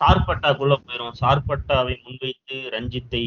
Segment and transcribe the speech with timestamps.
[0.00, 1.16] சார்பட்டாக்குள்ள போயிரும்.
[1.20, 3.24] சார்பட்டாவை முன்வைத்து ரஞ்சித்தை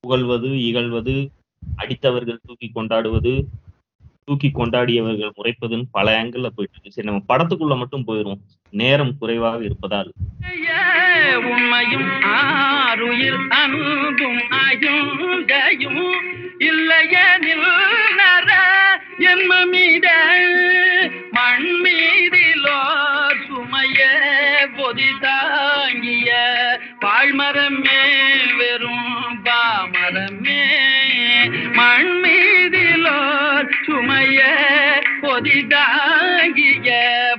[0.00, 1.28] புகழ்வது இகழ்வது
[1.76, 3.46] அடித்தவர்கள் தூக்கி கொண்டாடுவது
[4.24, 8.40] தூக்கி கொண்டாடியவர்கள் முறைப்பதுன்னு பல ஆங்கிள் போயிட்டு இருக்கு சரி நம்ம படத்துக்குள்ள மட்டும் போயிரும்.
[8.70, 10.12] நேரம் குறைவாக இருப்பதால்.
[11.50, 16.04] உண்மையும் ஆறுயில் அன்பும் அயுந்தையும்
[16.68, 17.68] இல்லையனில்
[18.20, 18.50] நர
[19.30, 20.08] என்மீத
[21.32, 22.80] மண் மீதிலோ
[23.84, 24.02] சுமைய
[24.76, 26.28] பொதி தாங்கிய
[27.02, 28.02] பாழ்மரமே
[28.58, 29.08] வெறும்
[29.46, 30.60] பாமரமே
[31.74, 34.38] மண் மீதிலோர் சுமைய
[35.22, 36.90] பொதி தாங்கிய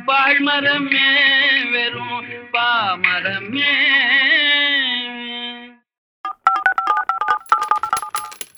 [0.09, 1.07] பாழ்மரமே
[1.71, 2.19] வெறும்
[2.53, 3.73] பாமரமே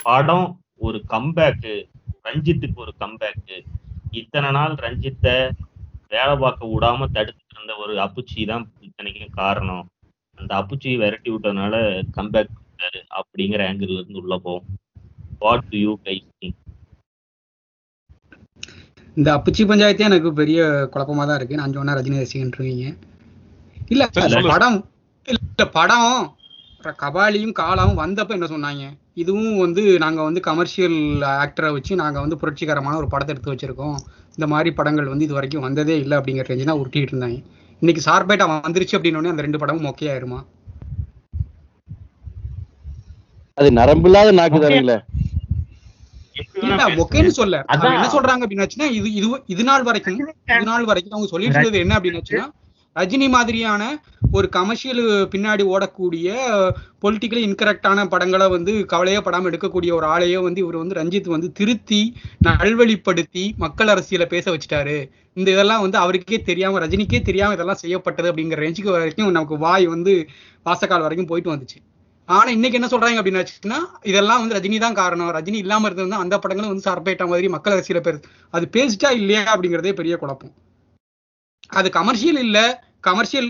[0.03, 1.75] படம் ஒரு கம்பேக்கு
[2.23, 3.59] ரஞ்சித்துக்கு ஒரு கம்பேக்கு
[4.13, 5.37] இத்தனை நாள் ரஞ்சித்தை
[6.09, 9.85] வேலை பார்க்க விடாம தடுத்து இருந்த ஒரு அப்புச்சி தான் இத்தனைக்கும் காரணம்.
[10.37, 11.75] அந்த அப்புச்சியை விரட்டி விட்டதுனால
[12.17, 12.51] கம்பேக்
[13.19, 14.65] அப்படிங்கிற ஆங்கிள் இருந்து உள்ள போவோம்.
[15.43, 16.61] What do you guys think
[19.17, 20.59] இந்த அப்புச்சி பஞ்சாயத்தே எனக்கு பெரிய
[20.93, 21.59] குழப்பமா தான் இருக்கு.
[21.59, 22.85] நான் சொன்னா ரஜினி ரசிகன்றீங்க
[23.93, 24.03] இல்ல.
[24.53, 24.77] படம்
[25.27, 26.11] இல்ல படம்.
[27.01, 28.83] கபாலியும் காலாவும் வந்தப்ப என்ன சொன்னாங்க?
[29.21, 30.97] இதுவும் வந்து நாங்க வந்து கமர்ஷியல்
[31.43, 33.97] ஆக்டரை வச்சு நாங்க வந்து புரட்சிகரமான ஒரு படத்தை எடுத்து வச்சிருக்கோம்.
[34.37, 37.37] இந்த மாதிரி படங்கள் வந்து இது வரைக்கும் வந்ததே இல்லை அப்படிங்கிற ரேஞ்சு தான் உருட்டிட்டு இருந்தாங்க.
[37.81, 40.39] இன்னைக்கு சார்பேட்டா வந்துருச்சு அப்படின்னு அந்த ரெண்டு படமும் மொக்கையாயிருமா
[43.57, 44.97] அது நரம்பில்லாத நாக்கு தானுங்களே
[46.63, 47.55] இல்ல மொக்கைன்னு சொல்ல.
[47.89, 50.17] என்ன சொல்றாங்க அப்படின்னாச்சுன்னா இது இது இது நாள் வரைக்கும்
[50.55, 52.45] இது நாள் வரைக்கும் அவங்க சொல்லிட்டு இருந்தது என்ன அப்படின்னாச்சுன்னா
[52.95, 53.83] ரஜினி மாதிரியான
[54.31, 55.01] ஒரு கமர்ஷியல்
[55.31, 56.27] பின்னாடி ஓடக்கூடிய
[57.03, 61.99] பொலிட்டிக்கலி இன்கரெக்டான படங்களை வந்து கவலையே படாமல் எடுக்கக்கூடிய ஒரு ஆளையோ வந்து இவர் வந்து ரஞ்சித் வந்து திருத்தி
[62.47, 64.97] நல்வழிப்படுத்தி மக்கள் அரசியலை பேச வச்சுட்டாரு.
[65.39, 70.13] இந்த இதெல்லாம் வந்து அவருக்கே தெரியாம ரஜினிக்கே தெரியாம இதெல்லாம் செய்யப்பட்டது அப்படிங்கிற ரேஞ்சுக்கு வரைக்கும் நமக்கு வாய் வந்து
[70.65, 71.79] வாசக்கால் வரைக்கும் போயிட்டு வந்துச்சு.
[72.29, 73.79] ஆனா இன்னைக்கு என்ன சொல்றாங்க அப்படின்னு
[74.11, 75.33] இதெல்லாம் வந்து ரஜினி தான் காரணம்.
[75.39, 78.23] ரஜினி இல்லாம இருந்திருந்தா அந்த படங்களும் வந்து சர்பேட்டா மாதிரி மக்கள் அரசியல பேர்
[78.53, 80.55] அது பேசிட்டா இல்லையா அப்படிங்கறதே பெரிய குழப்பம்.
[81.77, 82.65] அது கமர்ஷியல் இல்லை
[83.09, 83.49] கமர்ஷியல்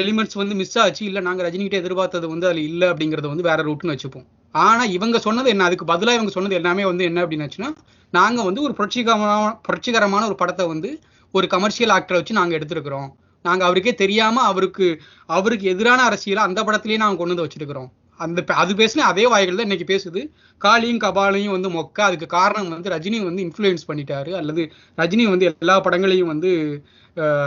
[0.00, 1.04] எலிமெண்ட்ஸ் uh, வந்து மிஸ் ஆச்சு.
[1.04, 4.26] இல்லை நாங்கள் ரஜினிகிட்ட எதிர்பார்த்தது வந்து அதில் இல்லை அப்படிங்கறத வந்து வேற ரூட்னு வச்சுப்போம்.
[4.52, 5.64] ஆனால் இவங்க சொன்னது என்ன?
[5.64, 7.70] அதுக்கு பதிலாக இவங்க சொன்னது எல்லாமே வந்து என்ன அப்படின்னாச்சுன்னா
[8.10, 10.98] நாங்கள் வந்து ஒரு புரட்சிகரமான புரட்சிகரமான ஒரு படத்தை வந்து
[11.32, 13.08] ஒரு கமர்ஷியல் ஆக்டரை வச்சு நாங்கள் எடுத்திருக்கிறோம்.
[13.42, 14.86] நாங்கள் அவருக்கே தெரியாமல் அவருக்கு
[15.26, 17.88] அவருக்கு எதிரான அரசியலை அந்த படத்துலேயே நாங்கள் கொண்டு வந்து வச்சிருக்கிறோம்.
[18.16, 20.22] அந்த பே- அது பேசின அதே வாய்கள் தான் இன்னைக்கு பேசுது.
[20.58, 22.00] காளியும் கபாலையும் வந்து மொக்க.
[22.00, 24.30] அதுக்கு காரணம் வந்து ரஜினி வந்து இன்ஃப்ளூயன்ஸ் பண்ணிட்டாரு.
[24.32, 24.62] அல்லது
[24.96, 26.50] ரஜினி வந்து எல்லா படங்களையும் வந்து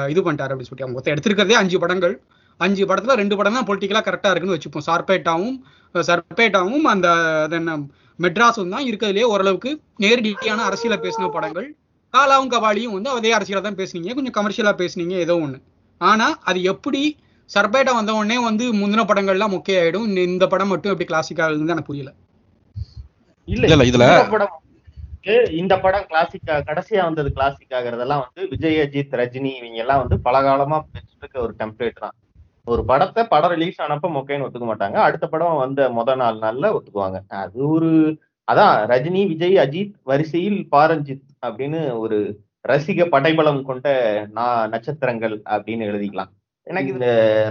[0.09, 0.83] இது பண்ணிட்டாரு அப்படின்னு சொல்லிட்டு.
[0.83, 2.21] அவங்க மொத்தம் எடுத்திருக்கிறதே அஞ்சு படங்கள்.
[2.57, 4.89] அஞ்சு படத்துல ரெண்டு படம் தான் பொலிட்டிக்கலா கரெக்டா இருக்குன்னு வச்சுப்போம்.
[4.89, 5.59] சார்பேட்டாவும்
[5.93, 7.13] சர்பேட்டாவும் அந்த
[7.49, 7.77] என்ன
[8.19, 11.75] மெட்ராஸும் தான் இருக்கிறதுலே ஓரளவுக்கு நேரடியான அரசியலை பேசின படங்கள்.
[12.17, 14.13] காலாவும் கபாலியும் வந்து அதே அரசியலை தான் பேசுனீங்க.
[14.13, 15.61] கொஞ்சம் கமர்ஷியலா பேசுனீங்க ஏதோ ஒண்ணு.
[15.97, 17.17] ஆனா அது எப்படி
[17.53, 21.83] சர்பேட்டா வந்த உடனே வந்து முந்தின படங்கள்லாம் மொக்கையாயிடும் இந்த- இந்த படம் மட்டும் எப்படி கிளாசிக்கா இருக்குன்னு எனக்கு
[21.83, 22.13] புரியல.
[23.45, 24.60] இல்ல, இல்ல, இதுல-
[25.23, 30.01] இந்த படம் இந்த படம் கிளாசிக்கா கடைசியா வந்தது கிளாசிக் ஆகுறதெல்லாம் வந்து விஜய் அஜித் ரஜினி இவங்க எல்லாம்
[30.03, 30.77] வந்து பல காலமா
[31.19, 32.15] இருக்க ஒரு டெம்ப்ளேட் தான்.
[32.67, 34.97] ஒரு படத்தை படம் ரிலீஸ் ஆனப்ப மொக்கைன்னு ஒத்துக்க மாட்டாங்க.
[35.07, 37.19] அடுத்த படம் வந்த முத நாலு நாள்ல ஒத்துக்குவாங்க.
[37.43, 37.91] அது ஒரு
[38.47, 42.17] அதான் ரஜினி விஜய் அஜித் வரிசையில் பாரஞ்சித் அப்படின்னு ஒரு
[42.65, 43.87] ரசிக படைபலம் கொண்ட
[44.31, 46.31] நான் நட்சத்திரங்கள் அப்படின்னு எழுதிக்கலாம்.
[46.67, 47.09] எனக்கு இந்த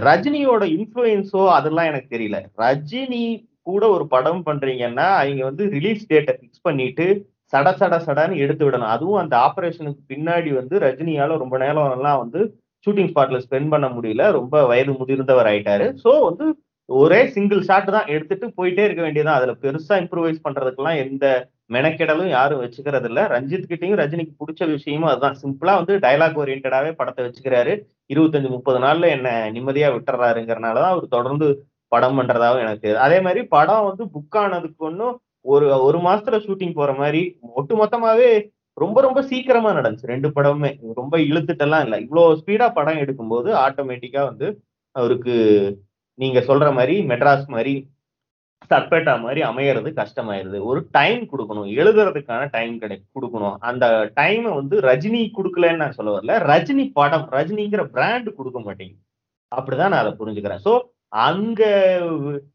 [0.09, 2.37] ரஜினியோட இன்ஃப்ளூயன்ஸோ அதெல்லாம் எனக்கு தெரியல.
[2.57, 3.23] ரஜினி
[3.69, 7.07] கூட ஒரு படம் பண்றீங்கன்னா அவங்க வந்து ரிலீஸ் டேட்டை ஃபிக்ஸ் பண்ணிட்டு
[7.53, 12.41] சட சட சடன்னு எடுத்து விடணும் அதுவும் அந்த ஆப்ரேஷனுக்கு பின்னாடி வந்து ரஜினியால ரொம்ப நேரம் எல்லாம் வந்து
[12.87, 14.23] ஷூட்டிங் ஸ்பாட்ல ஸ்பெண்ட் பண்ண முடியல.
[14.31, 15.87] ரொம்ப வயது முதிர்ந்தவர் ஆயிட்டாரு.
[16.03, 16.45] ஸோ வந்து
[16.89, 21.25] ஒரே சிங்கிள் ஷாட் தான் எடுத்துட்டு போயிட்டே இருக்க வேண்டியதான் அதுல பெருசா இம்ப்ரூவைஸ் பண்றதுக்கெல்லாம் எந்த
[21.69, 23.21] மெனக்கெடலும் யாரும் வச்சுக்கிறது இல்ல.
[23.27, 25.37] ரஞ்சித் கிட்டையும் ரஜினிக்கு பிடிச்ச விஷயமும் அதுதான்.
[25.43, 27.73] சிம்பிளா வந்து டைலாக் ஓரியன்டாவே படத்தை வச்சுக்கிறாரு.
[28.09, 31.47] இருபத்தஞ்சு முப்பது நாள்ல என்ன நிம்மதியா விட்டுறாருங்கிறனாலதான் அவர் தொடர்ந்து
[31.91, 32.89] படம் பண்றதாவும் எனக்கு.
[32.97, 37.21] அதே மாதிரி படம் வந்து புக் ஆனதுக்கு ஒன்றும் ஒரு ஒரு மாசத்துல ஷூட்டிங் போற மாதிரி
[37.53, 38.31] ஒட்டு மொத்தமாவே
[38.73, 40.11] ரொம்ப ரொம்ப சீக்கிரமா நடந்துச்சு.
[40.13, 40.71] ரெண்டு படமுமே.
[40.95, 41.97] ரொம்ப இழுத்துட்டெல்லாம் இல்லை.
[42.05, 44.47] இவ்வளோ ஸ்பீடா படம் எடுக்கும்போது ஆட்டோமேட்டிக்கா வந்து
[44.91, 45.33] அவருக்கு
[46.19, 47.73] நீங்க சொல்ற மாதிரி மெட்ராஸ் மாதிரி
[48.71, 50.57] சர்பேட்டா மாதிரி அமையறது கஷ்டமாயிருது.
[50.63, 51.69] ஒரு டைம் கொடுக்கணும்.
[51.81, 53.55] எழுதுறதுக்கான டைம் கிடை கொடுக்கணும்.
[53.59, 53.85] அந்த
[54.19, 56.35] டைமை வந்து ரஜினி கொடுக்கலன்னு நான் சொல்ல வரல.
[56.51, 59.01] ரஜினி படம் ரஜினிங்கிற பிராண்ட் கொடுக்க மாட்டேங்குது.
[59.51, 60.63] அப்படிதான் நான் அதை புரிஞ்சுக்கிறேன்.
[60.65, 60.73] ஸோ
[61.27, 61.61] அங்க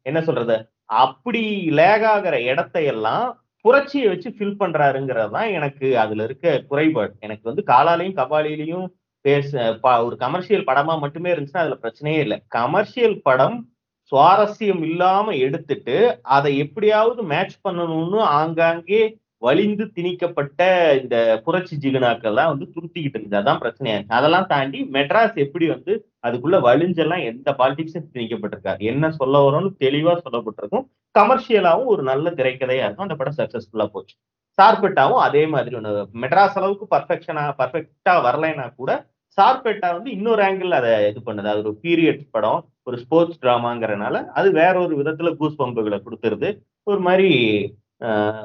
[0.02, 0.56] என்ன சொல்றது?
[0.86, 7.14] அப்படி லேக் ஆகிற இடத்தையெல்லாம் புரட்சியை வச்சு ஃபில் பண்றாருங்கிறது தான் எனக்கு அதுல இருக்க குறைபாடு.
[7.18, 8.86] எனக்கு வந்து காலாலையும் கபாலிலையும்
[9.20, 12.42] பேச ப- ஒரு கமர்ஷியல் படமா மட்டுமே இருந்துச்சுன்னா அதுல பிரச்சனையே இல்லை.
[12.48, 13.68] கமர்ஷியல் படம்
[14.10, 20.60] சுவாரஸ்யம் இல்லாம எடுத்துட்டு அதை எப்படியாவது மேட்ச் பண்ணணும்னு ஆங்காங்கே வலிந்து திணிக்கப்பட்ட
[21.00, 25.92] இந்த புரட்சி ஜிகனாக்கெல்லாம் வந்து துருத்திக்கிட்டு இருந்தது அதான் பிரச்சனையா இருந்துச்சு அதெல்லாம் தாண்டி மெட்ராஸ் எப்படி வந்து
[26.26, 28.80] அதுக்குள்ள வலிஞ்செல்லாம் எந்த பாலிடிக்ஸும் திணிக்கப்பட்டிருக்காரு?
[28.92, 30.86] என்ன சொல்ல வரோம்னு தெளிவா சொல்லப்பட்டிருக்கும்.
[31.18, 33.06] கமர்ஷியலாவும் ஒரு நல்ல திரைக்கதையா இருக்கும்.
[33.08, 34.16] அந்த படம் சக்சஸ்ஃபுல்லா போச்சு.
[34.58, 35.92] சார்பெட்டாவும் அதே மாதிரி ஒன்று
[36.22, 38.90] மெட்ராஸ் அளவுக்கு பர்ஃபெக்ஷனா பர்ஃபெக்டா வரலைன்னா கூட
[39.38, 41.50] சார்பெட்டா வந்து இன்னொரு ஆங்கிள் அதை இது பண்ணுது.
[41.52, 46.50] அது ஒரு பீரியட் படம் ஒரு ஸ்போர்ட்ஸ் டிராமாங்கிறனால அது வேற ஒரு விதத்துல கூஸ் பம்புகளை கொடுத்துருது.
[46.90, 47.30] ஒரு மாதிரி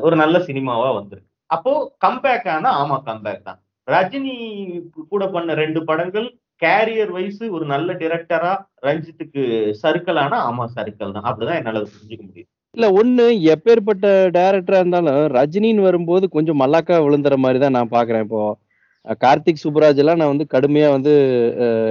[0.06, 1.30] ஒரு நல்ல சினிமாவா வந்திருக்கு.
[1.50, 1.72] அப்போ
[2.06, 3.60] கம்பேக் ஆனா ஆமா கம்பேக் தான்.
[3.88, 4.36] ரஜினி
[5.12, 6.28] கூட பண்ண ரெண்டு படங்கள்
[6.62, 8.52] கேரியர் வைஸ் ஒரு நல்ல டிரெக்டரா
[8.88, 9.44] ரஞ்சித்துக்கு
[9.82, 11.28] சர்க்கிள் ஆனா ஆமா சர்க்கிள் தான்.
[11.30, 14.06] அப்படிதான் என்னால புரிஞ்சுக்க முடியும் இல்ல ஒண்ணு எப்பேற்பட்ட
[14.36, 18.42] டைரக்டரா இருந்தாலும் ரஜினின்னு வரும்போது கொஞ்சம் மல்லாக்கா விழுந்துற மாதிரி தான் நான் பாக்குறேன் இப்போ.
[19.24, 21.14] கார்த்திக் சுப்ராஜ் எல்லாம் நான் வந்து கடுமையா வந்து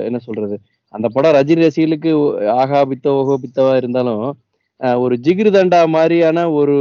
[0.08, 0.56] என்ன சொல்றது
[0.94, 2.10] அந்த படம் ரஜினி ரசிகளுக்கு
[2.60, 4.22] ஆகா பித்த ஓகோ பித்தவா இருந்தாலும்
[5.00, 6.76] ஒரு ஜிகிருதண்டா மாதிரியான ஒரு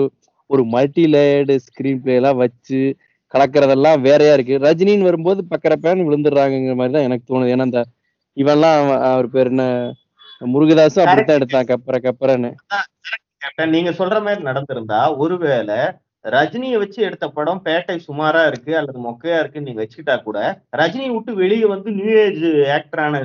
[0.50, 2.80] ஒரு மல்டி லேயர்டு ஸ்கிரீன் பிளே எல்லாம் வச்சு
[3.34, 4.56] கலக்கிறதெல்லாம் வேறையா இருக்கு.
[4.66, 7.54] ரஜினின்னு வரும்போது பக்கரப்பேன்னு விழுந்துடுறாங்கிற மாதிரி தான் எனக்கு தோணுது.
[7.56, 7.82] ஏன்னா அந்த
[8.38, 8.80] இவன்லாம்
[9.12, 9.66] அவர் பேர் என்ன?
[10.42, 11.70] முருகதாசும் அப்படித்தான் எடுத்தான்.
[11.72, 12.52] கப்பற கப்பறன்னு.
[13.76, 15.78] நீங்க சொல்ற மாதிரி நடந்திருந்தா ஒருவேளை
[16.26, 20.40] ரஜினியை வச்சு எடுத்த படம் பேட்டை சுமாரா இருக்கு அல்லது மொக்கையா இருக்குன்னு நீங்க வச்சுக்கிட்டா கூட
[20.80, 22.44] ரஜினியை விட்டு வெளியே வந்து நியூ ஏஜ்
[22.78, 23.22] ஆக்டரான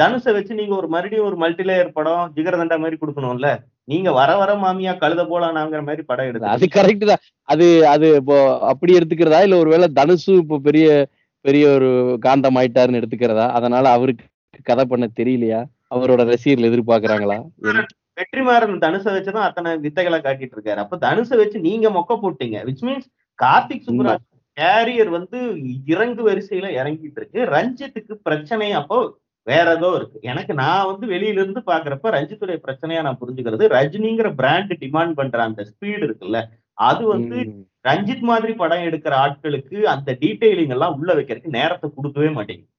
[0.00, 3.48] தனுஷை வச்சு நீங்க ஒரு மறுபடியும் ஒரு மல்டிலேயர் படம் ஜிகரதண்டா மாதிரி கொடுக்கணும்ல.
[3.84, 7.22] நீங்க வர வர மாமியா கழுத போலானாங்கிற மாதிரி படம் அது எடுத்து கரெக்ட் தான்.
[7.52, 8.36] அது அது இப்போ
[8.72, 9.40] அப்படி எடுத்துக்கிறதா?
[9.46, 10.88] இல்ல ஒருவேளை தனுஷு இப்போ பெரிய
[11.44, 11.90] பெரிய ஒரு
[12.26, 13.46] காந்தம் ஆயிட்டாருன்னு எடுத்துக்கிறதா?
[13.58, 14.24] அதனால அவருக்கு
[14.70, 15.60] கதை பண்ண தெரியலையா?
[15.94, 17.36] அவரோட ரசிகர்கள் எதிர்பார்க்கறாங்களா?
[18.18, 20.80] வெற்றிமாறன் தனுஷை வச்சுதான் அத்தனை வித்தைகளை காட்டிட்டு இருக்காரு.
[20.84, 22.58] அப்ப தனுஷை வச்சு நீங்க மொக்க போட்டீங்க.
[22.68, 24.24] Which means Karthik Subbaraj
[24.56, 25.38] career வந்து
[25.94, 27.40] இறங்கு வரிசையில இறங்கிட்டு இருக்கு.
[27.54, 28.98] ரஞ்சித்துக்கு பிரச்சனை அப்போ
[29.48, 30.18] வேற ஏதோ இருக்கு.
[30.22, 35.66] எனக்கு நான் வந்து வெளியில இருந்து பாக்குறப்ப ரஞ்சித்துடைய பிரச்சனையா நான் புரிஞ்சுக்கிறது ரஜினிங்கிற பிராண்ட் டிமாண்ட் பண்ற அந்த
[35.70, 37.36] ஸ்பீடு இருக்குல்ல அது வந்து.
[37.88, 42.70] ரஞ்சித் மாதிரி படம் எடுக்கிற ஆட்களுக்கு அந்த டீடைலிங் எல்லாம் உள்ள வைக்கிறதுக்கு நேரத்தை கொடுக்கவே மாட்டேங்குது.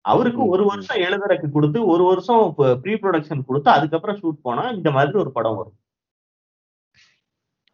[0.00, 5.18] அவருக்கு ஒரு வருஷம் எழுதுறதுக்கு கொடுத்து ஒரு வருஷம் ப்ரீ ப்ரொடக்ஷன் கொடுத்து அதுக்கப்புறம் ஷூட் போனா இந்த மாதிரி
[5.18, 5.76] ஒரு படம் வரும்.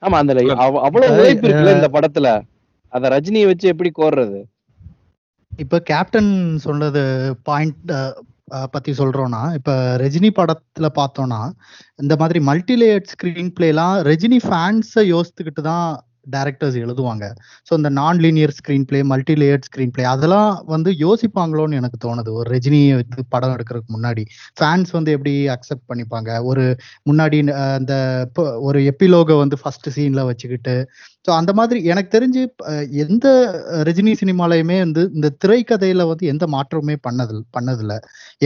[0.02, 2.42] ஆமா அந்த அவ- அவ்வளவு உழைப்பு இருக்குல்ல இந்த படத்துல?
[2.88, 4.42] அத ரஜினியை வச்சு எப்படி கோர்றது?
[5.56, 7.92] இப்ப கேப்டன் சொன்னது பாயிண்ட்
[8.48, 11.40] பத்தி சொல்றோம்னா இப்ப ரஜினி படத்துல பார்த்தோம்னா
[11.96, 15.86] இந்த மாதிரி மல்டி லேயர்ட் ஸ்கிரீன் பிளேலாம் ரஜினி ஃபேன்ஸை யோசித்துக்கிட்டு தான்
[16.34, 17.24] டேரக்டர்ஸ் எழுதுவாங்க.
[17.68, 18.54] ஸோ இந்த non linear
[18.90, 22.30] screenplay multi layered screenplay அதெல்லாம் வந்து யோசிப்பாங்களோன்னு எனக்கு தோணுது.
[22.40, 24.24] ஒரு ரஜினியை வந்து படம் எடுக்கிறதுக்கு முன்னாடி.
[24.58, 26.30] ஃபேன்ஸ் வந்து எப்படி அக்செப்ட் பண்ணிப்பாங்க?
[26.50, 26.64] ஒரு
[27.10, 27.38] முன்னாடி
[27.78, 27.94] அந்த
[28.68, 30.76] ஒரு எப்பிலோகை வந்து ஃபர்ஸ்ட் சீன்ல வச்சுக்கிட்டு.
[31.26, 32.40] ஸோ அந்த மாதிரி எனக்கு தெரிஞ்சு
[33.04, 33.26] எந்த
[33.88, 37.94] ரஜினி சினிமாலையுமே வந்து இந்த திரைக்கதையில வந்து எந்த மாற்றமுமே பண்ணது பண்ணதில்ல.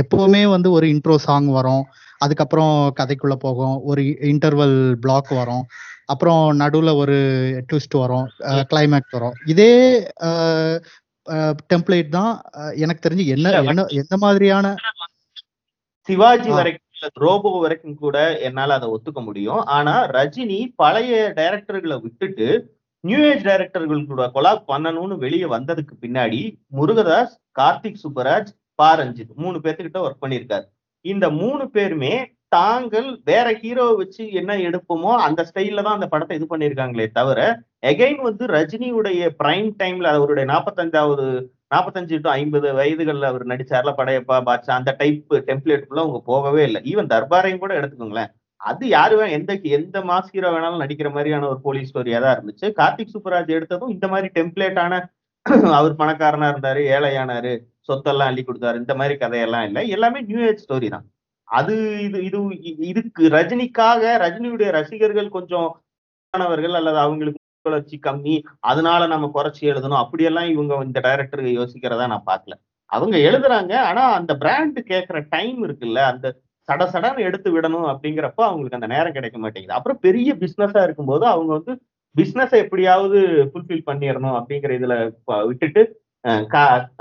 [0.02, 1.84] எப்பவுமே வந்து ஒரு இன்ட்ரோ சாங் வரும்.
[2.24, 3.76] அதுக்கப்புறம் கதைக்குள்ள போகும்.
[3.90, 4.02] ஒரு
[4.32, 5.64] இன்டர்வல் பிளாக் வரும்.
[6.12, 7.16] அப்புறம் நடுவுல ஒரு
[7.68, 8.26] ட்விஸ்ட் வரும்.
[8.72, 9.36] கிளைமேக்ஸ் வரும்.
[9.52, 9.72] இதே
[11.72, 12.32] டெம்ப்ளேட் தான்
[12.84, 14.74] எனக்கு தெரிஞ்சு என்ன எந்த மாதிரியான
[16.08, 16.50] சிவாஜி.
[16.58, 16.82] வரைக்கும்
[17.22, 19.62] ரோபோ வரைக்கும் கூட என்னால அதை ஒத்துக்க முடியும்.
[19.76, 22.46] ஆனா ரஜினி பழைய டைரக்டர்களை விட்டுட்டு
[23.04, 26.40] நியூ ஏஜ் டைரக்டர்கள் கூட கொலாப் பண்ணணும்னு வெளியே வந்ததுக்கு பின்னாடி
[26.78, 30.66] முருகதாஸ் கார்த்திக் சுப்பராஜ் பா ரஞ்சித் மூணு பேர்த்துக்கிட்ட ஒர்க் பண்ணியிருக்காரு.
[31.04, 32.14] இந்த மூணு பேருமே
[32.52, 37.40] தாங்கள் வேற ஹீரோ வச்சு என்ன எடுப்போமோ அந்த ஸ்டைல்ல தான் அந்த படத்தை இது பண்ணியிருக்காங்களே தவிர
[37.90, 41.26] எகைன் வந்து ரஜினியுடைய பிரைம் டைம்ல அவருடைய நாற்பத்தஞ்சாவது
[41.74, 46.80] நாற்பத்தஞ்சு டு ஐம்பது வயதுகள்ல அவர் நடிச்சார்ல படையப்பா பாட்சா அந்த டைப் டெம்ப்ளேட்டுக்குள்ள அவங்க போகவே இல்லை.
[46.92, 48.30] ஈவன் தர்பாரையும் கூட எடுத்துக்கோங்களேன்.
[48.60, 52.66] அது யாரு எந்த எந்த மாஸ் ஹீரோ வேணாலும் நடிக்கிற மாதிரியான ஒரு போலீஸ் ஸ்டோரியா தான் இருந்துச்சு.
[52.80, 55.02] கார்த்திக் சூப்பராஜ் எடுத்ததும் இந்த மாதிரி டெம்ப்ளேட்டான
[55.78, 57.52] அவர் பணக்காரனா இருந்தாரு ஏழையானாரு
[57.88, 59.82] சொத்தெல்லாம் அள்ளி கொடுத்தாரு இந்த மாதிரி கதையெல்லாம் இல்லை.
[59.96, 61.04] எல்லாமே நியூ ஏஜ் ஸ்டோரி தான்.
[61.48, 61.74] அது
[62.06, 62.38] இது இது
[62.90, 65.68] இதுக்கு ரஜினிக்காக ரஜினியுடைய ரசிகர்கள் கொஞ்சம்
[66.34, 70.02] ஆனவர்கள் அல்லது அவங்களுக்கு வளர்ச்சி கம்மி அதனால நம்ம குறைச்சி எழுதணும்.
[70.02, 72.54] அப்படியெல்லாம் இவங்க இந்த டைரக்டர் யோசிக்கிறதா நான் பார்க்கல.
[72.92, 76.26] அவங்க எழுதுறாங்க ஆனா அந்த பிராண்ட் கேட்கிற டைம் இருக்குல்ல அந்த
[76.68, 79.76] சட சடன் எடுத்து விடணும் அப்படிங்கிறப்ப அவங்களுக்கு அந்த நேரம் கிடைக்க மாட்டேங்குது.
[79.78, 81.74] அப்புறம் பெரிய பிசினஸா இருக்கும்போது அவங்க வந்து
[82.16, 83.18] பிசினஸை எப்படியாவது
[83.50, 84.94] ஃபுல்ஃபில் பண்ணிடணும் அப்படிங்கிற இதுல
[85.46, 85.82] விட்டுட்டு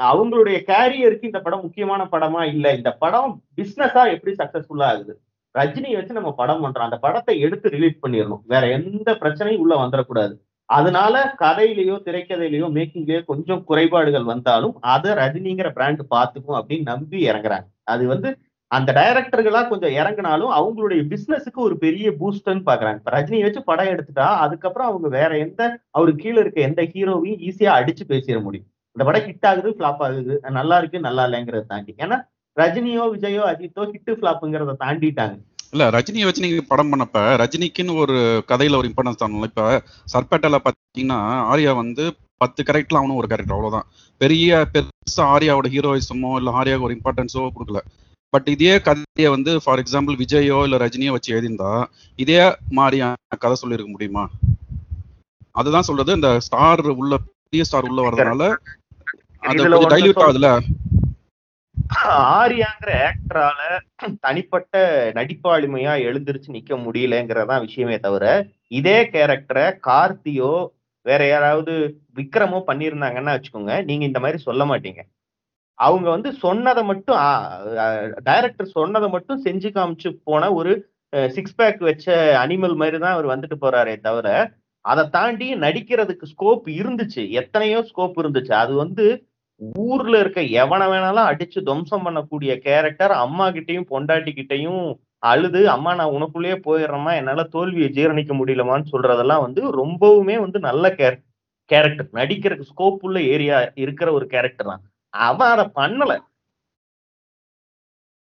[0.10, 2.76] அவங்களுடைய கேரியருக்கு இந்த படம் முக்கியமான படமா இல்ல.
[2.76, 5.14] இந்த படம் பிசினஸா எப்படி சக்சஸ்ஃபுல்லா ஆகுது?
[5.56, 6.88] ரஜினியை வச்சு நம்ம படம் பண்றோம்.
[6.88, 8.42] அந்த படத்தை எடுத்து ரிலீஸ் பண்ணிடணும்.
[8.46, 10.34] வேற எந்த பிரச்சனையும் உள்ள வந்துடக்கூடாது.
[10.70, 17.68] அதனால கதையிலயோ திரைக்கதையிலயோ மேக்கிங்லயோ கொஞ்சம் குறைபாடுகள் வந்தாலும் அதை ரஜினிங்கிற பிராண்ட் பார்த்துக்கும் அப்படின்னு நம்பி இறங்குறாங்க.
[17.84, 18.30] அது வந்து
[18.72, 24.28] அந்த டைரக்டர்களா கொஞ்சம் இறங்குனாலும் அவங்களுடைய பிசினஸுக்கு ஒரு பெரிய பூஸ்டர்னு பாக்குறாங்க இப்ப ரஜினியை வச்சு படம் எடுத்துட்டா
[24.46, 28.70] அதுக்கப்புறம் அவங்க வேற எந்த அவருக்கு கீழே இருக்க எந்த ஹீரோவையும் ஈஸியா அடிச்சு பேசிட முடியும்.
[28.96, 30.34] இந்த படம் ஹிட் ஆகுது ஃபிளாப் ஆகுது.
[30.58, 31.94] நல்லா இருக்கு நல்லா இல்லைங்கிறத தாண்டி.
[32.04, 32.18] ஏன்னா
[32.58, 35.36] ரஜினியோ விஜயோ அஜித்தோ ஹிட் ஃபிளாப்புங்கிறத தாண்டிட்டாங்க.
[35.74, 38.16] இல்ல ரஜினியை வச்சு நீங்க படம் பண்ணப்ப ரஜினிக்குன்னு ஒரு
[38.52, 39.64] கதையில ஒரு இம்பார்ட்டன்ஸ் தரணும் இப்ப
[40.14, 41.20] சர்பேட்டால பாத்தீங்கன்னா
[41.52, 42.04] ஆர்யா வந்து
[42.44, 43.88] பத்து கேரக்டர்ல அவனும் ஒரு கேரக்டர் அவ்வளவுதான்.
[44.22, 47.82] பெரிய பெருசா ஆர்யாவோட ஹீரோயிசமோ இல்ல ஆர்யாவுக்கு ஒரு இம்பார்ட்டன்ஸோ கொடுக்கல.
[48.34, 51.72] பட் இதே கதையை வந்து ஃபார் எக்ஸாம்பிள் விஜயோ இல்ல ரஜினியோ வச்சு எழுதியிருந்தா
[52.20, 52.40] இதே
[52.80, 54.24] மாதிரியான கதை சொல்லியிருக்க முடியுமா?
[55.56, 56.18] அதுதான் சொல்றது.
[56.20, 57.14] இந்த ஸ்டார் உள்ள
[57.46, 58.46] பெரிய ஸ்டார் உள்ள வர்றதுனால
[59.48, 60.22] இதுல டைல்யூட்
[62.38, 63.60] ஆரியாங்கிற ஆக்டரால
[64.26, 64.76] தனிப்பட்ட
[65.16, 68.26] நடிப்பாளுமையா எழுந்திருச்சு நிக்க முடியலங்கிறதான் விஷயமே தவிர
[68.72, 70.54] இதே கேரக்டரை கார்த்தியோ
[71.06, 71.74] வேற யாராவது
[72.18, 75.02] விக்ரமோ பண்ணியிருந்தாங்கன்னா வச்சுக்கோங்க நீங்க இந்த மாதிரி சொல்ல மாட்டீங்க.
[75.80, 77.20] அவங்க வந்து சொன்னதை மட்டும்
[78.28, 80.74] டைரக்டர் சொன்னதை மட்டும் செஞ்சு காமிச்சு போன ஒரு
[81.30, 82.06] சிக்ஸ் பேக் வச்ச
[82.44, 84.28] அனிமல் மாதிரி தான் அவர் வந்துட்டு போறாரே தவிர
[84.86, 87.22] அதை தாண்டி நடிக்கிறதுக்கு ஸ்கோப் இருந்துச்சு.
[87.42, 88.54] எத்தனையோ ஸ்கோப் இருந்துச்சு.
[88.64, 89.06] அது வந்து
[89.62, 94.84] ஊர்ல இருக்க எவனை வேணாலும் அடிச்சு துவம்சம் பண்ணக்கூடிய கேரக்டர் அம்மா கிட்டயும் பொண்டாட்டி கிட்டயும்
[95.20, 101.14] அழுது அம்மா நான் உனக்குள்ளேயே போயிடுறேமா என்னால தோல்வியை ஜீரணிக்க முடியலமான்னு சொல்றதெல்லாம் வந்து ரொம்பவுமே வந்து நல்ல கேர
[101.72, 104.84] கேரக்டர் நடிக்கிறதுக்கு ஸ்கோப் உள்ள ஏரியா இருக்கிற ஒரு கேரக்டர் தான்.
[105.10, 106.14] அவன் அதை பண்ணல.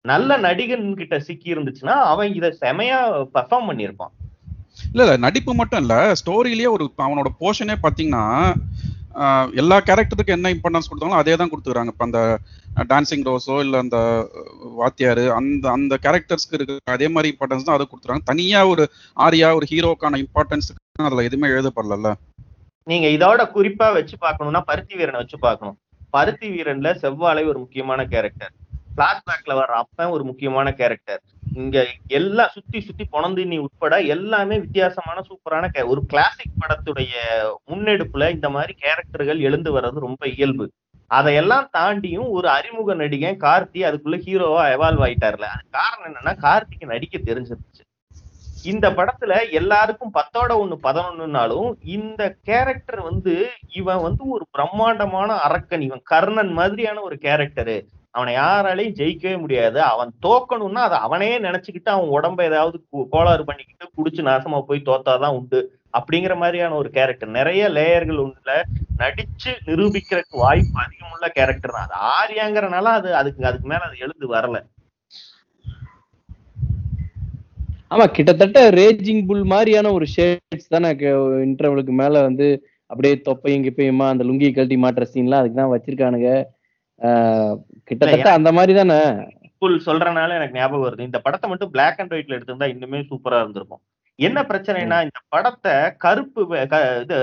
[0.04, 2.98] நல்ல நடிகன் கிட்ட சிக்கி இருந்துச்சுன்னா அவன் இதை செமையா
[3.34, 4.12] பெர்ஃபார்ம் பண்ணியிருப்பான்.
[4.92, 8.24] இல்ல இல்ல நடிப்பு மட்டும் இல்ல ஸ்டோரியிலேயே ஒரு அவனோட போர்ஷனே பாத்தீங்கன்னா
[9.60, 11.92] எல்லா கேரக்டருக்கு என்ன இம்பார்ட்டன்ஸ் கொடுத்தாலும் அதே தான் கொடுத்துக்கிறாங்க.
[11.94, 12.20] இப்போ அந்த
[12.92, 13.98] டான்சிங் ரோஸோ இல்லை அந்த
[14.80, 18.86] வாத்தியார் அந்த அந்த கேரக்டர்ஸ்க்கு இருக்கு அதே மாதிரி இம்பார்ட்டன்ஸ் தான் அதை கொடுத்துறாங்க தனியாக ஒரு
[19.26, 20.70] ஆரியா ஒரு ஹீரோக்கான இம்பார்ட்டன்ஸ்
[21.08, 22.12] அதில் எதுவுமே எழுதப்படல
[22.86, 25.76] நீங்க இதோட குறிப்பா வச்சு பார்க்கணும்னா பருத்தி வீரனை வச்சு பார்க்கணும்.
[26.16, 28.52] பருத்தி வீரன்ல செவ்வாழை ஒரு முக்கியமான கேரக்டர்
[28.96, 31.20] பிளாஷ்பேக்ல வர அப்பன் ஒரு முக்கியமான கேரக்டர்
[31.54, 37.10] இங்க எல்லாம் சுத்தி சுத்தி பொணந்தினி உட்பட எல்லாமே வித்தியாசமான சூப்பரான கே- ஒரு கிளாசிக் படத்துடைய
[37.66, 40.70] முன்னெடுப்புல இந்த மாதிரி கேரக்டர்கள் எழுந்து வர்றது ரொம்ப இயல்பு.
[41.06, 45.42] அதையெல்லாம் தாண்டியும் ஒரு அறிமுக நடிகன் கார்த்தி அதுக்குள்ள ஹீரோவா எவால்வ் ஆயிட்டார்ல.
[45.42, 47.82] அது காரணம் என்னன்னா கார்த்திக்கு நடிக்க தெரிஞ்சிருச்சு.
[48.64, 55.80] இந்த படத்துல எல்லாருக்கும் பத்தோட ஒண்ணு பதினொன்னுனாலும் இந்த கேரக்டர் வந்து இவன் வந்து ஒரு பிரம்மாண்டமான அரக்கன்.
[55.80, 59.78] இவன் கர்ணன் மாதிரியான ஒரு கேரக்டரு அவனை யாராலையும் ஜெயிக்கவே முடியாது.
[59.92, 62.76] அவன் தோக்கணும்னா அதை அவனே நினைச்சுக்கிட்டு அவன் உடம்ப ஏதாவது
[63.14, 65.60] கோளாறு பண்ணிக்கிட்டு குடிச்சு நாசமா போய் தோத்தாதான் உண்டு
[65.98, 68.52] அப்படிங்கிற மாதிரியான ஒரு கேரக்டர் நிறைய லேயர்கள் உண்டுல.
[69.00, 74.56] நடிச்சு நிரூபிக்கிறதுக்கு வாய்ப்பு அதிகமுள்ள கேரக்டர் தான் அது ஆரியாங்கிறனால அது அதுக்கு அதுக்கு மேல அது எழுந்து வரல.
[77.90, 80.88] ஆமா கிட்டத்தட்ட ரேஜிங் புல் மாதிரியான ஒரு ஷேட்ஸ் தானே
[81.46, 82.46] இன்டர்வலுக்கு மேல வந்து
[82.90, 86.30] அப்படியே தொப்பையும் கிப்பையுமா அந்த லுங்கி கழட்டி மாட்டுற சீன்லாம் அதுக்கு தான் வச்சிருக்கானுங்க.
[87.88, 88.98] கிட்டத்தட்ட அந்த மாதிரி தானே.
[89.62, 91.08] புல் சொல்றனால எனக்கு ஞாபகம் வருது.
[91.08, 93.82] இந்த படத்தை மட்டும் பிளாக் அண்ட் ஒயிட்ல எடுத்திருந்தா இன்னுமே சூப்பரா இருந்திருக்கும்.
[94.18, 95.72] என்ன பிரச்சனைனா இந்த படத்தை
[96.04, 96.42] கருப்பு
[97.04, 97.16] இது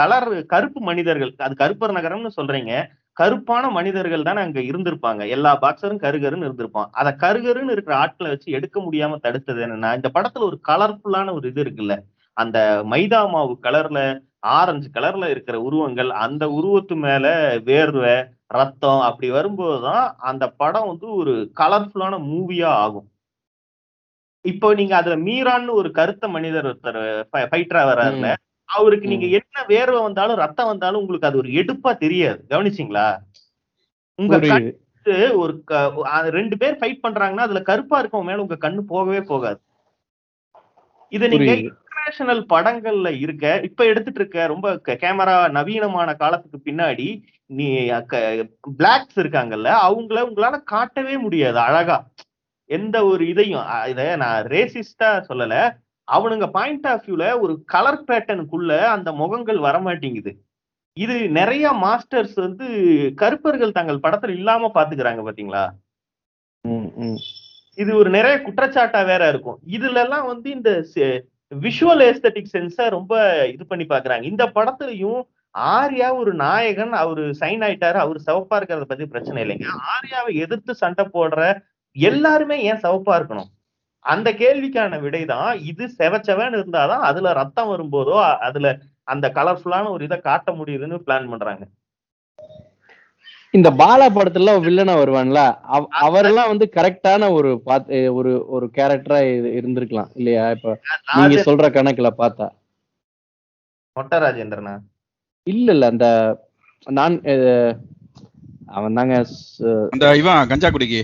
[0.00, 2.72] கலர் கருப்பு மனிதர்கள் அது கருப்பர் நகரம்னு சொல்றீங்க.
[3.16, 5.22] கருப்பான மனிதர்கள் தானே அங்க இருந்திருப்பாங்க.
[5.34, 6.88] எல்லா பாக்ஸரும் கருகருன்னு இருந்திருப்பான்.
[7.00, 11.62] அத கருகருன்னு இருக்கிற ஆட்களை வச்சு எடுக்க முடியாம தடுத்தது என்னன்னா இந்த படத்துல ஒரு கலர்ஃபுல்லான ஒரு இது
[11.64, 11.96] இருக்குல்ல.
[12.36, 12.58] அந்த
[12.92, 14.00] மைதா மாவு கலர்ல
[14.56, 17.26] ஆரஞ்சு கலர்ல இருக்கிற உருவங்கள் அந்த உருவத்து மேல
[17.68, 18.16] வேர்வை
[18.56, 23.08] ரத்தம் அப்படி வரும்போதுதான் அந்த படம் வந்து ஒரு கலர்ஃபுல்லான மூவியா ஆகும்.
[24.44, 27.00] இப்போ நீங்க அதுல மீரான்னு ஒரு கருத்த மனிதர் ஒருத்தர்
[27.52, 28.28] ஃபைட்டரா வர்றாருல
[28.68, 32.40] அவருக்கு நீங்க என்ன வேர்வை வந்தாலும் ரத்தம் வந்தாலும் உங்களுக்கு அது ஒரு எடுப்பா தெரியாது.
[32.52, 33.06] கவனிச்சிங்களா?
[34.18, 34.36] உங்க
[35.42, 35.54] ஒரு
[36.38, 39.60] ரெண்டு பேர் ஃபைட் பண்றாங்கன்னா அதுல கருப்பா இருக்கவங்க மேல உங்க கண்ணு போகவே போகாது.
[41.12, 41.52] இத நீங்க
[42.06, 44.66] இன்டர்நேஷனல் படங்கள்ல இருக்க இப்ப எடுத்துட்டு இருக்க ரொம்ப
[45.02, 47.06] கேமரா நவீனமான காலத்துக்கு பின்னாடி
[47.50, 47.66] நீ
[48.78, 51.96] பிளாக்ஸ் இருக்காங்கல்ல அவங்கள உங்களால காட்டவே முடியாது அழகா.
[52.70, 55.56] எந்த ஒரு இதையும் இத நான் ரேசிஸ்டா சொல்லல.
[56.08, 60.32] அவனுங்க பாயிண்ட் ஆஃப் வியூல ஒரு கலர் பேட்டர்னுக்குள்ள அந்த முகங்கள் வரமாட்டேங்குது.
[60.96, 62.66] இது நிறைய மாஸ்டர்ஸ் வந்து
[63.22, 65.64] கருப்பர்கள் தங்கள் படத்துல இல்லாம பாத்துக்கிறாங்க பாத்தீங்களா.
[67.78, 69.58] இது ஒரு நிறைய குற்றச்சாட்டா வேற இருக்கும்.
[69.76, 70.70] இதுல எல்லாம் வந்து இந்த
[71.54, 74.22] விஷுவல் ஏஸ்தட்டிக் சென்ஸை ரொம்ப இது பண்ணி பாக்குறாங்க.
[74.22, 75.22] இந்த படத்துலயும்
[75.54, 77.94] ஆர்யா ஒரு நாயகன் அவரு சைன் ஆயிட்டாரு.
[77.94, 79.66] அவரு சிவப்பா இருக்கிறத பத்தி பிரச்சனை இல்லைங்க.
[79.94, 81.62] ஆர்யாவை எதிர்த்து சண்டை போடுற
[81.92, 83.50] எல்லாருமே ஏன் சிவப்பா இருக்கணும்?
[84.00, 88.16] அந்த கேள்விக்கான விடைதான் இது செவச்சவன் இருந்தாதான் அதுல ரத்தம் வரும்போதோ
[88.48, 91.64] அதுல அந்த கலர்ஃபுல்லான ஒரு இதை காட்ட முடியுதுன்னு பிளான் பண்றாங்க.
[93.56, 95.40] இந்த பாலா படத்துல வில்லனா வருவான்ல
[95.74, 99.18] அவ- அவரெல்லாம் வந்து கரெக்டான ஒரு பாத் ஒரு ஒரு கேரக்டரா
[99.56, 100.44] இருந்திருக்கலாம் இல்லையா?
[100.56, 100.72] இப்ப
[101.16, 102.46] நீங்க சொல்ற கணக்குல பார்த்தா.
[103.96, 104.74] மொட்டை ராஜேந்திரனா
[105.46, 106.06] இல்ல இல்ல அந்த
[106.86, 107.16] நான்
[108.70, 109.14] அவன் தாங்க
[109.92, 111.02] அந்த இவன் கஞ்சா குடிக்கு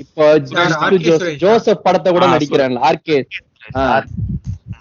[0.00, 0.24] இப்போ.
[1.42, 3.18] ஜோசப் படத்தை கூட நடிக்கிறான்ல ஆர்கே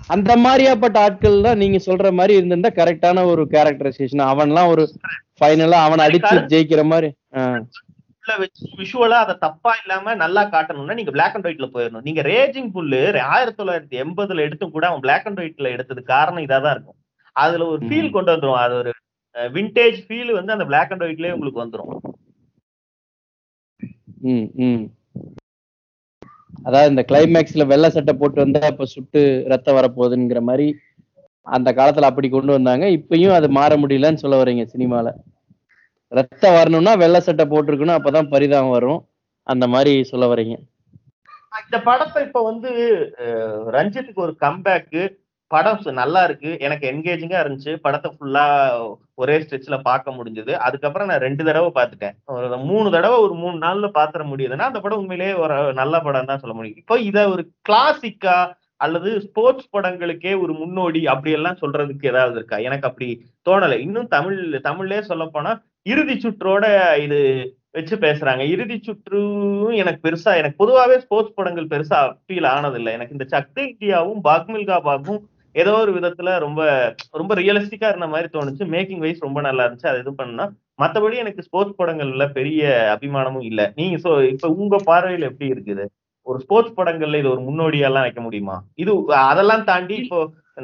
[0.09, 4.83] அந்த மாதிரியாப்பட்ட ஆட்கள் தான் நீங்க சொல்ற மாதிரி இருந்திருந்தா கரெக்டான ஒரு கேரக்டரைசேஷன் அவன்லாம் ஒரு
[5.39, 7.09] ஃபைனலா அவன் அடிச்சு ஜெயிக்கிற மாதிரி
[8.79, 12.03] விஷுவலா அதை தப்பா இல்லாம நல்லா காட்டணும்னா நீங்க பிளாக் அண்ட் ஒயிட்ல போயிடணும்.
[12.07, 12.99] நீங்க ரேஜிங் புல்லு
[13.35, 16.97] ஆயிரத்தி தொள்ளாயிரத்தி எண்பதுல எடுத்தும் கூட அவன் பிளாக் அண்ட் ஒயிட்ல எடுத்தது காரணம் இதாதான் இருக்கும்.
[17.35, 18.61] அதுல ஒரு ஃபீல் கொண்டு வந்துரும்.
[18.65, 18.91] அது ஒரு
[19.57, 21.91] விண்டேஜ் ஃபீல் வந்து அந்த பிளாக் அண்ட் ஒயிட்லயே உங்களுக்கு வந்துரும்.
[24.33, 24.85] ம் ம்.
[26.65, 30.67] அதாவது இந்த கிளைமேக்ஸ்ல வெள்ளை சட்டை போட்டு வந்தா இப்ப சுட்டு ரத்தம் வரப்போகுதுங்கிற மாதிரி
[31.47, 32.85] அந்த காலத்துல அப்படி கொண்டு வந்தாங்க.
[32.97, 35.07] இப்பயும் அது மாற முடியலன்னு சொல்ல வரீங்க சினிமால.
[36.11, 38.99] ரத்தம் வரணும்னா வெள்ளை சட்டை போட்டிருக்கணும் அப்பதான் பரிதாபம் வரும்.
[39.47, 40.55] அந்த மாதிரி சொல்ல வரீங்க
[41.61, 42.69] இந்த படத்தை இப்ப வந்து
[43.75, 45.01] ரஞ்சித்துக்கு ஒரு கம்பேக்கு
[45.53, 46.49] படம் நல்லா இருக்கு.
[46.65, 47.71] எனக்கு என்கேஜிங்கா இருந்துச்சு.
[47.85, 48.45] படத்தை ஃபுல்லா
[49.21, 50.53] ஒரே ஸ்ட்ரெச்ல பார்க்க முடிஞ்சது.
[50.67, 52.15] அதுக்கப்புறம் நான் ரெண்டு தடவை பார்த்துட்டேன்.
[52.37, 56.41] ஒரு மூணு தடவை ஒரு மூணு நாள்ல பாத்திர முடியுதுன்னா அந்த படம் உண்மையிலேயே ஒரு நல்ல படம் தான்
[56.43, 56.81] சொல்ல முடியும்.
[56.83, 58.37] இப்போ இத ஒரு கிளாசிக்கா
[58.85, 62.57] அல்லது ஸ்போர்ட்ஸ் படங்களுக்கே ஒரு முன்னோடி அப்படி எல்லாம் சொல்றதுக்கு ஏதாவது இருக்கா?
[62.67, 63.07] எனக்கு அப்படி
[63.49, 63.77] தோணலை.
[63.87, 64.37] இன்னும் தமிழ்
[64.67, 65.53] தமிழ்லேயே சொல்ல போனா
[65.93, 66.65] இறுதி சுற்றோட
[67.05, 67.19] இது
[67.77, 68.43] வச்சு பேசுறாங்க.
[68.53, 72.93] இறுதி சுற்றும் எனக்கு பெருசா எனக்கு பொதுவாகவே ஸ்போர்ட்ஸ் படங்கள் பெருசா அப்பீல் ஆனதில்லை.
[72.97, 75.21] எனக்கு இந்த சக்தி இந்தியாவும் பாக்மில்கா பாகும்
[75.55, 76.61] ஏதோ ஒரு விதத்துல ரொம்ப
[77.19, 78.63] ரொம்ப ரியலிஸ்டிக்கா இருந்த மாதிரி தோணுச்சு.
[78.75, 79.91] மேக்கிங் வைஸ் ரொம்ப நல்லா இருந்துச்சு.
[79.91, 80.45] அது இது பண்ணா
[80.83, 82.61] மத்தபடி எனக்கு ஸ்போர்ட்ஸ் படங்கள்ல பெரிய
[82.95, 83.61] அபிமானமும் இல்ல.
[83.79, 85.85] நீங்க சோ இப்ப உங்க பார்வையில எப்படி இருக்குது?
[86.27, 88.57] ஒரு ஸ்போர்ட்ஸ் படங்கள்ல இது ஒரு முன்னோடியெல்லாம் வைக்க முடியுமா?
[88.83, 88.91] இது
[89.31, 90.19] அதெல்லாம் தாண்டி இப்போ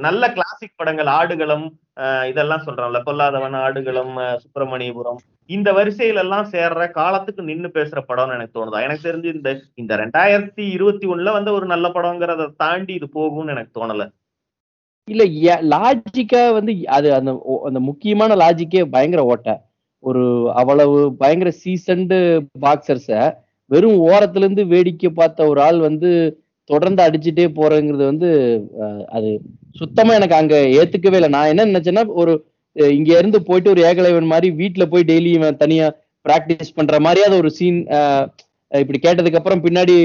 [0.06, 1.66] நல்ல கிளாசிக் படங்கள் ஆடுகளம்
[2.32, 3.00] இதெல்லாம் சொல்றாங்கல்ல.
[3.08, 4.14] பொல்லாதவன் ஆடுகளம்
[4.44, 5.20] சுப்பிரமணியபுரம்.
[5.50, 8.82] இந்த வரிசையில எல்லாம் சேர்ற காலத்துக்கு நின்னு பேசுற படம்னு எனக்கு தோணுதா.
[8.88, 9.52] எனக்கு தெரிஞ்சு இந்த
[9.82, 14.06] இந்த ரெண்டாயிரத்தி இருபத்தி ஒண்ணுல வந்து ஒரு நல்ல படங்கிறத தாண்டி இது போகும்னு எனக்கு தோணல.
[15.08, 15.24] இல்ல
[15.72, 19.54] லாஜிக்கா வந்து அது அந்த ஓ- அந்த முக்கியமான லாஜிக்கே பயங்கர ஓட்டை.
[20.04, 22.18] ஒரு அவ்வளவு பயங்கர சீசன்டு
[22.62, 23.10] பாக்ஸர்ஸ
[23.72, 26.10] வெறும் ஓரத்துல இருந்து வேடிக்கை பார்த்த ஒரு ஆள் வந்து
[26.70, 28.30] தொடர்ந்து அடிச்சுட்டே போறேங்கிறது வந்து
[29.10, 29.30] அது
[29.76, 31.30] சுத்தமா எனக்கு அங்க ஏத்துக்கவே இல்லை.
[31.30, 32.34] நான் என்ன நினைச்சேன்னா ஒரு
[32.94, 35.88] இங்க இருந்து போயிட்டு ஒரு ஏகலைவன் மாதிரி வீட்டுல போய் டெய்லி இவன் தனியா
[36.26, 37.80] பிராக்டிஸ் பண்ற மாதிரியாவது ஒரு சீன்
[38.72, 39.96] இப்படி கேட்டதுக்கு அப்புறம் பின்னாடி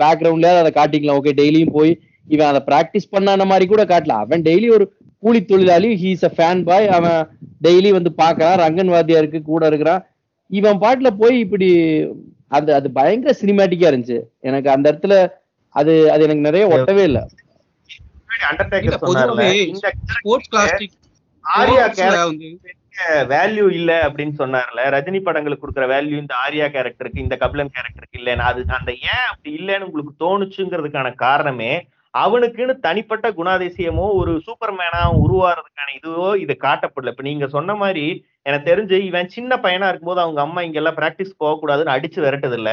[0.00, 1.18] பேக்ரவுண்ட்லயாவது அதை காட்டிக்கலாம்.
[1.20, 1.92] ஓகே டெய்லியும் போய்
[2.34, 4.16] இவன் அதை பிராக்டிஸ் பண்ணான மாதிரி கூட காட்டல.
[4.24, 4.86] அவன் டெய்லி ஒரு
[5.22, 5.90] கூலி தொழிலாளி.
[6.02, 7.20] ஹீஸ் அ ஃபேன் பாய் அவன்
[7.66, 8.60] டெய்லி வந்து பார்க்கறான்.
[8.64, 10.02] ரங்கன் வாத்தியாருக்கு கூட இருக்கிறான்.
[10.50, 11.68] இவன் பாட்டுல போய் இப்படி
[12.56, 14.18] அது அது பயங்கர சினிமேட்டிக்கா இருந்துச்சு.
[14.48, 15.14] எனக்கு அந்த இடத்துல
[15.74, 17.24] அது அது எனக்கு நிறைய ஒட்டவே இல்லை.
[22.92, 24.80] இல்ல வேல்யூ இல்ல அப்படின்னு சொன்னார்ல.
[24.94, 28.46] ரஜினி படங்களுக்கு கொடுக்குற வேல்யூ இந்த ஆர்யா கேரக்டருக்கு இந்த கபிலன் கேரக்டருக்கு இல்லைன்னு.
[28.50, 31.72] அது அந்த ஏன் அப்படி இல்லைன்னு உங்களுக்கு தோணுச்சுங்கிறதுக்கான காரணமே
[32.14, 37.12] அவனுக்குன்னு தனிப்பட்ட குணாதிசயமோ ஒரு சூப்பர்மேனா உருவாறதுக்கான இதுவோ இது காட்டப்படல.
[37.12, 38.04] இப்ப நீங்க சொன்ன மாதிரி
[38.42, 42.70] எனக்கு தெரிஞ்சு இவன் சின்ன பையனா இருக்கும்போது அவங்க அம்மா இங்கெல்லாம் பிராக்டிஸ் போகக்கூடாதுன்னு அடிச்சு விரட்டது இல்ல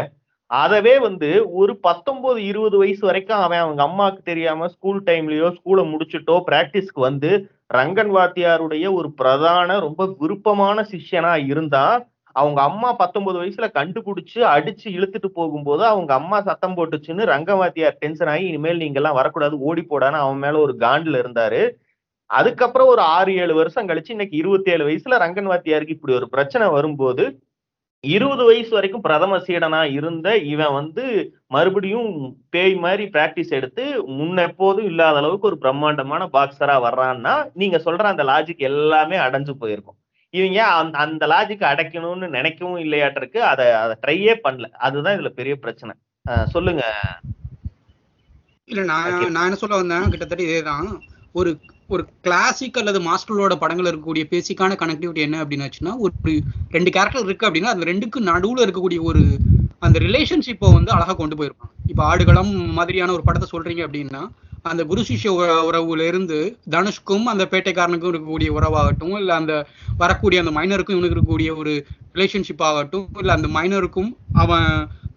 [0.51, 6.35] அதவே வந்து ஒரு பத்தொன்பது இருபது வயசு வரைக்கும் அவன் அவங்க அம்மாவுக்கு தெரியாம ஸ்கூல் டைம்லயோ ஸ்கூலை முடிச்சுட்டோ
[6.49, 7.31] பிராக்டிஸ்க்கு வந்து
[7.73, 11.85] ரங்கன் வாத்தியாருடைய ஒரு பிரதான ரொம்ப விருப்பமான சிஷ்யனா இருந்தா
[12.35, 18.31] அவங்க அம்மா பத்தொன்பது வயசுல கண்டுபிடிச்சு அடிச்சு இழுத்துட்டு போகும்போது அவங்க அம்மா சத்தம் போட்டுச்சுன்னு ரங்க வாத்தியார் டென்ஷன்
[18.33, 21.61] ஆகி இனிமேல் நீங்க எல்லாம் வரக்கூடாது ஓடி போடான்னு அவன் மேல ஒரு காண்டில் இருந்தாரு.
[22.29, 26.67] அதுக்கப்புறம் ஒரு ஆறு ஏழு வருஷம் கழிச்சு இன்னைக்கு இருபத்தி ஏழு வயசுல ரங்கன் வாத்தியாருக்கு இப்படி ஒரு பிரச்சனை
[26.67, 27.25] வரும்போது
[28.03, 31.03] இருபது வயசு வரைக்கும் பிரதம சீடனா இருந்த இவன் வந்து
[31.47, 32.09] மறுபடியும்
[32.49, 33.83] பேய் மாதிரி பிராக்டிஸ் எடுத்து
[34.19, 39.97] முன்ன எப்போதும் இல்லாத அளவுக்கு ஒரு பிரம்மாண்டமான பாக்ஸரா வர்றான்னா நீங்க சொல்ற அந்த லாஜிக் எல்லாமே அடைஞ்சு போயிருக்கும்.
[40.35, 43.37] இவங்க அந்த அந்த லாஜிக் அடைக்கணும்னு நினைக்கவும் இல்லையாட்டிருக்கு.
[43.51, 44.67] அதை அதை ட்ரையே பண்ணல.
[44.87, 45.95] அதுதான் இதுல பெரிய பிரச்சனை.
[46.45, 46.83] சொல்லுங்க.
[48.65, 49.31] இல்ல நான்.
[49.31, 50.87] நான் என்ன சொல்ல வந்தேன் கிட்டத்தட்ட இதேதான்.
[51.33, 51.49] ஒரு
[51.87, 56.13] ஒரு கிளாசிக் அல்லது மாஸ்டரோட படங்கள் இருக்கக்கூடிய பேசிக்கான கனெக்டிவிட்டி என்ன அப்படின்னாச்சுன்னா ஒரு
[56.69, 59.21] ரெண்டு கேரக்டர் இருக்கு அப்படின்னா அந்த ரெண்டுக்கு நடுவுல இருக்கக்கூடிய ஒரு
[59.79, 61.71] அந்த ரிலேஷன்ஷிப்பை வந்து அழகா கொண்டு போயிருப்பாங்க.
[61.87, 64.21] இப்ப ஆடுகளம் மாதிரியான ஒரு படத்தை சொல்றீங்க அப்படின்னா
[64.65, 65.31] அந்த குரு சிஷ்ய
[65.67, 66.37] உறவுல இருந்து
[66.69, 69.53] தனுஷ்க்கும் அந்த பேட்டைக்காரனுக்கும் இருக்கக்கூடிய உறவாகட்டும் இல்ல அந்த
[69.97, 71.73] வரக்கூடிய அந்த மைனருக்கும் இவனுக்கு இருக்கக்கூடிய ஒரு
[72.15, 74.09] ரிலேஷன்ஷிப் ஆகட்டும் இல்ல அந்த மைனருக்கும்
[74.43, 74.67] அவன்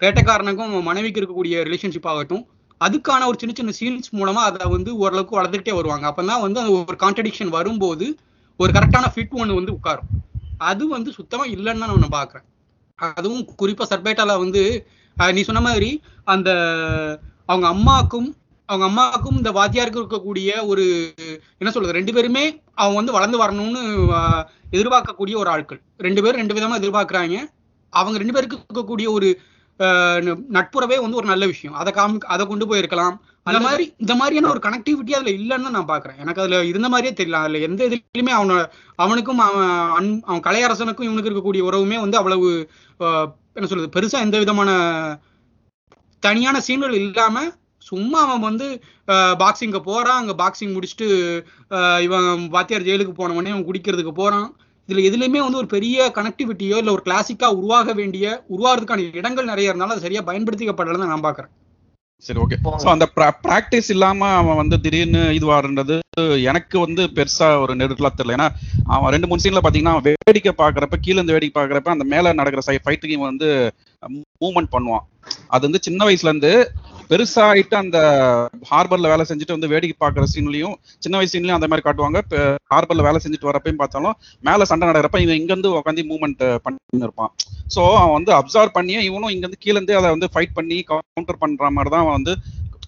[0.00, 2.44] பேட்டைக்காரனுக்கும் அவன் மனைவிக்கு இருக்கக்கூடிய ரிலேஷன்ஷிப் ஆகட்டும்
[2.80, 6.04] அதுக்கான ஒரு சின்ன சின்ன சீன்ஸ் மூலமா அதை வந்து ஓரளவுக்கு வளர்த்துக்கிட்டே வருவாங்க.
[6.10, 8.06] அப்பதான் வந்து அந்த ஒரு கான்ட்ரடிக்ஷன் வரும்போது
[8.60, 10.08] ஒரு கரெக்டான ஃபிட் ஒன்று வந்து உட்காரும்.
[10.70, 12.44] அது வந்து சுத்தமா இல்லைன்னு தான் நான் பாக்குறேன்.
[12.98, 14.62] அதுவும் குறிப்பா சர்பேட்டால வந்து
[15.34, 15.90] நீ சொன்ன மாதிரி
[16.26, 16.50] அந்த
[17.46, 18.28] அவங்க அம்மாக்கும்
[18.68, 21.14] அவங்க அம்மாவுக்கும் இந்த வாத்தியாருக்கும் இருக்கக்கூடிய ஒரு
[21.58, 25.80] என்ன சொல்றது ரெண்டு பேருமே அவங்க வந்து வளர்ந்து வரணும்னு எதிர்பார்க்கக்கூடிய ஒரு ஆட்கள்.
[25.98, 27.36] ரெண்டு பேரும் ரெண்டு விதமா எதிர்பார்க்கறாங்க.
[27.90, 29.40] அவங்க ரெண்டு பேருக்கு இருக்கக்கூடிய ஒரு
[30.52, 31.76] நட்புறவே வந்து ஒரு நல்ல விஷயம்.
[31.76, 33.16] அதை காமி அதை கொண்டு போயிருக்கலாம்.
[33.42, 37.32] அந்த மாதிரி இந்த மாதிரியான ஒரு கனெக்டிவிட்டி அதுல இல்லைன்னு நான் பாக்குறேன் எனக்கு அதுல இருந்த மாதிரியே தெரியல.
[37.32, 42.70] அதுல எந்த இதுலயுமே அவன அவனுக்கும் அவன் அன்- அவன் கலையரசனுக்கும் இவனுக்கு இருக்கக்கூடிய உறவுமே வந்து அவ்வளவு
[43.52, 44.70] என்ன சொல்றது பெருசா எந்த விதமான
[46.18, 47.57] தனியான சீன்கள் இல்லாம
[47.90, 48.66] சும்மா அவன் வந்து
[49.42, 50.20] பாக்ஸிங்க போறான்.
[50.22, 51.08] அங்க பாக்ஸிங் முடிச்சுட்டு
[52.06, 54.48] இவன் வாத்தியார் ஜெயிலுக்கு போன உடனே அவன் குடிக்கிறதுக்கு போறான்.
[54.88, 59.96] இதுல எதுலையுமே வந்து ஒரு பெரிய கனெக்டிவிட்டியோ இல்ல ஒரு கிளாசிக்கா உருவாக வேண்டிய உருவாகிறதுக்கான இடங்கள் நிறைய இருந்தாலும்
[59.96, 61.52] அது சரியா பயன்படுத்திக்கப்படலன்னு நான் பாக்குறேன்
[62.24, 63.06] சரி ஓகே ஸோ அந்த
[63.46, 65.96] ப்ராக்டிஸ் இல்லாம அவன் வந்து திடீர்னு இதுவாருன்றது
[66.50, 68.36] எனக்கு வந்து பெருசா ஒரு நெருக்கலா தெரியல.
[68.36, 68.48] ஏன்னா
[68.94, 72.76] அவன் ரெண்டு மூணு சீன்ல பாத்தீங்கன்னா வேடிக்கை பாக்குறப்ப கீழ இருந்து வேடிக்கை பாக்குறப்ப அந்த மேல நடக்கிற சை
[72.84, 73.50] ஃபைட்டுக்கு வந்து
[74.42, 75.04] மூவ்மெண்ட் பண்ணுவான்.
[75.54, 76.52] அது வந்து சின்ன வயசுல இருந்து
[77.10, 77.98] பெருசாயிட்டு அந்த
[78.70, 82.18] ஹார்பர்ல வேலை செஞ்சுட்டு வந்து வேடிக்கை பாக்குற சீன்லயும் சின்ன வயசு சீன்லயும் அந்த மாதிரி காட்டுவாங்க.
[82.72, 84.16] ஹார்பர்ல வேலை செஞ்சுட்டு வரப்பையும் பார்த்தாலும்
[84.48, 87.32] மேல சண்டை நடக்கிறப்ப இவன் இங்க இருந்து உட்காந்து மூவ்மெண்ட் பண்ணி இருப்பான்.
[87.74, 91.70] சோ அவன் வந்து அப்சர்வ் பண்ணியே இவனும் இங்க இருந்து கீழ அதை வந்து ஃபைட் பண்ணி கவுண்டர் பண்ற
[91.78, 92.34] மாதிரி தான் அவன் வந்து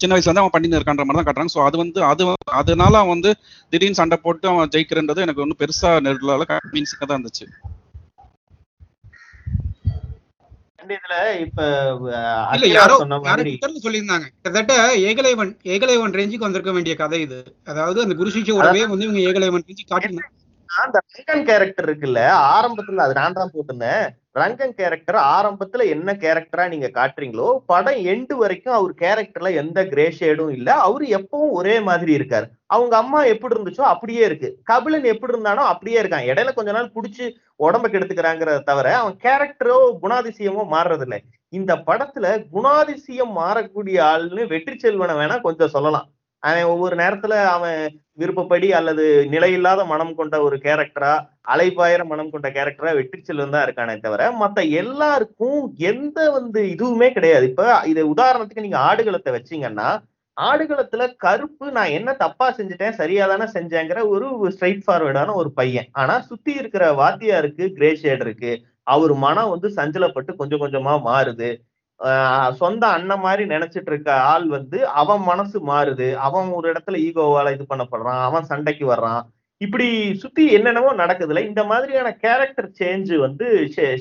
[0.02, 1.52] சின்ன வயசுல இருந்து அவன் பண்ணி இருக்கான்ற மாதிரி தான் காட்டுறாங்க.
[1.56, 2.22] ஸோ அது வந்து அது
[2.60, 3.30] அதனால அவன் வந்து
[3.72, 7.46] திடீர்னு சண்டை போட்டு அவன் ஜெயிக்கிறன்றது எனக்கு ஒன்றும் பெருசா நெருடலால கன்வின்சிங்கா தான் இருந்துச்சு.
[10.80, 11.14] இதுல
[11.44, 11.60] இப்ப
[12.54, 12.96] இல்ல யாரோ
[13.84, 14.26] சொல்லியிருந்தாங்க.
[14.34, 14.74] கிட்டத்தட்ட
[15.08, 17.38] ஏகலைவன் ஏகலைவன் ரேஞ்சுக்கு வந்திருக்க வேண்டிய கதை இது.
[17.64, 20.30] அதாவது அந்த குரு சிஷ்யோடவே வந்து இவங்க ஏகலைவன் ரேஞ்சு காட்டினாங்க
[20.70, 22.20] அந்த ரங்கன் கேரக்டர் இருக்குல்ல
[22.54, 24.02] ஆரம்பத்துல அது நான் தான் போட்டிருந்தேன்.
[24.40, 30.52] ரங்கன் கேரக்டர் ஆரம்பத்துல என்ன கேரக்டரா நீங்க காட்டுறீங்களோ படம் எண்டு வரைக்கும் அவர் கேரக்டர்ல எந்த கிரே ஷேடும்
[30.56, 30.68] இல்ல.
[30.86, 32.46] அவரு எப்பவும் ஒரே மாதிரி இருக்காரு.
[32.66, 34.50] அவங்க அம்மா எப்படி இருந்துச்சோ அப்படியே இருக்கு.
[34.64, 36.28] கபிலன் எப்படி இருந்தானோ அப்படியே இருக்கான்.
[36.30, 37.26] இடையில கொஞ்ச நாள் புடிச்சு
[37.60, 41.20] உடம்ப கெடுத்துக்கிறாங்கிறத தவிர அவன் கேரக்டரோ குணாதிசயமோ மாறுறது இல்லை
[41.52, 46.08] இந்த படத்துல குணாதிசயம் மாறக்கூடிய ஆள்னு வெற்றி செல்வனை வேணா கொஞ்சம் சொல்லலாம்.
[46.42, 47.80] அவன் ஒவ்வொரு நேரத்துல அவன்
[48.20, 51.12] விருப்பப்படி அல்லது நிலையில்லாத மனம் கொண்ட ஒரு கேரக்டரா
[51.52, 57.44] அலைப்பாயிர மனம் கொண்ட கேரக்டரா வெற்றி செல்வன் தான் இருக்கானே தவிர மத்த எல்லாருக்கும் எந்த வந்து இதுவுமே கிடையாது.
[57.50, 59.88] இப்ப இது உதாரணத்துக்கு நீங்க ஆடுகளத்தை வச்சீங்கன்னா
[60.36, 65.88] ஆடுகளத்துல கருப்பு நான் என்ன தப்பா செஞ்சுட்டேன் சரியா தானே செஞ்சேங்கிற ஒரு ஸ்ட்ரைட் ஃபார்வேர்டான ஒரு பையன்.
[66.02, 68.52] ஆனா சுத்தி இருக்கிற வாத்தியாருக்கு கிரே ஷேட் இருக்கு.
[68.94, 71.50] அவர் மனம் வந்து சஞ்சலப்பட்டு கொஞ்சம் கொஞ்சமா மாறுது.
[72.60, 76.08] சொந்த அண்ணன் மாதிரி நினைச்சிட்டு இருக்க ஆள் வந்து அவன் மனசு மாறுது.
[76.28, 78.20] அவன் ஒரு இடத்துல ஈகோவால இது பண்ணப்படுறான்.
[78.28, 79.22] அவன் சண்டைக்கு வர்றான்.
[79.60, 83.46] இப்படி சுத்தி என்னென்னவோ நடக்குதுல இந்த மாதிரியான கேரக்டர் சேஞ்ச் வந்து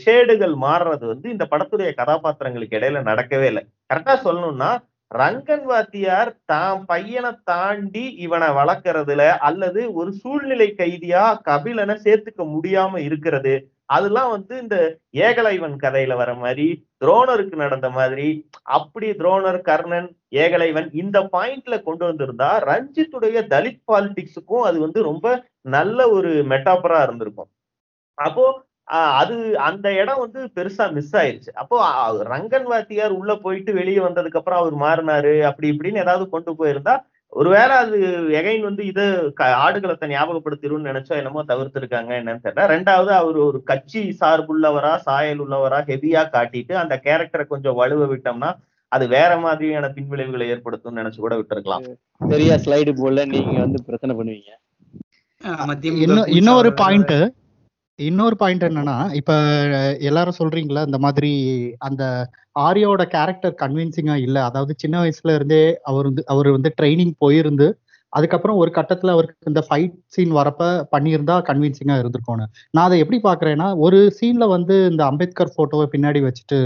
[0.03, 3.63] ஷேடுகள் மாறுறது வந்து இந்த படத்துடைய கதாபாத்திரங்களுக்கு இடையில நடக்கவே இல்லை.
[3.93, 4.71] கரெக்டா சொல்லணும்னா
[5.11, 13.53] ரங்கன் வாத்தியார் தான் பையனை தாண்டி இவனை வளர்க்கறதுல அல்லது ஒரு சூழ்நிலை கைதியா கபிலனை சேர்த்துக்க முடியாம இருக்கிறது.
[13.89, 14.75] அதெல்லாம் வந்து இந்த
[15.21, 16.65] ஏகலைவன் கதையில வர மாதிரி
[17.01, 18.27] துரோணருக்கு நடந்த மாதிரி
[18.75, 25.27] அப்படி துரோணர் கர்ணன் ஏகலைவன் இந்த பாயிண்ட்ல கொண்டு வந்திருந்தா ரஞ்சித்துடைய தலித் பாலிடிக்ஸுக்கும் அது வந்து ரொம்ப
[25.75, 27.49] நல்ல ஒரு மெட்டாப்பரா இருந்திருக்கும்.
[28.17, 28.45] அப்போ
[29.19, 29.35] அது
[29.67, 31.51] அந்த இடம் வந்து பெருசா மிஸ் ஆயிருச்சு.
[31.61, 31.75] அப்போ
[32.31, 36.95] ரங்கன் வாத்தியார் உள்ள போயிட்டு வெளியே வந்ததுக்கு அப்புறம் அவர் மாறினாரு அப்படி இப்படின்னு ஏதாவது கொண்டு போயிருந்தா
[37.33, 37.97] ஒருவேளை அது
[38.39, 39.03] எகைன் வந்து இது
[39.65, 42.65] ஆடுகளத்தை ஞாபகப்படுத்திடும்னு நினைச்சோ என்னமோ தவிர்த்திருக்காங்க என்னன்னு தெரியல.
[42.73, 48.49] ரெண்டாவது அவர் ஒரு கட்சி சார்புள்ளவரா சாயல் உள்ளவரா ஹெவியா காட்டிட்டு அந்த கேரக்டரை கொஞ்சம் வலுவ விட்டோம்னா
[48.91, 51.83] அது வேற மாதிரியான பின்விளைவுகளை ஏற்படுத்தும் நினைச்சு கூட விட்டுருக்கலாம்.
[52.31, 54.51] சரியா ஸ்லைடு போல நீங்க வந்து பிரச்சனை பண்ணுவீங்க.
[56.39, 57.15] இன்னொரு பாயிண்ட்
[57.99, 59.31] இன்னொரு பாயிண்ட் என்னன்னா இப்ப
[60.09, 61.31] எல்லாரும் சொல்றீங்களா இந்த மாதிரி
[61.87, 62.03] அந்த
[62.59, 64.37] ஆரியோட கேரக்டர் கன்வின்சிங்கா இல்ல.
[64.49, 67.67] அதாவது சின்ன வயசுல இருந்தே அவர் வந்து அவர் வந்து ட்ரைனிங் போயிருந்து
[68.13, 70.61] அதுக்கப்புறம் ஒரு கட்டத்துல அவருக்கு இந்த ஃபைட் சீன் வரப்ப
[70.93, 76.59] பண்ணியிருந்தா கன்வின்சிங்கா இருந்திருக்கோன்னு நான் அதை எப்படி பாக்குறேன்னா ஒரு சீன்ல வந்து இந்த அம்பேத்கர் போட்டோவை பின்னாடி வச்சுட்டு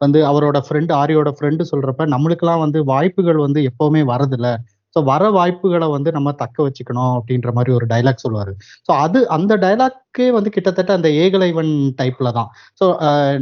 [0.00, 4.52] வந்து அவரோட ஃப்ரெண்டு ஆரியோட ஃப்ரெண்டு சொல்றப்ப நம்மளுக்கெல்லாம் வந்து வாய்ப்புகள் வந்து எப்பவுமே வரதில்லை
[4.96, 8.52] ஸோ வர வாய்ப்புகளை வந்து நம்ம தக்க வச்சுக்கணும் அப்படின்ற மாதிரி ஒரு டைலாக் சொல்லுவாரு.
[8.86, 12.50] ஸோ அது அந்த டைலாக்கே வந்து கிட்டத்தட்ட அந்த ஏகலைவன் டைப்ல தான்.
[12.80, 12.86] ஸோ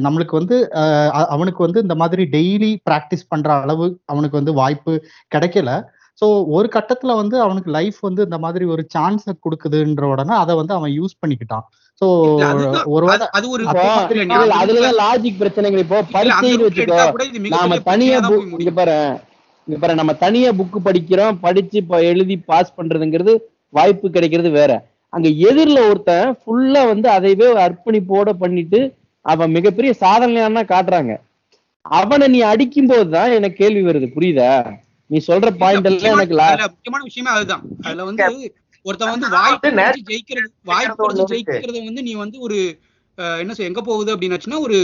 [0.06, 0.58] நம்மளுக்கு வந்து
[1.34, 4.94] அவனுக்கு வந்து இந்த மாதிரி டெய்லி ப்ராக்டிஸ் பண்ற அளவு அவனுக்கு வந்து வாய்ப்பு
[5.34, 5.72] கிடைக்கல.
[6.22, 10.74] ஸோ ஒரு கட்டத்துல வந்து அவனுக்கு லைஃப் வந்து இந்த மாதிரி ஒரு சான்ஸ் கொடுக்குதுன்ற உடனே அதை வந்து
[10.78, 11.64] அவன் யூஸ் பண்ணிக்கிட்டான்.
[12.00, 12.06] சோ
[12.94, 13.64] ஒருவேளை அது ஒரு
[14.60, 17.02] அதுலதான் லாஜிக் பிரச்சனைகள் இப்போ பரீட்சைன்னு வச்சுக்கோ
[17.56, 18.20] நாம தனியா
[18.80, 18.98] பாரு.
[19.68, 23.33] பாரு நம்ம தனியா புக் படிக்கிறோம் படிச்சு இப்ப எழுதி பாஸ் பண்றதுங்கிறது
[23.75, 24.72] வாய்ப்பு கிடைக்கிறது வேற.
[25.12, 28.81] அங்க எதிரில ஒருத்தன் ஃபுல்லா வந்து அதைவே அர்ப்பணிப்போட பண்ணிட்டு
[29.25, 31.12] அவன் மிகப்பெரிய சாதனையான காட்டுறாங்க.
[31.85, 34.51] அவனை நீ அடிக்கும் போதுதான் எனக்கு கேள்வி வருது புரியுதா?
[35.11, 36.37] நீ சொல்ற பாயிண்ட் எல்லாம் எனக்கு
[36.75, 37.62] முக்கியமான விஷயமே அதுதான்.
[37.87, 38.25] அதுல வந்து
[38.87, 39.70] ஒருத்தன் வந்து வாய்ப்பு
[40.11, 42.59] ஜெயிக்கிறது வாய்ப்பு ஜெயிக்கிறத வந்து நீ வந்து ஒரு
[43.42, 44.79] என்ன சொல்ல எங்க போகுது அப்படின்னாச்சுன்னா ஒரு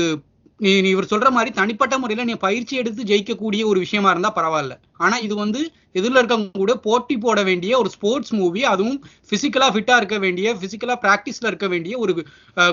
[0.60, 4.74] நீ நீ இவர் சொல்ற மாதிரி தனிப்பட்ட முறையில நீ பயிற்சி எடுத்து ஜெயிக்கக்கூடிய ஒரு விஷயமா இருந்தா பரவாயில்ல.
[4.96, 5.60] ஆனா இது வந்து
[5.92, 8.98] எதிரில் இருக்கவங்க கூட போட்டி போட வேண்டிய ஒரு ஸ்போர்ட்ஸ் மூவி அதுவும்
[9.30, 12.12] பிசிக்கலா ஃபிட்டா இருக்க வேண்டிய பிசிக்கலா பிராக்டிஸ்ல இருக்க வேண்டிய ஒரு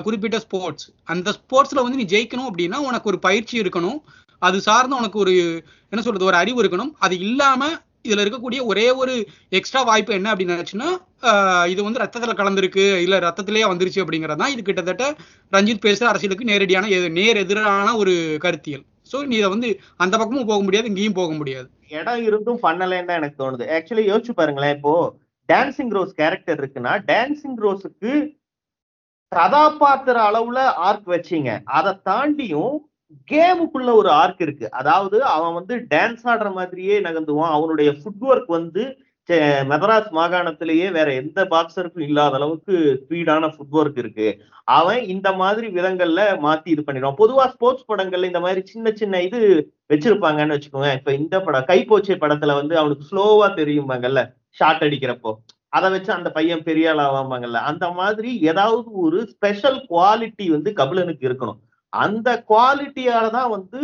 [0.04, 3.98] குறிப்பிட்ட ஸ்போர்ட்ஸ் அந்த ஸ்போர்ட்ஸ்ல வந்து நீ ஜெயிக்கணும் அப்படின்னா உனக்கு ஒரு பயிற்சி இருக்கணும்.
[4.42, 5.34] அது சார்ந்து உனக்கு ஒரு
[5.92, 6.92] என்ன சொல்றது ஒரு அறிவு இருக்கணும்.
[6.98, 7.68] அது இல்லாம
[8.08, 9.14] இதுல இருக்கக்கூடிய ஒரே ஒரு
[9.58, 10.88] எக்ஸ்ட்ரா வாய்ப்பு என்ன அப்படின்னு நினைச்சுன்னா
[11.72, 15.06] இது வந்து ரத்தத்துல கலந்துருக்கு இல்ல ரத்தத்திலேயே வந்துருச்சு அப்படிங்கறதுதான் இது கிட்டத்தட்ட
[15.52, 18.14] ரஞ்சித் பேசுற அரசியலுக்கு நேரடியான நேர் எதிரான ஒரு
[18.46, 18.84] கருத்தியல்.
[19.12, 21.68] சோ நீ இதை வந்து அந்த பக்கமும் போக முடியாது இங்கேயும் போக முடியாது.
[21.98, 23.64] இடம் இருந்தும் பண்ணலன்னு தான் எனக்கு தோணுது.
[23.76, 24.94] ஆக்சுவலி யோசிச்சு பாருங்களேன் இப்போ
[25.48, 28.12] டான்சிங் ரோஸ் கேரக்டர் இருக்குன்னா டான்சிங் ரோஸுக்கு
[29.32, 31.50] கதாபாத்திர அளவுல ஆர்க் வச்சீங்க.
[31.78, 32.76] அதை தாண்டியும்
[33.30, 34.66] கேமுக்குள்ள ஒரு ஆர்க் இருக்கு.
[34.80, 37.54] அதாவது அவன் வந்து டான்ஸ் ஆடுற மாதிரியே நகர்ந்துவான்.
[37.58, 38.84] அவனுடைய ஃபுட்வொர்க் வந்து
[39.70, 44.28] மெதராஸ் மாகாணத்திலேயே வேற எந்த பாக்ஸருக்கும் இல்லாத அளவுக்கு ஸ்பீடான ஃபுட்வொர்க் இருக்கு.
[44.78, 47.18] அவன் இந்த மாதிரி விதங்கள்ல மாத்தி இது பண்ணிடுவான்.
[47.22, 49.40] பொதுவா ஸ்போர்ட்ஸ் படங்கள்ல இந்த மாதிரி சின்ன சின்ன இது
[49.92, 54.22] வச்சிருப்பாங்கன்னு வச்சுக்கோங்க இப்ப இந்த படம் கைப்போச்சை படத்துல வந்து அவனுக்கு ஸ்லோவா தெரியும்பாங்கல்ல
[54.60, 55.32] ஷாட் அடிக்கிறப்போ.
[55.76, 61.26] அதை வச்சு அந்த பையன் பெரிய ஆள் ஆவாம்பாங்கல்ல அந்த மாதிரி ஏதாவது ஒரு ஸ்பெஷல் குவாலிட்டி வந்து கபிலனுக்கு
[61.30, 61.60] இருக்கணும்.
[61.92, 63.80] அந்த குவாலிட்டியால தான் வந்து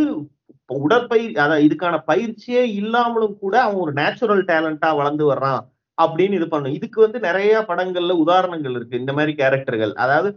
[0.70, 5.62] உடற்பயிர் அதான் இதுக்கான பயிற்சியே இல்லாமலும் கூட அவன் ஒரு நேச்சுரல் டேலண்டா வளர்ந்து வர்றான்
[5.98, 9.00] அப்படின்னு இது பண்ணும் இதுக்கு வந்து நிறைய படங்கள்ல உதாரணங்கள் இருக்கு.
[9.02, 9.92] இந்த மாதிரி கேரக்டர்கள்.
[10.04, 10.30] அதாவது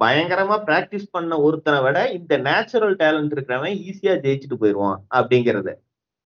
[0.00, 5.72] பயங்கரமா பிராக்டிஸ் பண்ண ஒருத்தனை விட இந்த நேச்சுரல் டேலண்ட் இருக்கிறவன் ஈஸியா ஜெயிச்சுட்டு போயிடுவான் அப்படிங்கறது.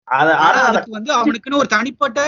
[0.08, 2.20] அதுக்கு வந்து அவனுக்குன்னு ஒரு தனிப்பட்ட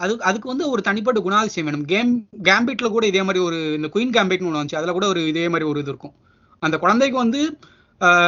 [0.00, 1.86] அது அதுக்கு வந்து ஒரு தனிப்பட்ட குணாதிசயம் வேணும்.
[1.92, 2.12] கேம்
[2.48, 4.80] கேம்பிட்ல கூட இதே மாதிரி ஒரு இந்த குயின் கேம்பிட்னு ஒன்று வந்துச்சு.
[4.80, 6.14] அதுல கூட ஒரு இதே மாதிரி ஒரு இது இருக்கும்.
[6.62, 7.40] அந்த குழந்தைக்கு வந்து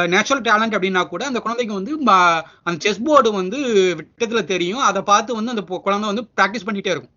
[0.07, 3.57] நேச்சுரல் டேலண்ட் அப்படின்னா கூட அந்த குழந்தைக்கு வந்து ம- அந்த செஸ் போர்டு வந்து
[3.99, 4.79] விட்டத்துல தெரியும்.
[4.79, 7.15] அதை பார்த்து வந்து அந்த குழந்தை வந்து ப்ராக்டிஸ் பண்ணிட்டே இருக்கும்.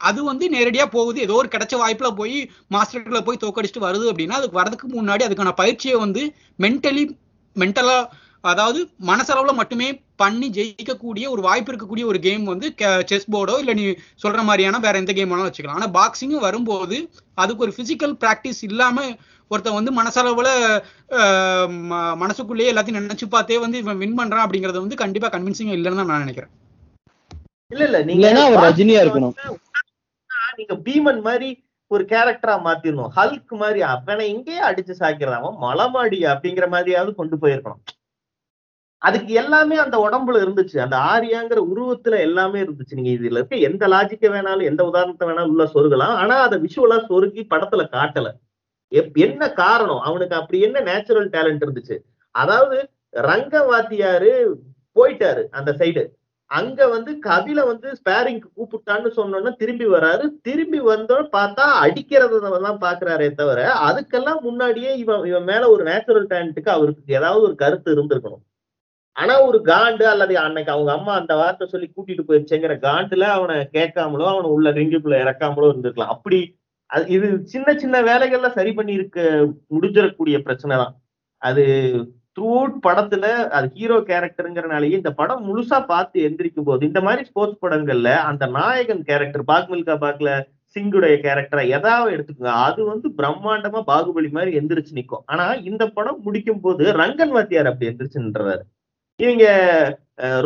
[0.00, 1.20] அது வந்து நேரடியாக போகுது.
[1.20, 5.96] ஏதோ ஒரு கிடைச்ச வாய்ப்பில் போய் மாஸ்டர்களை போய் தோக்கடிச்சிட்டு வருது அப்படின்னா அதுக்கு வரதுக்கு முன்னாடி அதுக்கான பயிற்சியை
[5.96, 7.04] வந்து மென்டலி
[7.56, 8.08] மென்டலாக
[8.44, 12.74] அதாவது மனசளவில் மட்டுமே பண்ணி ஜெயிக்கக்கூடிய ஒரு வாய்ப்பு இருக்கக்கூடிய ஒரு கேம் வந்து
[13.06, 15.78] செஸ் போர்டோ இல்லை நீ சொல்கிற மாதிரியான வேற எந்த கேம் வேணாலும் வச்சுக்கலாம்.
[15.78, 19.10] ஆனால் பாக்ஸிங்கும் வரும்போது அதுக்கு ஒரு ஃபிசிக்கல் ப்ராக்டிஸ் இல்லாமல்
[19.52, 20.48] ஒருத்தன் வந்து மனசளவுல
[22.22, 26.24] மனசுக்குள்ளேயே எல்லாத்தையும் நினைச்சு பார்த்தே வந்து இவன் வின் பண்றான் அப்படிங்கறது வந்து கண்டிப்பா கன்வின்சிங் இல்லைன்னு தான் நான்
[26.26, 26.52] நினைக்கிறேன்.
[27.72, 28.30] இல்ல இல்ல நீங்க
[28.68, 29.36] ரஜினியா இருக்கணும்.
[30.58, 31.48] நீங்க பீமன் மாதிரி
[31.90, 33.10] ஒரு கேரக்டரா மாத்திரணும்.
[33.16, 35.44] ஹல்க் மாதிரி அவனை எங்கேயே அடிச்சு சாய்க்கிறான்.
[35.64, 37.82] மலமாடி அப்படிங்கிற மாதிரியாவது கொண்டு போயிருக்கணும்.
[39.02, 40.76] அதுக்கு எல்லாமே அந்த உடம்புல இருந்துச்சு.
[40.84, 42.96] அந்த ஆரியாங்கிற உருவத்துல எல்லாமே இருந்துச்சு.
[42.98, 46.14] நீங்க இதுல இருக்க எந்த லாஜிக்க வேணாலும் எந்த உதாரணத்தை வேணாலும் உள்ள சொருகலாம்.
[46.22, 48.30] ஆனா அதை விஷுவலா சொருகி படத்துல காட்டல.
[49.14, 50.00] என்ன காரணம்?
[50.00, 51.96] அவனுக்கு அப்படி என்ன நேச்சுரல் டேலண்ட் இருந்துச்சு?
[52.30, 54.32] அதாவது ரங்க வாத்தியாரு
[54.96, 56.08] போயிட்டாரு அந்த சைடு
[56.46, 60.24] அங்க வந்து கபில வந்து ஸ்பேரிங்க்கு கூப்பிட்டான்னு சொன்னோன்னா திரும்பி வராரு.
[60.42, 67.14] திரும்பி வந்தோம் பார்த்தா அடிக்கிறதான் பாக்குறாரே தவிர அதுக்கெல்லாம் முன்னாடியே இவன் இவன் மேல ஒரு நேச்சுரல் டேலண்ட்டுக்கு அவருக்கு
[67.14, 68.44] ஏதாவது ஒரு கருத்து இருந்திருக்கணும்.
[69.12, 74.26] ஆனா ஒரு காண்டு அல்லது அன்னைக்கு அவங்க அம்மா அந்த வார்த்தை சொல்லி கூட்டிட்டு போயிருச்சேங்கிற காண்டுல அவனை கேட்காமலோ
[74.26, 76.14] அவனை உள்ள ரிங்குக்குள்ள இறக்காமலோ இருந்திருக்கலாம்.
[76.16, 76.56] அப்படி
[76.94, 79.20] அது இது சின்ன சின்ன வேலைகள்ல சரி பண்ணி இருக்க
[79.74, 80.94] முடிஞ்சிடக்கூடிய பிரச்சனை தான்.
[81.42, 81.64] அது
[82.36, 82.52] த்ரூ
[82.86, 83.26] படத்துல
[83.56, 89.02] அது ஹீரோ கேரக்டருங்கிறனாலேயே இந்த படம் முழுசா பார்த்து எந்திரிக்கும் போது இந்த மாதிரி ஸ்போர்ட்ஸ் படங்கள்ல அந்த நாயகன்
[89.10, 90.30] கேரக்டர் பாக் மில்கா பாக்ல
[90.76, 92.54] சிங்குடைய கேரக்டரை எதாவது எடுத்துக்கோங்க.
[92.68, 97.90] அது வந்து பிரம்மாண்டமா பாகுபலி மாதிரி எந்திரிச்சு நிற்கும் ஆனா இந்த படம் முடிக்கும் போது ரங்கன் வாத்தியார் அப்படி
[97.90, 98.64] எந்திரிச்சுன்றாரு.
[99.20, 99.44] இவங்க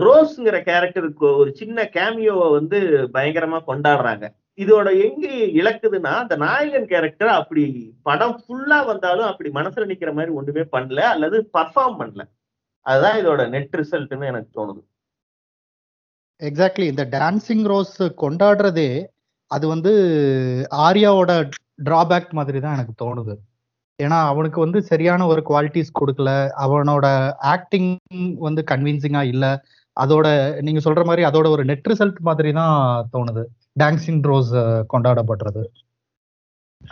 [0.05, 2.79] ரோஸ்ங்கிற கேரக்டருக்கு ஒரு சின்ன கேமியோவை வந்து
[3.17, 4.27] பயங்கரமா கொண்டாடுறாங்க.
[4.59, 5.27] இதோட எங்க
[5.61, 7.65] இழக்குதுன்னா அந்த நாயகன் கேரக்டர் அப்படி
[8.09, 12.23] படம் ஃபுல்லா வந்தாலும் அப்படி மனசுல நிக்கிற மாதிரி ஒண்ணுமே பண்ணல அல்லது பர்ஃபார்ம் பண்ணல.
[12.87, 14.81] அதுதான் இதோட நெட் ரிசல்ட்னு எனக்கு தோணுது.
[16.41, 18.91] எக்ஸாக்ட்லி இந்த டான்சிங் ரோஸ் கொண்டாடுறதே
[19.51, 19.93] அது வந்து
[20.87, 21.33] ஆர்யாவோட
[21.85, 23.35] டிராபேக் மாதிரி தான் எனக்கு தோணுது.
[23.99, 26.31] ஏன்னா அவனுக்கு வந்து சரியான ஒரு குவாலிட்டிஸ் கொடுக்கல.
[26.65, 27.07] அவனோட
[27.55, 27.91] ஆக்டிங்
[28.47, 29.53] வந்து கன்வின்சிங்கா இல்லை.
[29.97, 30.27] அதோட
[30.67, 32.77] நீங்க சொல்ற மாதிரி அதோட ஒரு நெட் ரிசல்ட் மாதிரி தான்
[33.15, 33.45] தோணுது.
[33.83, 34.53] டான்சிங் ரோஸ்
[34.93, 35.63] கொண்டாடப்படுறது.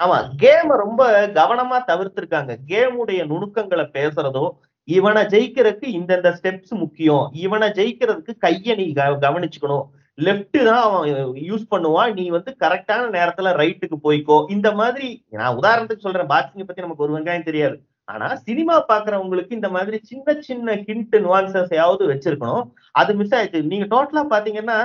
[0.05, 1.03] ஆமா கேம ரொம்ப
[1.41, 2.53] கவனமா தவிர்த்திருக்காங்க.
[2.71, 4.47] கேமுடைய நுணுக்கங்களை பேசுறதோ
[4.89, 7.25] இவனை ஜெயிக்கிறதுக்கு இந்தந்த ஸ்டெப்ஸ் முக்கியம்.
[7.45, 8.87] இவனை ஜெயிக்கிறதுக்கு கைய நீ
[9.27, 9.87] கவனிச்சுக்கணும்.
[10.27, 11.09] லெப்ட் தான் அவன்
[11.49, 12.13] யூஸ் பண்ணுவான்.
[12.19, 14.37] நீ வந்து கரெக்டான நேரத்துல ரைட்டுக்கு போய்க்கோ.
[14.55, 15.09] இந்த மாதிரி
[15.41, 17.77] நான் உதாரணத்துக்கு சொல்றேன் பாக்ஸிங்க பத்தி நமக்கு ஒரு வெங்காயம் தெரியாது.
[18.13, 22.65] ஆனா சினிமா பாக்குறவங்களுக்கு இந்த மாதிரி சின்ன சின்ன ஹிண்ட் நுவான்சஸையாவது வச்சிருக்கணும்.
[23.01, 23.63] அது மிஸ் ஆயிடுச்சு.
[23.73, 24.79] நீங்க டோட்டலா பாத்தீங்கன்னா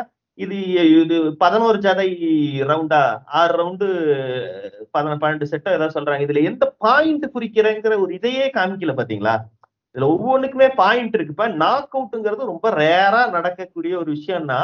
[0.43, 0.57] இது
[1.01, 2.07] இது பதினோரு ஜதை
[2.69, 3.01] ரவுண்டா
[3.39, 3.87] ஆறு ரவுண்டு
[4.93, 6.23] பதின பன்னெண்டு செட்டோ ஏதாவது சொல்றாங்க.
[6.25, 9.35] இதுல எந்த பாயிண்ட் குறிக்கிறேங்கிற ஒரு இதையே காமிக்கல பாத்தீங்களா?
[9.95, 11.47] இதுல ஒவ்வொன்றுக்குமே பாயிண்ட் இருக்குப்ப.
[11.53, 14.61] நாக் அவுட்டுங்கிறது ரொம்ப ரேரா நடக்கக்கூடிய ஒரு விஷயம்னா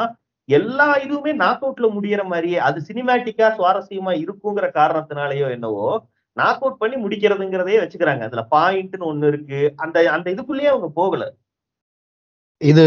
[0.50, 5.90] எல்லா இதுவுமே நாக் அவுட்ல முடியற மாதிரியே அது சினிமேட்டிக்கா சுவாரஸ்யமா இருக்குங்கிற காரணத்தினாலேயோ என்னவோ
[6.38, 8.24] நாக் அவுட் பண்ணி முடிக்கிறதுங்கிறதையே வச்சுக்கிறாங்க.
[8.30, 9.74] அதுல பாயிண்ட்னு ஒண்ணு இருக்கு.
[9.76, 11.24] அந்த அந்த இதுக்குள்ளேயே அவங்க போகல.
[12.62, 12.84] இது.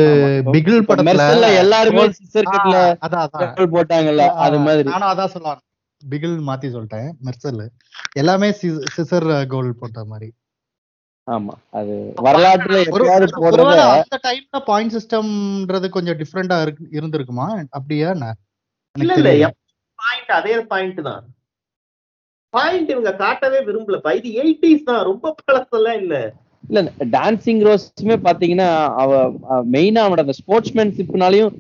[0.48, 4.88] பிகில் படத்துல எல்லாருமே சிஸ்டர் கட்ல அதான் போட்டாங்கல்ல அது மாதிரி.
[4.88, 5.62] நானும் அதான் சொல்லலாம்
[6.02, 7.62] பிகில் மாத்தி சொல்லிட்டேன் மெர்சல்
[8.14, 8.48] எல்லாமே
[8.94, 10.28] சிசர் கோல் போட்ட மாதிரி.
[11.26, 11.94] ஆமா அது
[12.26, 16.56] வரலாற்றுல ஒரு எப்பயாவது அந்த டைம்ல பாயிண்ட் சிஸ்டம்ன்றது கொஞ்சம் டிஃப்ரெண்டா
[16.96, 17.46] இருந்திருக்குமா?
[17.70, 18.08] அப்படியா
[18.96, 19.50] இல்ல இல்ல.
[19.98, 21.24] பாயிண்ட் அதே பாயிண்ட் தான்.
[22.54, 26.14] பாயிண்ட் இவங்க காட்டவே விரும்பலப்பா இது எயிட்டிஸ் தான் ரொம்ப பழசெல்லாம் இல்ல.
[26.70, 26.80] இல்ல
[27.10, 28.68] டான்சிங் ரோஸ்மே பாத்தீங்கன்னா
[29.02, 29.10] அவ
[29.72, 31.52] மெயினா அவனோட அந்த ஸ்போர்ட்ஸ்மேன்ஷிப்னாலையும்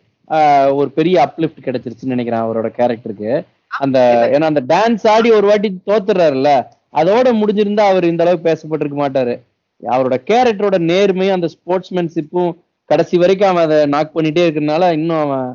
[0.74, 3.30] ஒரு பெரிய அப்லிஃப்ட் கிடைச்சிருச்சுன்னு நினைக்கிறேன் அவரோட கேரக்டருக்கு
[3.78, 3.98] அந்த
[4.34, 6.50] ஏன்னா அந்த டான்ஸ் ஆடி ஒரு வாட்டி தோத்துறாருல்ல
[6.94, 9.34] அதோட முடிஞ்சிருந்தா அவர் இந்த அளவுக்கு பேசப்பட்டிருக்க மாட்டாரு.
[9.82, 12.52] அவரோட கேரக்டரோட நேர்மையும் அந்த ஸ்போர்ட்ஸ்மேன்ஷிப்பும்
[12.90, 15.48] கடைசி வரைக்கும் அவன் அதை நாக் பண்ணிட்டே இருக்கனால இன்னும் அவன்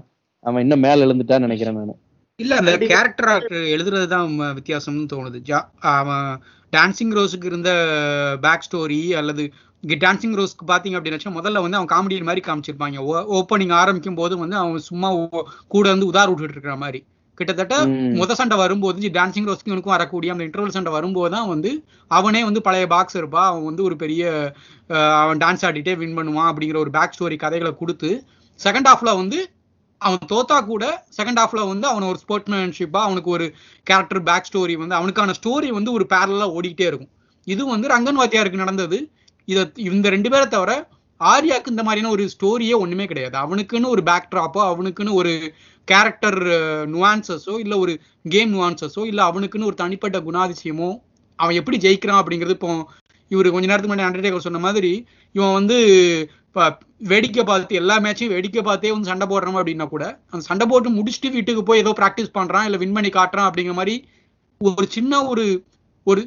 [0.44, 2.00] அவன் இன்னும் மேல எழுந்துட்டான்னு நினைக்கிறேன் நான்.
[2.40, 3.44] இல்ல அந்த கேரக்டர்
[3.76, 5.40] எழுதுறதுதான் வித்தியாசம்னு தோணுது.
[5.98, 6.30] அவன்
[6.76, 7.72] டான்சிங் ரோஸுக்கு இருந்த
[8.42, 9.44] பேக் ஸ்டோரி அல்லது
[10.02, 12.98] டான்சிங் ரோஸ்க்கு பாத்தீங்க அப்படின்னு முதல்ல வந்து அவன் காமெடி மாதிரி காமிச்சிருப்பாங்க.
[13.38, 15.10] ஓப்பனிங் ஆரம்பிக்கும் போது வந்து அவன் சும்மா
[15.68, 17.00] கூட வந்து உதார் விட்டுட்டு இருக்கிற மாதிரி.
[17.38, 17.76] கிட்டத்தட்ட.
[18.18, 21.72] முத சண்டை வரும்போது டான்சிங் ரோஸ்க்கு இவனுக்கும் வரக்கூடிய அந்த இன்டர்வல் சண்டை வரும்போது தான் வந்து
[22.12, 23.42] அவனே வந்து பழைய பாக்ஸ் இருப்பா.
[23.50, 24.24] அவன் வந்து ஒரு பெரிய
[24.90, 28.12] அஹ், அவன் டான்ஸ் ஆடிட்டே வின் பண்ணுவான் அப்படிங்கிற ஒரு பேக் ஸ்டோரி கதைகளை கொடுத்து
[28.60, 29.40] செகண்ட் ஹாஃப்ல வந்து
[30.06, 30.86] அவன் தோத்தா கூட
[31.18, 33.46] செகண்ட் ஹாஃப்ல வந்து அவன் ஒரு ஸ்போர்ட்மேன்ஷிப்பா அவனுக்கு ஒரு
[33.88, 37.12] கேரக்டர் பேக் ஸ்டோரி வந்து அவனுக்கான ஸ்டோரி வந்து ஒரு பேரலா ஓடிக்கிட்டே இருக்கும்.
[37.48, 38.98] இது வந்து ரங்கன் வாத்தியாருக்கு நடந்தது.
[39.48, 40.72] இதை இந்த ரெண்டு பேரை தவிர
[41.22, 43.36] ஆர்யாக்கு இந்த மாதிரியான ஒரு ஸ்டோரியே ஒண்ணுமே கிடையாது.
[43.44, 45.32] அவனுக்குன்னு ஒரு பேக் ட்ராப்போ அவனுக்குன்னு ஒரு
[45.88, 46.40] கேரக்டர்
[46.94, 47.94] நுவான்சஸோ இல்ல ஒரு
[48.26, 50.90] கேம் நுவான்சஸோ இல்ல அவனுக்குன்னு ஒரு தனிப்பட்ட குணாதிசயமோ
[51.40, 52.72] அவன் எப்படி ஜெயிக்கிறான் அப்படிங்கிறது இப்போ
[53.32, 54.92] இவர் கொஞ்ச நேரத்துக்கு முன்னாடி அண்டர்டேக்கர் சொன்ன மாதிரி
[55.36, 55.78] இவன் வந்து
[56.56, 56.66] இப்போ
[57.12, 61.30] வேடிக்கை பார்த்து எல்லா மேட்சையும் வேடிக்கை பார்த்தே வந்து சண்டை போடுறோம் அப்படின்னா கூட அந்த சண்டை போட்டு முடிச்சுட்டு
[61.34, 63.96] வீட்டுக்கு போய் ஏதோ ப்ராக்டிஸ் பண்றான் இல்ல வின் பண்ணி காட்டுறான் அப்படிங்கிற மாதிரி
[64.62, 65.44] ஒரு சின்ன ஒரு
[66.08, 66.22] ஒரு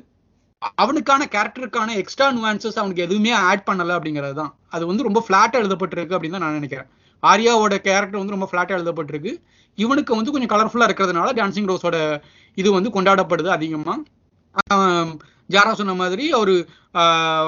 [0.82, 6.16] அவனுக்கான கேரக்டருக்கான எக்ஸ்ட்ரா நுவான்சஸ் அவனுக்கு எதுவுமே ஆட் பண்ணல அப்படிங்கிறது தான் அது வந்து ரொம்ப ஃபிளாட்டா எழுதப்பட்டிருக்கு
[6.16, 6.88] அப்படின்னு தான் நான் நினைக்கிறேன்.
[7.22, 9.32] ஆர்யாவோட கேரக்டர் வந்து ரொம்ப ஃபிளாட்டா எழுதப்பட்டிருக்கு.
[9.78, 11.98] இவனுக்கு வந்து கொஞ்சம் கலர்ஃபுல்லா இருக்கிறதுனால டான்சிங் ரோஸோட
[12.58, 13.94] இது வந்து கொண்டாடப்படுது அதிகமா.
[15.50, 16.54] ஜாரா சொன்ன மாதிரி ஒரு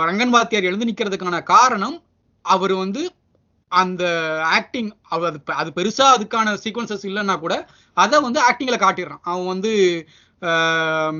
[0.08, 1.98] ரங்கன் வாத்தியார் எழுந்து நிக்கிறதுக்கான காரணம்
[2.42, 3.12] அவர் வந்து
[3.68, 4.04] அந்த
[4.44, 9.18] ஆக்டிங் அது அது பெருசா அதுக்கான சீக்வன்சஸ் இல்லைன்னா கூட அதை வந்து ஆக்டிங்ல காட்டிடுறான்.
[9.22, 9.72] அவன் வந்து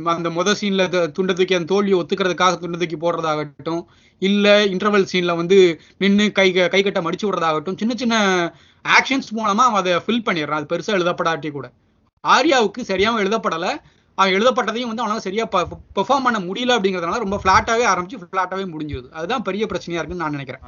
[0.04, 3.84] அந்த முத சீன்ல துண்டை தூக்கி அந்த தோல்வியை ஒத்துக்கிறதுக்காக துண்டை தூக்கி போடுறதாகட்டும்
[4.18, 8.16] இல்ல இன்டர்வல் சீன்ல வந்து நின்று கை க- கை கட்ட மடிச்சு விடுறதாகட்டும் சின்ன சின்ன
[8.84, 10.60] ஆக்ஷன்ஸ் மூலமா அவன் அதை ஃபில் பண்ணிடுறான்.
[10.60, 11.72] அது பெருசா எழுதப்படாட்டி கூட.
[12.28, 13.76] ஆர்யாவுக்கு சரியாகவும் எழுதப்படலை.
[14.20, 15.44] அவன் எழுதப்பட்டதையும் வந்து அவனால் சரியா
[15.98, 20.64] பெர்ஃபார்ம் பண்ண முடியல அப்படிங்கிறதுனால ரொம்ப ஃபிளாட்டாவே ஆரம்பிச்சு ஃபிளாட்டாவே முடிஞ்சிருது அதுதான் பெரிய பிரச்சனையா இருக்குன்னு நான் நினைக்கிறேன்.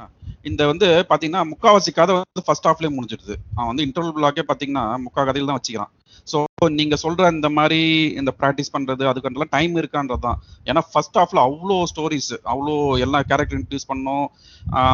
[0.49, 3.35] இந்த வந்து பாத்தீங்கன்னா முக்காவாசி கதை வந்து ஃபர்ஸ்ட் ஹாஃப்லயே முடிஞ்சிடுது.
[3.57, 5.91] அவன் வந்து இன்டர்வல் பிளாக்கே பாத்தீங்கன்னா முக்கா கதையில தான் வச்சுக்கிறான்.
[6.31, 6.37] ஸோ
[6.79, 7.79] நீங்க சொல்ற இந்த மாதிரி
[8.21, 10.39] இந்த ப்ராக்டிஸ் பண்றது அதுக்கெல்லாம் டைம் இருக்கான்றது தான்
[10.69, 14.25] ஏன்னா ஃபர்ஸ்ட் ஹாஃப்ல அவ்வளோ ஸ்டோரிஸ் அவ்வளோ எல்லா கேரக்டர் இன்ட்ரடியூஸ் பண்ணோம்.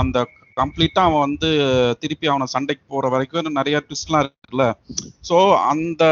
[0.01, 0.19] அந்த
[0.59, 1.49] கம்ப்ளீட்டா அவன் வந்து
[2.01, 4.65] திருப்பி அவனை சண்டைக்கு போற வரைக்கும் நிறைய ட்விஸ்ட்லாம் இருக்குல்ல.
[5.29, 5.37] ஸோ
[5.71, 6.03] அந்த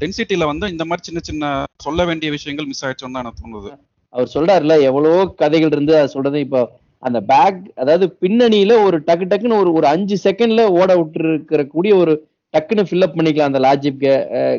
[0.00, 1.52] டென்சிட்டியில வந்து இந்த மாதிரி சின்ன சின்ன
[1.86, 3.72] சொல்ல வேண்டிய விஷயங்கள் மிஸ் ஆயிடுச்சோன்னு தான் எனக்கு தோணுது.
[4.14, 6.60] அவர் சொல்றாருல எவ்வளவோ கதைகள் இருந்து அது சொல்றது இப்போ
[7.02, 12.12] அந்த பேக் அதாவது பின்னணியில ஒரு டக்கு டக்குன்னு ஒரு ஒரு அஞ்சு செகண்ட்ல ஓட விட்டுருக்கிற கூடிய ஒரு
[12.56, 14.04] டக்குன்னு ஃபில்அப் பண்ணிக்கலாம் அந்த லாஜிக்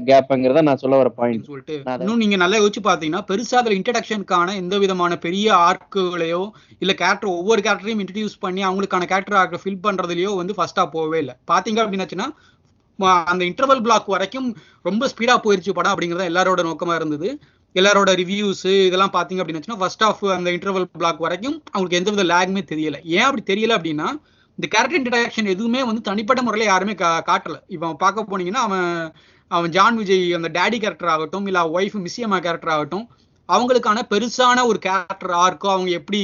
[0.09, 1.75] கேப்ங்கிறத நான் சொல்ல வர பாயிண்ட் சொல்லிட்டு.
[2.01, 6.43] இன்னும் நீங்க நல்லா யோசிச்சு பாத்தீங்கன்னா பெருசா அதுல இன்ட்ரடக்ஷனுக்கான எந்த விதமான பெரிய ஆர்க்குகளையோ
[6.83, 11.35] இல்ல கேரக்டர் ஒவ்வொரு கேரக்டரையும் இன்ட்ரடியூஸ் பண்ணி அவங்களுக்கான கேரக்டர் ஆர்க்கை ஃபில் பண்றதுலயோ வந்து ஃபர்ஸ்டா போகவே இல்லை.
[11.53, 12.27] பாத்தீங்க அப்படின்னாச்சுன்னா
[13.31, 14.47] அந்த இன்டர்வல் பிளாக் வரைக்கும்
[14.89, 17.29] ரொம்ப ஸ்பீடா போயிருச்சு படம் அப்படிங்கறது எல்லாரோட நோக்கமா இருந்தது.
[17.75, 22.63] எல்லாரோட ரிவ்யூஸ் இதெல்லாம் பாத்தீங்க அப்படின்னா ஃபர்ஸ்ட் ஆஃப் அந்த இன்டர்வல் பிளாக் வரைக்கும் அவங்களுக்கு எந்த வித லேகுமே
[22.71, 22.97] தெரியல.
[23.17, 24.07] ஏன் அப்படி தெரியல அப்படின்னா
[24.59, 27.55] இந்த கேரக்டர் இன்ட்ரடக்ஷன் எதுவுமே வந்து தனிப்பட்ட முறையில் யாருமே கா- காட்டல.
[27.67, 28.87] இப்போ பார்க்க போனீங்கன்னா அவன்
[29.51, 33.05] அவன் ஜான் விஜய் அந்த டேடி கேரக்டர் ஆகட்டும் இல்லை ஒய்ஃப் மிஸ்ஸியம்மா கேரக்டர் ஆகட்டும்
[33.49, 36.21] அவங்களுக்கான பெருசான ஒரு கேரக்டர் ஆர்க்கோ அவங்க எப்படி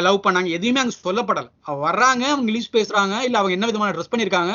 [0.00, 1.50] லவ் பண்ணாங்க எதுவுமே அங்கே சொல்லப்படலை.
[1.62, 4.54] அவன் வர்றாங்க அவங்க இங்கிலீஷ் பேசுறாங்க இல்லை அவங்க என்ன விதமான ட்ரெஸ் பண்ணியிருக்காங்க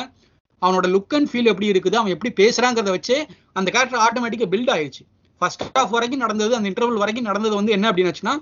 [0.62, 3.16] அவனோட லுக் அண்ட் ஃபீல் எப்படி இருக்குது அவன் எப்படி பேசுறாங்கிறத வச்சு
[3.52, 5.02] அந்த கேரக்டர் ஆட்டோமேட்டிக்காக பில்ட் ஆயிடுச்சு
[5.40, 8.34] ஃபர்ஸ்ட் ஆஃப் வரைக்கும் நடந்தது அந்த இன்டர்வல் வரைக்கும் நடந்தது வந்து என்ன அப்படின்னுச்சுன்னா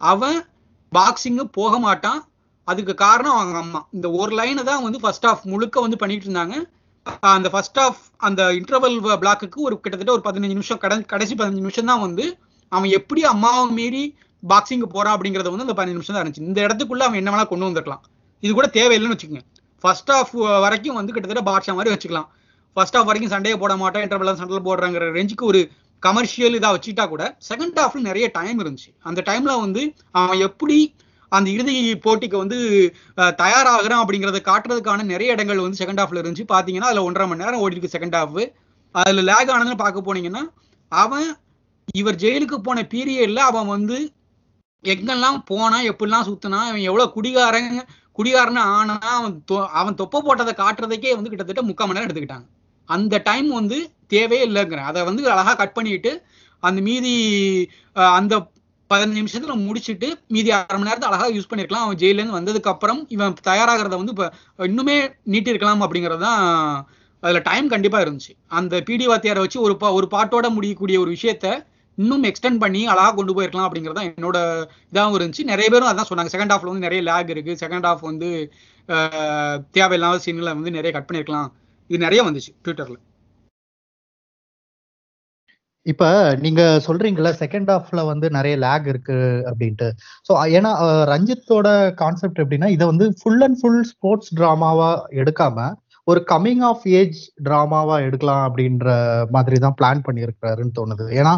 [0.00, 0.38] அவன்
[0.92, 2.20] பாக்ஸிங்கு போக மாட்டான்
[2.70, 3.80] அதுக்கு காரணம் அவங்க அம்மா.
[3.96, 6.56] இந்த ஒரு லைனை தான் வந்து ஃபர்ஸ்ட் ஆஃப் முழுக்க வந்து பண்ணிட்டு இருந்தாங்க.
[7.34, 11.90] அந்த ஃபர்ஸ்ட் ஆஃப் அந்த இன்டர்வல் பிளாக்குக்கு ஒரு கிட்டத்தட்ட ஒரு பதினஞ்சு நிமிஷம் கடை கடைசி பதினஞ்சு நிமிஷம்
[11.90, 12.24] தான் வந்து
[12.72, 14.02] அவன் எப்படி அம்மாவை மீறி
[14.42, 16.48] பாக்ஸிங் போறான் அப்படிங்கறது வந்து அந்த பதினஞ்சு நிமிஷம் தான் இருந்துச்சு.
[16.50, 18.02] இந்த இடத்துக்குள்ள அவன் என்ன வேணா கொண்டு வந்திருக்கலாம்.
[18.42, 19.44] இது கூட தேவையில்லைன்னு வச்சுக்கோங்க.
[19.84, 22.28] ஃபர்ஸ்ட் ஆஃப் வரைக்கும் வந்து கிட்டத்தட்ட பாட்ஷா மாதிரி வச்சுக்கலாம்.
[22.76, 25.60] ஃபர்ஸ்ட் ஆஃப் வரைக்கும் சண்டையை போட மாட்டேன் இன்டர்வல் சண்டை போடுறாங்கிற ரேஞ்சுக்கு ஒரு
[26.02, 28.90] கமர்ஷியல் இதாக வச்சுட்டா கூட செகண்ட் ஹாஃப்ல நிறைய டைம் இருந்துச்சு.
[29.08, 29.82] அந்த டைம்ல வந்து
[30.20, 30.76] அவன் எப்படி
[31.32, 32.58] அந்த இறுதி போட்டிக்கு வந்து
[33.18, 36.46] அஹ், தயாராகிறான் அப்படிங்கறத காட்டுறதுக்கான நிறைய இடங்கள் வந்து செகண்ட் ஹாஃப்ல இருந்துச்சு.
[36.48, 38.40] பாத்தீங்கன்னா அதுல ஒன்றரை மணி நேரம் ஓடி இருக்கு செகண்ட் ஹாஃப்
[38.94, 40.42] அதுல லேக் ஆனதுன்னு பார்க்க போனீங்கன்னா
[40.92, 41.28] அவன்
[41.94, 43.96] இவர் ஜெயிலுக்கு போன பீரியட்ல அவன் வந்து
[44.84, 47.70] எங்கெல்லாம் போனா எப்படிலாம் சுத்தினா அவன் எவ்வளவு குடிகாரன்
[48.18, 52.46] குடிகாரன் ஆனா அவன் தொ- அவன் தொப்பை போட்டதை காட்டுறதுக்கே வந்து கிட்டத்தட்ட முக்கால் மணி நேரம் எடுத்துக்கிட்டாங்க.
[52.88, 54.88] அந்த டைம் வந்து தேவையே இல்லைங்கிறேன்.
[54.90, 56.12] அதை வந்து அழகா கட் பண்ணிட்டு
[56.62, 57.12] அந்த மீதி
[58.14, 58.34] அந்த
[58.94, 61.72] பதினஞ்சு நிமிஷத்துல முடிச்சுட்டு மீதி அரை மணி நேரத்தை அழகா யூஸ் பண்ணிருக்கலாம்.
[61.72, 66.86] அவன் ஜெயில இருந்து வந்ததுக்கு அப்புறம் இவன் தயாராகிறத வந்து இப்ப இன்னுமே நீட்டி இருக்கலாம் அப்படிங்கிறது தான்
[67.20, 68.36] அதுல டைம் கண்டிப்பா இருந்துச்சு.
[68.46, 73.10] அந்த பிடி வாத்தியாரை வச்சு ஒரு பா- ஒரு பாட்டோட முடியக்கூடிய ஒரு விஷயத்த இன்னும் எக்ஸ்டெண்ட் பண்ணி அழகா
[73.10, 75.42] கொண்டு போயிருக்கலாம் அப்படிங்கிறது தான் என்னோட இதாகவும் இருந்துச்சு.
[75.42, 76.34] நிறைய பேரும் அதான் சொன்னாங்க.
[76.34, 77.66] செகண்ட் ஹாஃப்ல வந்து நிறைய லேக் இருக்கு.
[77.66, 78.52] செகண்ட் ஹாஃப் வந்து
[79.70, 81.52] தேவையில்லாத சீன்களை வந்து நிறைய கட் பண்ணிருக்கலாம்.
[81.86, 82.94] இது நிறைய வந்துச்சு ட்விட்டர்ல
[85.88, 86.04] இப்ப
[86.40, 89.18] நீங்க சொல்றீங்கல்ல செகண்ட் ஹாஃப்ல வந்து நிறைய லேக் இருக்கு
[89.50, 89.88] அப்படின்ட்டு.
[90.28, 90.72] ஸோ ஏன்னா
[91.12, 94.90] ரஞ்சித்தோட கான்செப்ட் எப்படின்னா இதை வந்து ஃபுல் அண்ட் ஃபுல் ஸ்போர்ட்ஸ் ட்ராமாவா
[95.22, 95.68] எடுக்காம
[96.06, 98.88] ஒரு கம்மிங் ஆஃப் ஏஜ் ட்ராமாவா எடுக்கலாம் அப்படின்ற
[99.30, 101.06] மாதிரி தான் பிளான் பண்ணியிருக்கிறாருன்னு தோணுது.
[101.18, 101.32] ஏன்னா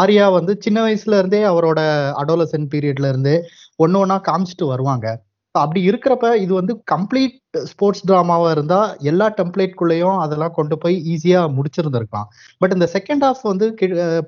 [0.00, 1.80] ஆர்யா வந்து சின்ன வயசுல இருந்தே அவரோட
[2.22, 3.36] அடோலசன் பீரியட்ல இருந்தே
[3.76, 5.06] ஒன்னு ஒன்னா காமிச்சிட்டு வருவாங்க.
[5.54, 7.38] அப்படி இருக்கிறப்ப இது வந்து கம்ப்ளீட்
[7.70, 8.78] ஸ்போர்ட்ஸ் ட்ராமாவா இருந்தா
[9.10, 12.28] எல்லா டெம்ப்ளேட்குள்ளேயும் அதெல்லாம் கொண்டு போய் ஈஸியா முடிச்சிருந்திருக்கலாம்.
[12.60, 13.66] பட் இந்த செகண்ட் ஹாஃப் வந்து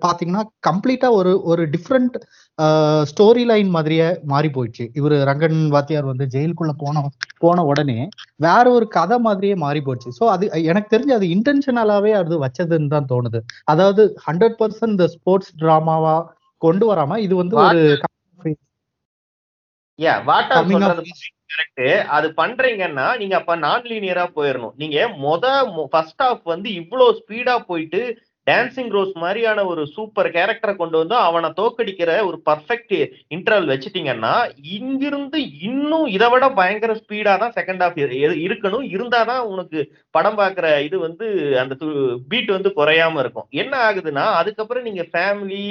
[0.05, 2.17] பாத்தீங்கன்னா கம்ப்ளீட்டா ஒரு ஒரு டிஃப்ரெண்ட்
[3.11, 4.87] ஸ்டோரி லைன் மாதிரியே மாறி போயிடுச்சு.
[5.01, 7.05] இவர் ரங்கன் வாத்தியார் வந்து ஜெயிலுக்குள்ள போன
[7.45, 7.99] போன உடனே
[8.47, 13.11] வேற ஒரு கதை மாதிரியே மாறி போச்சு ஸோ அது எனக்கு தெரிஞ்சு அது இன்டென்ஷனலாவே அது வச்சதுன்னு தான்
[13.15, 13.41] தோணுது.
[13.73, 16.17] அதாவது ஹண்ட்ரட் பர்சன்ட் இந்த ஸ்போர்ட்ஸ் டிராமாவா
[16.63, 17.81] கொண்டு வராம இது வந்து ஒரு
[19.99, 20.13] யா
[20.53, 21.03] of சொல்றது
[21.51, 21.83] கரெக்ட்
[22.17, 25.45] அது பண்றீங்கன்னா நீங்க அப்ப நான் லீனியரா போயிடணும் நீங்க மொத
[25.93, 28.01] ஃபர்ஸ்ட் ஹாஃப் வந்து இவ்ளோ ஸ்பீடா போயிட்டு
[28.47, 32.95] டான்சிங் ரோஸ் மாதிரியான ஒரு சூப்பர் கேரக்டரை கொண்டு வந்து அவனை தோக்கடிக்கிற ஒரு பர்ஃபெக்ட்
[33.35, 34.33] இன்டர்வல் வச்சுட்டீங்கன்னா
[34.75, 35.39] இங்கிருந்து
[35.69, 37.99] இன்னும் இதை விட பயங்கர ஸ்பீடா தான் செகண்ட் ஹாஃப்
[38.47, 38.85] இருக்கணும்.
[38.95, 39.79] இருந்தாதான் உனக்கு
[40.15, 41.27] படம் பார்க்குற இது வந்து
[41.63, 41.75] அந்த
[42.31, 43.49] பீட் வந்து குறையாம இருக்கும்.
[43.63, 45.65] என்ன ஆகுதுன்னா அதுக்கப்புறம் நீங்க ஃபேமிலி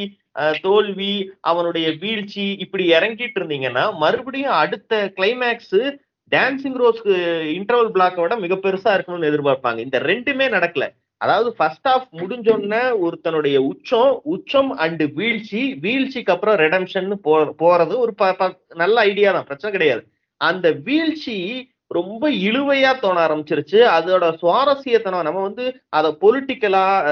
[0.61, 5.97] தோல்வி அவனுடைய வீழ்ச்சி இப்படி இறங்கிட்டு இருந்தீங்கன்னா மறுபடியும் அடுத்த கிளைமேக்ஸ்
[6.35, 7.13] டான்சிங் ரோஸ்க்கு
[7.57, 9.77] இன்டர்வல் பிளாக்கோட விட மிக பெருசா இருக்கணும்னு எதிர்பார்ப்பாங்க.
[9.77, 10.87] இந்த ரெண்டுமே நடக்கல.
[11.17, 17.13] அதாவது ஃபர்ஸ்ட் ஆஃப் முடிஞ்சோன்ன ஒருத்தனுடைய உச்சம் உச்சம் அண்டு வீழ்ச்சி வீழ்ச்சிக்கு அப்புறம் ரெடம்ஷன்
[17.59, 19.43] போறது ஒரு ப- ப- நல்ல ஐடியா தான்.
[19.43, 20.07] பிரச்சனை கிடையாது.
[20.37, 23.71] அந்த வீழ்ச்சி ரொம்ப இழுவையா தோண ஆரம்பிச்சிருச்சு.
[23.71, 27.03] அதோட சுவாரஸ்யத்தனம் நம்ம வந்து அதை பொலிட்டிக்கலா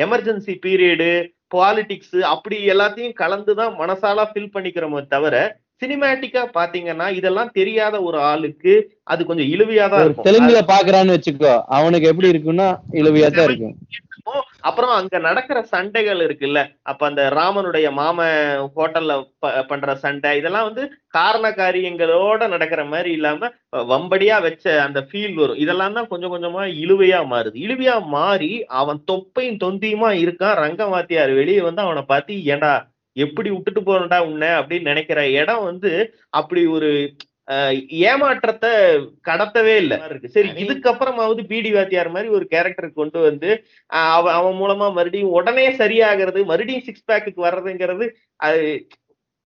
[0.00, 5.34] எமர்ஜென்சி பீரியடு பாலிடிக்ஸ் அப்படி எல்லாத்தையும் கலந்துதான் மனசாலா ஃபில் பண்ணிக்கிறோமே தவிர
[5.82, 8.72] சினிமேட்டிக்கா பாத்தீங்கன்னா இதெல்லாம் தெரியாத ஒரு ஆளுக்கு
[9.06, 12.68] அது கொஞ்சம் இழுவையா தான் ஒரு இருக்கும் தெலுங்குல பாக்குறான்னு வச்சுக்கோ அவனுக்கு எப்படி இருக்குன்னா
[13.00, 14.06] இழுவையா தான் இருக்கும் இருக்கும்.
[14.62, 18.18] அப்புறம் அங்க நடக்கிற சண்டைகள் இருக்குல்ல அப்ப அந்த ராமனுடைய மாம
[18.76, 20.84] ஹோட்டல்ல ப- பண்ற சண்டை இதெல்லாம் வந்து
[21.16, 23.50] காரண காரியங்களோட நடக்கிற மாதிரி இல்லாம
[23.90, 25.60] வம்படியா வச்ச அந்த ஃபீல் வரும்.
[25.60, 27.56] இதெல்லாம் தான் கொஞ்சம் கொஞ்சமா இழுவையா மாறுது.
[27.60, 32.74] இழுவையா மாறி அவன் தொப்பையும் தொந்தியுமா இருக்கான் ரங்கவாத்தியார் வெளியே வந்து அவனை பார்த்து ஏண்டா
[33.16, 34.50] எப்படி விட்டுட்டு போறடா உன்னை?
[34.58, 35.92] அப்படின்னு நினைக்கிற இடம் வந்து
[36.38, 36.90] அப்படி ஒரு
[38.08, 38.70] ஏமாற்றத்தை
[39.28, 39.96] கடத்தவே இல்லை.
[40.10, 43.50] இருக்கு சரி இதுக்கப்புறமாவது பிடி வாத்தியார் மாதிரி ஒரு கேரக்டர் கொண்டு வந்து
[43.90, 48.08] அவன் அவன் மூலமா மறுபடியும் உடனே சரியாகிறது மறுபடியும் சிக்ஸ் பேக்குக்கு வர்றதுங்கிறது
[48.40, 48.62] அது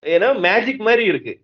[0.02, 1.34] ஏன்னா மேஜிக் மாதிரி இருக்கு.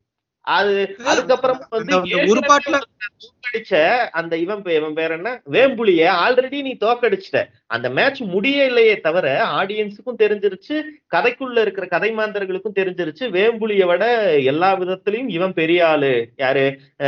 [0.47, 0.75] அது
[1.05, 1.97] அதுக்கப்புறம் வந்து
[2.29, 2.77] ஒரு பாட்டுல
[3.25, 3.75] தோக்கடிச்ச
[4.13, 5.31] அந்த இவன் இவன் பேர் என்ன?
[5.51, 7.41] வேம்புலிய ஆல்ரெடி நீ தோக்கடிச்சிட்ட.
[7.67, 9.27] அந்த மேட்ச் முடியலையே தவிர
[9.59, 10.77] ஆடியன்ஸுக்கும் தெரிஞ்சிருச்சு
[11.15, 13.27] கதைக்குள்ள இருக்கிற கதை மாந்தர்களுக்கும் தெரிஞ்சிருச்சு.
[13.37, 14.05] வேம்புலிய விட
[14.45, 16.13] எல்லா விதத்திலையும் இவன் பெரிய ஆளு.
[16.37, 16.65] யாரு?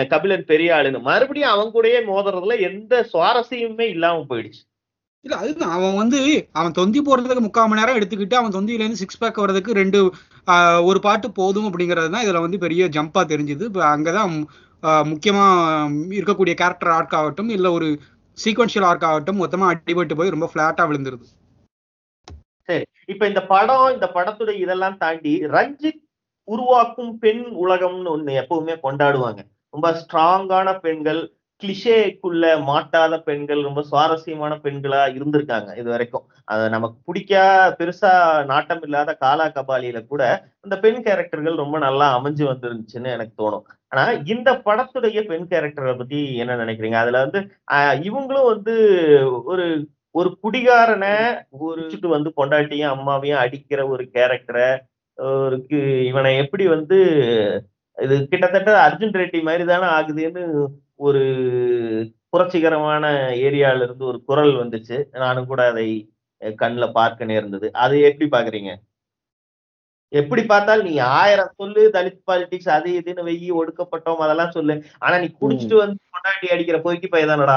[0.08, 1.00] கபிலன் பெரிய ஆளுன்னு.
[1.00, 4.62] மறுபடியும் அவன் கூடயே மோதுறதுல எந்த சுவாரஸ்யமுமே இல்லாம போயிடுச்சு.
[5.24, 5.74] இல்ல அதுதான்.
[5.76, 6.20] அவன் வந்து
[6.60, 9.98] அவன் தொந்தி போறதுக்கு முக்கால் மணி நேரம் எடுத்துக்கிட்டு அவன் தொந்தியில இருந்து சிக்ஸ் பேக் வர்றதுக்கு ரெண்டு
[10.88, 13.64] ஒரு பாட்டு போதும் அப்படிங்கிறது தான் இதுல வந்து பெரிய ஜம்பா தெரிஞ்சுது.
[13.92, 14.32] அங்கதான்
[15.10, 15.44] முக்கியமா
[16.18, 17.88] இருக்கக்கூடிய கேரக்டர் ஆர்க் ஆகட்டும் இல்ல ஒரு
[18.38, 21.26] சீக்வன்ஷியல் ஆர்க் ஆகட்டும் மொத்தமா அடிபட்டு போய் ரொம்ப பிளாட்டா விழுந்துருது.
[22.68, 22.84] சரி.
[23.12, 26.00] இப்ப இந்த படம் இந்த படத்துடைய இதெல்லாம் தாண்டி ரஞ்சித்
[26.48, 29.40] உருவாக்கும் பெண் உலகம்னு ஒண்ணு எப்பவுமே கொண்டாடுவாங்க.
[29.74, 31.20] ரொம்ப ஸ்ட்ராங்கான பெண்கள்
[31.62, 36.24] கிளிஷேக்குள்ள மாட்டாத பெண்கள் ரொம்ப சுவாரஸ்யமான பெண்களா இருந்திருக்காங்க இது வரைக்கும்.
[36.44, 37.44] அது நமக்கு பிடிக்கா
[37.78, 38.12] பெருசா
[38.44, 40.22] நாட்டம் இல்லாத காலா கபாலியில கூட
[40.60, 43.64] அந்த பெண் கேரக்டர்கள் ரொம்ப நல்லா அமைஞ்சு வந்துருந்துச்சுன்னு எனக்கு தோணும்.
[43.88, 46.98] ஆனா இந்த படத்துடைய பெண் கேரக்டரை பத்தி என்ன நினைக்கிறீங்க?
[47.04, 47.40] அதுல வந்து
[47.72, 48.74] ஆஹ் இவங்களும் வந்து
[49.44, 49.66] ஒரு
[50.14, 51.12] ஒரு குடிகாரனை
[51.66, 54.68] ஒரு வந்து பொண்டாட்டியும் அம்மாவையும் அடிக்கிற ஒரு கேரக்டரை
[55.18, 55.56] ஒரு
[56.04, 56.98] இவனை எப்படி வந்து
[57.98, 60.42] இது கிட்டத்தட்ட அர்ஜுன் ரெட்டி மாதிரி தானே ஆகுதுன்னு
[61.06, 61.22] ஒரு
[62.32, 63.04] புரட்சிகரமான
[63.46, 64.96] ஏரியால இருந்து ஒரு குரல் வந்துச்சு.
[65.24, 65.86] நானும் கூட அதை
[66.62, 68.70] கண்ணுல பார்க்க நேர்ந்தது அது எப்படி பாக்குறீங்க
[70.12, 74.74] எப்படி பார்த்தாலும் நீ ஆயிரம் சொல்லு தலித் பாலிடிக்ஸ் அது இதுன்னு வெயி ஒடுக்கப்பட்டோம் அதெல்லாம் சொல்லு.
[74.98, 77.56] ஆனா நீ குடிச்சிட்டு வந்து கொண்டாடி அடிக்கிற பொறுக்கி பையதானடா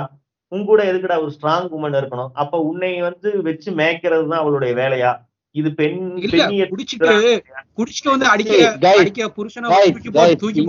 [0.51, 2.31] உன் கூட எதுக்குடா ஒரு ஸ்ட்ராங் உமன் இருக்கணும்?
[2.41, 5.11] அப்ப உன்னை வந்து வச்சு மேய்க்கிறது தான் அவளுடைய வேலையா?
[5.59, 5.99] இது பெண்
[6.71, 7.13] குடிச்சிட்டு
[7.77, 8.53] குடிச்சிட்டு வந்து அடிக்க
[9.01, 10.63] அடிக்க புருஷனை தூக்கி போட்டு தூக்கி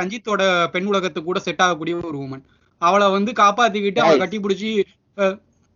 [0.00, 0.42] ரஞ்சித்தோட
[0.74, 2.44] பெண் உலகத்துக்கு கூட செட் ஆகக்கூடிய ஒரு உமன்
[2.82, 4.18] அவளை வந்து காப்பாத்திக்கிட்டு அவளை.
[4.22, 4.70] கட்டி பிடிச்சி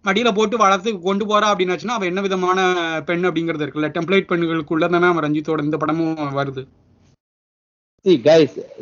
[0.04, 2.58] மடியில போட்டு வளர்த்து கொண்டு போறா அப்படின்னாச்சுன்னா அவ என்ன விதமான
[3.08, 3.88] பெண் அப்படிங்கிறது இருக்குல்ல?
[3.96, 6.62] டெம்ப்ளேட் பெண்களுக்குள்ள தானே அவன் ரஞ்சித்தோட இந்த படமும் வருது.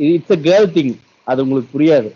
[0.09, 0.95] இட்ஸ் a கேர்ள் திங்
[1.27, 2.11] அது உங்களுக்கு புரியாது.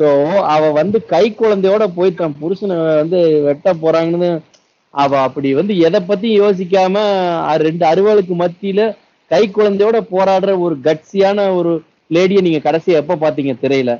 [0.00, 0.06] சோ
[0.54, 4.30] அவ வந்து கை குழந்தையோட போய் தன் புருஷனை வந்து வெட்ட போறாங்கன்னு
[4.96, 6.96] அவ அப்படி வந்து எதை பத்தி யோசிக்காம
[7.64, 8.82] ரெண்டு அறுவலுக்கு மத்தியில
[9.30, 11.72] கை குழந்தையோட போராடுற ஒரு கட்சியான ஒரு
[12.10, 13.92] லேடியை நீங்க கடைசியா எப்ப பாத்தீங்க திரையில?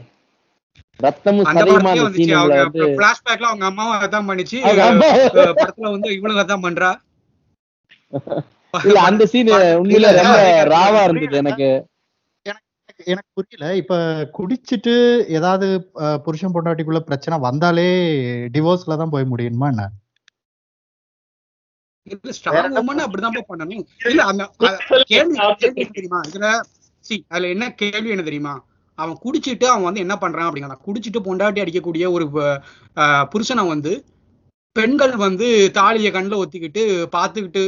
[1.01, 2.18] ரத்தமும் சதையுமா அந்த வந்துச்சு.
[2.20, 2.84] சீன்ல வந்து?
[2.99, 4.59] பிளாஷ்பேக்ல அவங்க அம்மாவும் அதான் பண்ணிச்சு.
[5.59, 6.90] படத்துல வந்து இவளும் அதான் பண்றா.
[8.74, 10.38] இல்ல அந்த சீன் உண்மையில ரொம்ப
[10.72, 11.03] ராவா.
[11.07, 11.68] இருந்தது எனக்கு.
[13.07, 13.66] எனக்கு புரியல.
[13.80, 13.94] இப்ப
[14.36, 14.94] குடிச்சிட்டு
[15.36, 15.66] ஏதாவது
[16.24, 17.88] புருஷன் பொண்டாட்டிக்குள்ள பிரச்சனை வந்தாலே
[18.55, 19.84] டிவோர்ஸ்ல தான் போய் முடியுமா என்ன?
[22.07, 23.84] இல்ல ஸ்ட்ராங் உமன் அப்படிதான் பண்ணணும்.
[24.11, 24.42] இல்ல அந்த
[25.12, 26.20] கேள்வி தெரியுமா?
[26.30, 26.48] இதுல
[27.04, 28.54] சி அதுல என்ன கேள்வி என்ன தெரியுமா?
[28.98, 32.26] அவன் குடிச்சிட்டு அவன் வந்து என்ன பண்றான் அப்படிங்கிறான் குடிச்சிட்டு பொண்டாட்டி அடிக்கக்கூடிய ஒரு
[33.32, 33.92] புருஷனை வந்து
[34.78, 35.46] பெண்கள் வந்து
[35.78, 36.82] தாலியை கண்ணில் ஒத்திக்கிட்டு
[37.14, 37.62] பார்த்துக்கிட்டு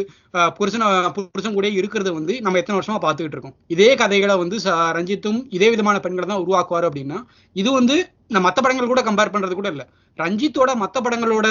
[0.58, 0.86] புருஷனை
[1.16, 3.56] புருஷன் கூட இருக்கிறது வந்து நம்ம எத்தனை வருஷமா பார்த்துக்கிட்டு இருக்கோம்.
[3.74, 4.58] இதே கதைகளை வந்து
[4.98, 7.18] ரஞ்சித்தும் இதே விதமான பெண்களை தான் உருவாக்குவார் அப்படின்னா
[7.56, 7.96] இது வந்து
[8.34, 9.84] நான் மற்ற படங்கள் கூட கம்பேர் பண்றது கூட இல்ல.
[10.18, 11.48] ரஞ்சித்தோட மற்ற படங்களோட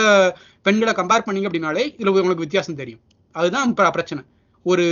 [0.65, 3.03] பெண்களை கம்பேர் பண்ணீங்க அப்படின்னாலே இதுல உங்களுக்கு வித்தியாசம் தெரியும்.
[3.35, 4.21] அதுதான் இப்ப பிரச்சனை.
[4.65, 4.85] ஒரு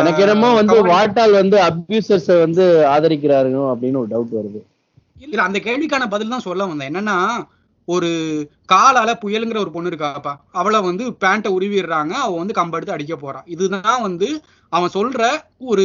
[0.00, 2.64] எனக்கு என்னமோ வந்து வாட்டால் வந்து அபியூசர்ஸ வந்து
[2.94, 4.60] ஆதரிக்கிறாருங்க அப்படின்னு ஒரு டவுட் வருது.
[5.24, 6.90] இல்ல அந்த கேள்விக்கான பதில் தான் சொல்ல வந்தேன்.
[6.90, 7.16] என்னன்னா
[7.88, 8.10] ஒரு
[8.68, 10.32] காலால புயலுங்கிற ஒரு பொண்ணு இருக்காப்பா.
[10.54, 12.14] அவளை வந்து பேண்ட்டை உருவிடுறாங்க.
[12.22, 14.28] அவ வந்து கம்பெடுத்து அடிக்க போறான் இதுதான் வந்து
[14.72, 15.22] அவன் சொல்ற
[15.66, 15.84] ஒரு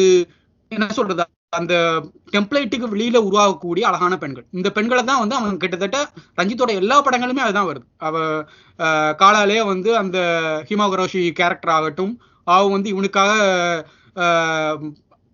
[0.71, 1.23] என்ன சொல்றது?
[1.53, 1.75] அந்த
[2.33, 4.45] டெம்ப்ளேட்டுக்கு வெளியில உருவாகக்கூடிய அழகான பெண்கள்.
[4.51, 5.99] இந்த பெண்களை தான் வந்து அவன் கிட்டத்தட்ட
[6.37, 7.87] ரஞ்சித்தோட எல்லா படங்களுமே அதுதான் வருது.
[7.99, 8.15] அவ
[8.79, 10.17] அஹ், காலாலே வந்து அந்த
[10.69, 12.13] ஹிமோகரோஷி கேரக்டர் ஆகட்டும்
[12.47, 13.31] அவ வந்து இவனுக்காக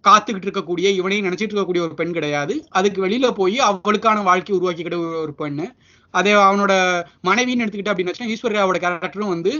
[0.04, 2.56] காத்துக்கிட்டு இருக்கக்கூடிய இவனையும் நினைச்சிட்டு இருக்கக்கூடிய ஒரு பெண் கிடையாது.
[2.72, 5.66] அதுக்கு வெளியில போய் அவளுக்கான வாழ்க்கை உருவாக்கிக்கிட்ட ஒரு பெண்ணு.
[6.20, 6.74] அதே அவனோட
[7.30, 9.54] மனைவின்னு எடுத்துக்கிட்ட அப்படின்னு வச்சுன்னா ஈஸ்வர்யாவோட கேரக்டரும் வந்து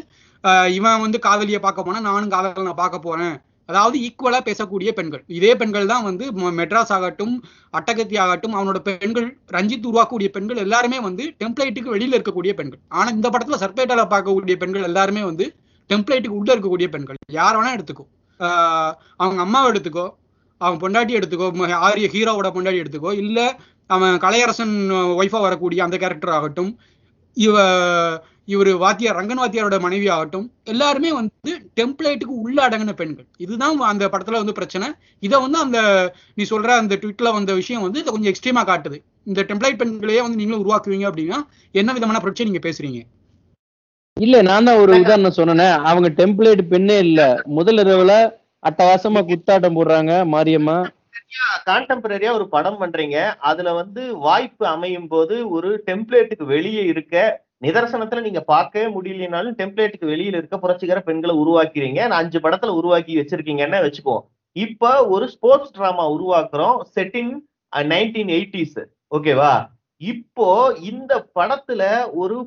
[0.78, 3.36] இவன் வந்து காதலியை பார்க்க போனா நானும் காதல் நான் பார்க்க போறேன்.
[3.70, 5.22] அதாவது ஈக்குவலா பேசக்கூடிய பெண்கள்.
[5.38, 6.26] இதே பெண்கள் தான் வந்து
[6.60, 7.36] மெட்ராஸ் ஆகட்டும்
[7.78, 12.82] அட்டகத்தி ஆகட்டும் அவனோட பெண்கள் ரஞ்சித் உருவாக்கக்கூடிய பெண்கள் எல்லாருமே வந்து டெம்ப்ளேட்டுக்கு வெளியில இருக்கக்கூடிய பெண்கள்.
[12.98, 15.48] ஆனா இந்த படத்துல சர்பேட்டால பார்க்கக்கூடிய பெண்கள் எல்லாருமே வந்து
[15.90, 17.20] டெம்ப்ளேட்டுக்கு உள்ள இருக்கக்கூடிய பெண்கள்.
[17.40, 18.06] யார் வேணா எடுத்துக்கோ.
[19.24, 20.06] அவங்க அம்மாவை எடுத்துக்கோ
[20.62, 21.48] அவன் பொண்டாட்டி எடுத்துக்கோ
[21.88, 23.40] ஆரிய ஹீரோவோட பொண்டாட்டி எடுத்துக்கோ இல்ல
[23.90, 24.76] அவன் கலையரசன்
[25.20, 26.72] ஒய்ஃபா வரக்கூடிய அந்த கேரக்டர் ஆகட்டும்
[27.38, 27.56] இவ
[28.48, 33.28] இவர் வாத்தியார் ரங்கன் வாத்தியாரோட மனைவி ஆகட்டும் எல்லாருமே வந்து டெம்ப்ளேட்டுக்கு உள்ள அடங்கின பெண்கள்.
[33.38, 34.88] இதுதான் அந்த படத்துல வந்து பிரச்சனை.
[35.20, 35.80] இதை வந்து அந்த
[36.34, 38.98] நீ சொல்ற அந்த ட்விட்ல வந்த விஷயம் வந்து இதை கொஞ்சம் எக்ஸ்ட்ரீமா காட்டுது.
[39.26, 41.40] இந்த டெம்ப்ளேட் பெண்களையே வந்து நீங்களும் உருவாக்குவீங்க அப்படின்னா
[41.76, 43.02] என்ன விதமான பிரச்சனை நீங்க பேசுறீங்க?
[44.18, 45.78] இல்ல நான் தான் ஒரு உதாரணம் சொன்னேன்.
[45.90, 47.22] அவங்க டெம்ப்ளேட் பெண்ணே இல்ல.
[47.58, 48.14] முதல் இரவுல
[48.64, 50.78] அட்டகாசமா குத்தாட்டம் போடுறாங்க மாரியம்மா.
[51.68, 53.18] கான்டெம்பரரியா ஒரு படம் பண்றீங்க.
[53.38, 60.40] அதுல வந்து வாய்ப்பு அமையும் போது ஒரு டெம்ப்ளேட்டுக்கு வெளியே இருக்க நிதர்சனத்துல நீங்க பார்க்கவே முடியலனாலும் டெம்ப்ளேட்டுக்கு வெளியில
[60.40, 62.00] இருக்க புரட்சிகர பெண்களை உருவாக்கிறீங்க.
[62.08, 64.18] நான் அஞ்சு படத்துல உருவாக்கி வச்சிருக்கீங்கன்னு வச்சுக்கோ
[64.56, 67.32] இப்ப ஒரு ஸ்போர்ட்ஸ் டிராமா உருவாக்குறோம் செட்டின்
[67.74, 68.78] நைன்டீன் எயிட்டிஸ்
[69.10, 69.54] ஓகேவா
[70.02, 70.48] இப்போ
[70.90, 71.82] இந்த படத்துல
[72.14, 72.38] ஒரு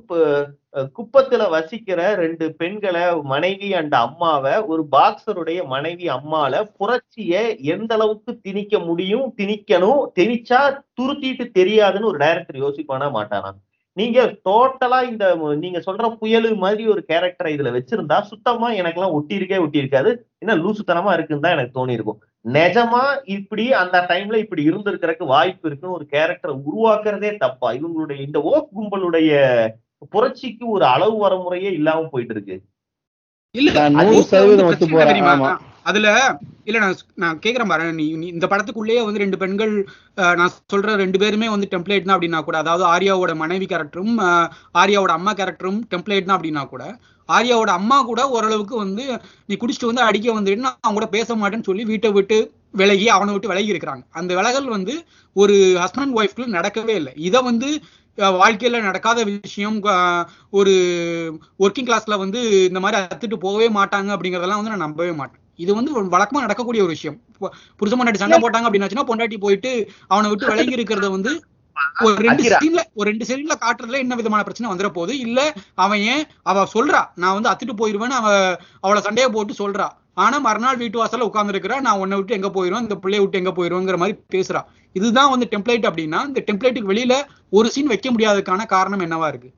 [0.96, 7.32] குப்பத்துல வசிக்கிற ரெண்டு பெண்களை மனைவி அண்ட் அம்மாவை ஒரு பாக்ஸருடைய மனைவி அம்மால புரட்சிய
[7.68, 10.61] எந்த அளவுக்கு திணிக்க முடியும் திணிக்கணும் திணிச்சா
[10.99, 13.51] துருத்திட்டு தெரியாதுன்னு ஒரு டைரக்டர் யோசிப்பானா மாட்டானா?
[13.96, 15.24] நீங்க டோட்டலா இந்த
[15.62, 20.57] நீங்க சொல்ற புயலு மாதிரி ஒரு கேரக்டரை இதுல வச்சிருந்தா சுத்தமா எனக்கெல்லாம் ஒட்டி இருக்கே ஒட்டி இருக்காது என்ன
[20.61, 23.03] லூசுத்தனமா இருக்குன்னு தான் எனக்கு தோணி இருக்கும் நிஜமா
[23.36, 27.68] இப்படி அந்த டைம்ல இப்படி இருந்திருக்கிறதுக்கு வாய்ப்பு இருக்குன்னு ஒரு கேரக்டரை உருவாக்குறதே தப்பா.
[27.78, 29.32] இவங்களுடைய இந்த ஓக் கும்பலுடைய
[30.12, 32.57] புரட்சிக்கு ஒரு அளவு வரமுறையே இல்லாம போயிட்டு இருக்கு
[33.55, 33.70] இல்ல.
[35.86, 36.09] அதுல
[36.68, 37.84] இல்ல நான் நான் கேக்குறேன் பாரு.
[37.99, 39.72] நீ இந்த படத்துக்குள்ளேயே வந்து ரெண்டு பெண்கள்
[40.39, 44.14] நான் சொல்ற ரெண்டு பேருமே வந்து டெம்ப்ளேட் தான் அப்படின்னா கூட அதாவது ஆர்யாவோட மனைவி கேரக்டரும்
[44.80, 46.82] ஆர்யாவோட அம்மா கேரக்டரும் டெம்ப்ளேட் தான் அப்படின்னா கூட
[47.33, 51.62] ஆர்யாவோட அம்மா கூட ஓரளவுக்கு வந்து நீ குடிச்சிட்டு வந்து அடிக்க வந்துட்டு நான் அவங்க கூட பேச மாட்டேன்னு
[51.62, 54.03] சொல்லி வீட்டை விட்டு விலகி அவனை விட்டு விலகி இருக்கிறாங்க.
[54.11, 57.12] அந்த விலகல் வந்து ஒரு ஹஸ்பண்ட் ஒய்ஃப்குள்ள நடக்கவே இல்லை.
[57.16, 57.81] இதை வந்து
[58.16, 59.83] வாழ்க்கையில நடக்காத விஷயம்
[60.51, 60.70] ஒரு
[61.59, 65.41] ஒர்க்கிங் கிளாஸ்ல வந்து இந்த மாதிரி அத்துட்டு போகவே மாட்டாங்க அப்படிங்கறதெல்லாம் வந்து நான் நம்பவே மாட்டேன்.
[65.57, 67.20] இது வந்து வழக்கமா நடக்கக்கூடிய ஒரு விஷயம்.
[67.41, 71.43] பு- புருஷன் பொண்டாட்டி சண்டை போட்டாங்க அப்படின்னாச்சுன்னா பொண்டாட்டி போயிட்டு அவனை விட்டு விலகி இருக்கிறத வந்து
[72.03, 72.43] ஒரு ரெண்டு.
[72.62, 75.18] சீன்ல ஒரு ரெண்டு சீன்ல காட்டுறதுல என்ன விதமான பிரச்சனை வந்துட போகுது?
[75.18, 79.89] இல்ல அவன் ஏன் அவ சொல்றா நான் வந்து அத்துட்டு போயிருவேன்னு அவ அவளை சண்டையை போட்டு சொல்றா.
[80.14, 82.87] ஆனா மறுநாள் வீட்டு வாசல்ல உட்கார்ந்து இருக்கிறா நான் உன்னை விட்டு எங்க போயிருவேன்?
[82.87, 84.62] இந்த பிள்ளைய விட்டு எங்க போயிருவேங்கிற மாதிரி பேசுறா.
[84.93, 87.16] இதுதான் வந்து டெம்ப்ளேட் அப்படின்னா இந்த டெம்ப்ளேட்டுக்கு வெளியில
[87.51, 89.51] ஒரு சீன் வைக்க முடியாததுக்கான காரணம் என்னவா இருக்கு?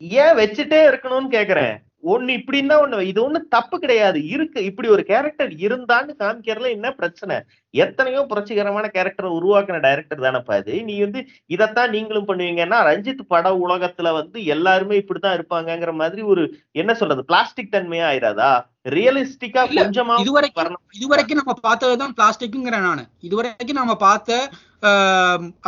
[0.00, 1.74] ஏன் வச்சுட்டே இருக்கணும்னு கேக்குறேன்.
[2.12, 4.18] ஒண்ணு இப்படின்னு ஒண்ணு இது ஒண்ணு தப்பு கிடையாது.
[4.34, 4.58] இருக்கு.
[4.68, 7.36] இப்படி ஒரு கேரக்டர் இருந்தான்னு காமிக்கிறதுல என்ன பிரச்சனை?
[7.74, 11.20] எத்தனையோ புரட்சிகரமான கேரக்டரை உருவாக்குன டைரக்டர் தானப்பா இது நீ வந்து
[11.54, 16.44] இதைத்தான் நீங்களும் பண்ணுவீங்கன்னா ரஞ்சித் பட உலகத்துல வந்து எல்லாருமே இப்படித்தான் இருப்பாங்கங்கிற மாதிரி ஒரு
[16.82, 18.50] என்ன சொல்றது பிளாஸ்டிக் தன்மையா ஆயிராதா?
[18.96, 23.04] ரியலிஸ்டிக்கா கொஞ்சமா இதுவரைக்கும் இதுவரைக்கும் நம்ம பார்த்ததுதான் பிளாஸ்டிக்ங்கிறேன் நானு.
[23.28, 24.38] இதுவரைக்கும் நம்ம பார்த்த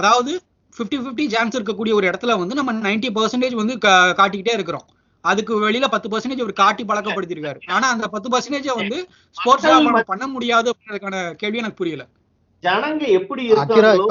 [0.01, 0.32] அதாவது
[0.76, 3.76] 50 50 சான்ஸ் இருக்கக்கூடிய ஒரு இடத்துல வந்து நம்ம 90% பர்சன்டேஜ் வந்து
[4.20, 4.86] காட்டிக்கிட்டே இருக்கிறோம்.
[5.29, 8.99] அதுக்கு வெளியில பத்து பர்சன்டேஜ் ஒரு காட்டி பழக்கப்படுத்திருக்காரு ஆனா அந்த பத்து பர்சன்டேஜ் வந்து
[9.37, 9.68] ஸ்போர்ட்ஸ்
[10.11, 12.05] பண்ண முடியாது அப்படின்றதுக்கான கேள்வி எனக்கு புரியல.
[12.62, 14.07] ஜனங்க எப்படி இருக்காங்களோ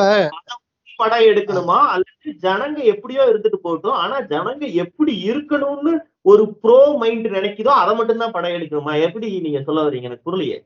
[0.99, 5.91] படம் எடுக்கணுமா அல்லது ஜனங்க எப்படியோ இருந்துட்டு போகட்டும் ஆனா ஜனங்க எப்படி இருக்கணும்னு
[6.25, 8.93] ஒரு ப்ரோ மைண்ட் நினைக்குதோ அதை மட்டும் தான் படம் எடுக்கணுமா?
[9.07, 10.57] எப்படி நீங்க சொல்ல வர்றீங்க எனக்கு புரியலையே.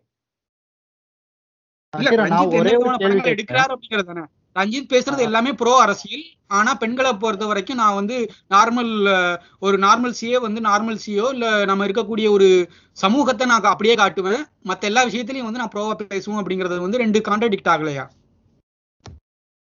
[2.60, 3.43] ஒரே ஒரு கேள்வி
[4.56, 6.24] ரஞ்சித் பேசுறது எல்லாமே ப்ரோ அரசியல்.
[6.52, 8.16] ஆனா பெண்களை பொறுத்த வரைக்கும் நான் வந்து
[8.56, 8.91] நார்மல்
[9.60, 12.47] ஒரு நார்மல் சியோ வந்து நார்மல் சியோ இல்ல நம்ம இருக்கக்கூடிய ஒரு
[12.97, 14.41] சமூகத்தை நான் அப்படியே காட்டுவேன்.
[14.70, 18.06] மத்த எல்லா விஷயத்திலயும் வந்து நான் ப்ரோவா பேசுவோம் அப்படிங்கறது வந்து ரெண்டு கான்ட்ராடிக்ட் ஆகலையா?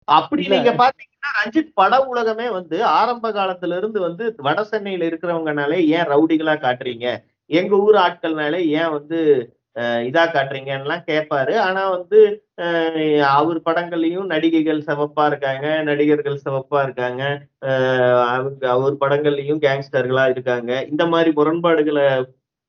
[0.07, 0.41] அப்படி.
[0.47, 6.55] நீங்க பாத்தீங்கன்னா ரஞ்சித் பட உலகமே வந்து ஆரம்ப காலத்துல இருந்து வந்து வட சென்னையில இருக்கிறவங்கனாலே ஏன் ரவுடிகளா
[6.57, 7.07] காட்டுறீங்க?
[7.49, 9.19] எங்க ஊர் ஆட்கள்னாலே ஏன் வந்து
[10.07, 12.19] இதா காட்டுறீங்கன்னுலாம் கேட்பாரு ஆனா வந்து
[13.31, 17.23] அவர் படங்கள்லயும் நடிகைகள் சிவப்பா இருக்காங்க நடிகர்கள் சிவப்பா இருக்காங்க.
[18.35, 20.71] அவங்க அவர் படங்கள்லயும் கேங்ஸ்டர்களா இருக்காங்க.
[20.91, 22.07] இந்த மாதிரி முரண்பாடுகளை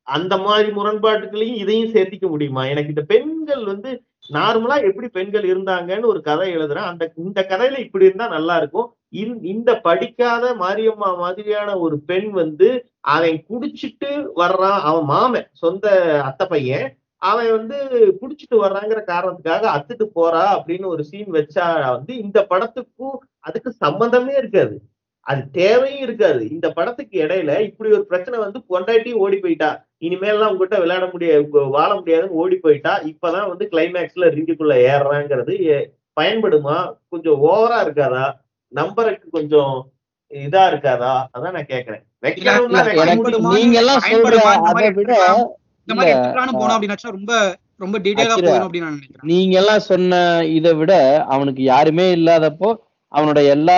[0.06, 2.62] அந்த மாதிரி முரண்பாட்டுகளையும் இதையும் சேர்த்திக்க முடியுமா?
[2.72, 3.90] எனக்கு இந்த பெண்கள் வந்து
[4.32, 6.86] நார்மலா எப்படி பெண்கள் இருந்தாங்கன்னு ஒரு கதை எழுதுறேன்.
[6.86, 8.94] அந்த இந்த கதையில இப்படி இருந்தா நல்லா இருக்கும்.
[9.08, 16.46] இந்த- இந்த படிக்காத மாரியம்மா மாதிரியான ஒரு பெண் வந்து அவன் குடிச்சிட்டு வர்றான் அவன் மாமன் சொந்த அத்தை
[16.46, 16.98] பையன்.
[17.16, 17.76] அவன் வந்து
[18.20, 24.80] குடிச்சிட்டு வர்றாங்கிற காரணத்துக்காக அத்துட்டு போறா அப்படின்னு ஒரு சீன் வச்சா வந்து இந்த படத்துக்கும் அதுக்கு சம்பந்தமே இருக்காது.
[25.26, 26.40] அது தேவையும் இருக்காது.
[26.54, 29.70] இந்த படத்துக்கு இடையில இப்படி ஒரு பிரச்சனை வந்து பொண்டாட்டி ஓடி போயிட்டா.
[30.06, 35.54] இனிமேல்லாம் உங்ககிட்ட விளையாட முடியாது வாழ முடியாதுன்னு ஓடி போயிட்டா இப்பதான் வந்து கிளைமேக்ஸ்ல ரிங்குக்குள்ள ஏறுறாங்கிறது
[36.20, 36.76] பயன்படுமா?
[37.12, 38.24] கொஞ்சம் ஓவரா இருக்காதா?
[38.72, 39.74] நம்பருக்கு கொஞ்சம்
[40.30, 41.12] இதா இருக்காதா?
[41.34, 42.02] அதான் நான் கேக்குறேன்?
[43.54, 44.00] நீங்க எல்லாம்?
[45.88, 46.14] இந்த மாதிரி
[46.60, 47.32] போனோம் ரொம்ப
[47.82, 48.48] ரொம்ப டீடைலா அக்கிரா.
[48.48, 49.26] போயிடும் அப்படின்னு நான் நினைக்கிறேன்.
[49.30, 50.20] நீங்க எல்லாம் சொன்ன
[50.58, 50.92] இதை விட
[51.34, 52.68] அவனுக்கு யாருமே இல்லாதப்போ
[53.12, 53.76] அவனோட எல்லா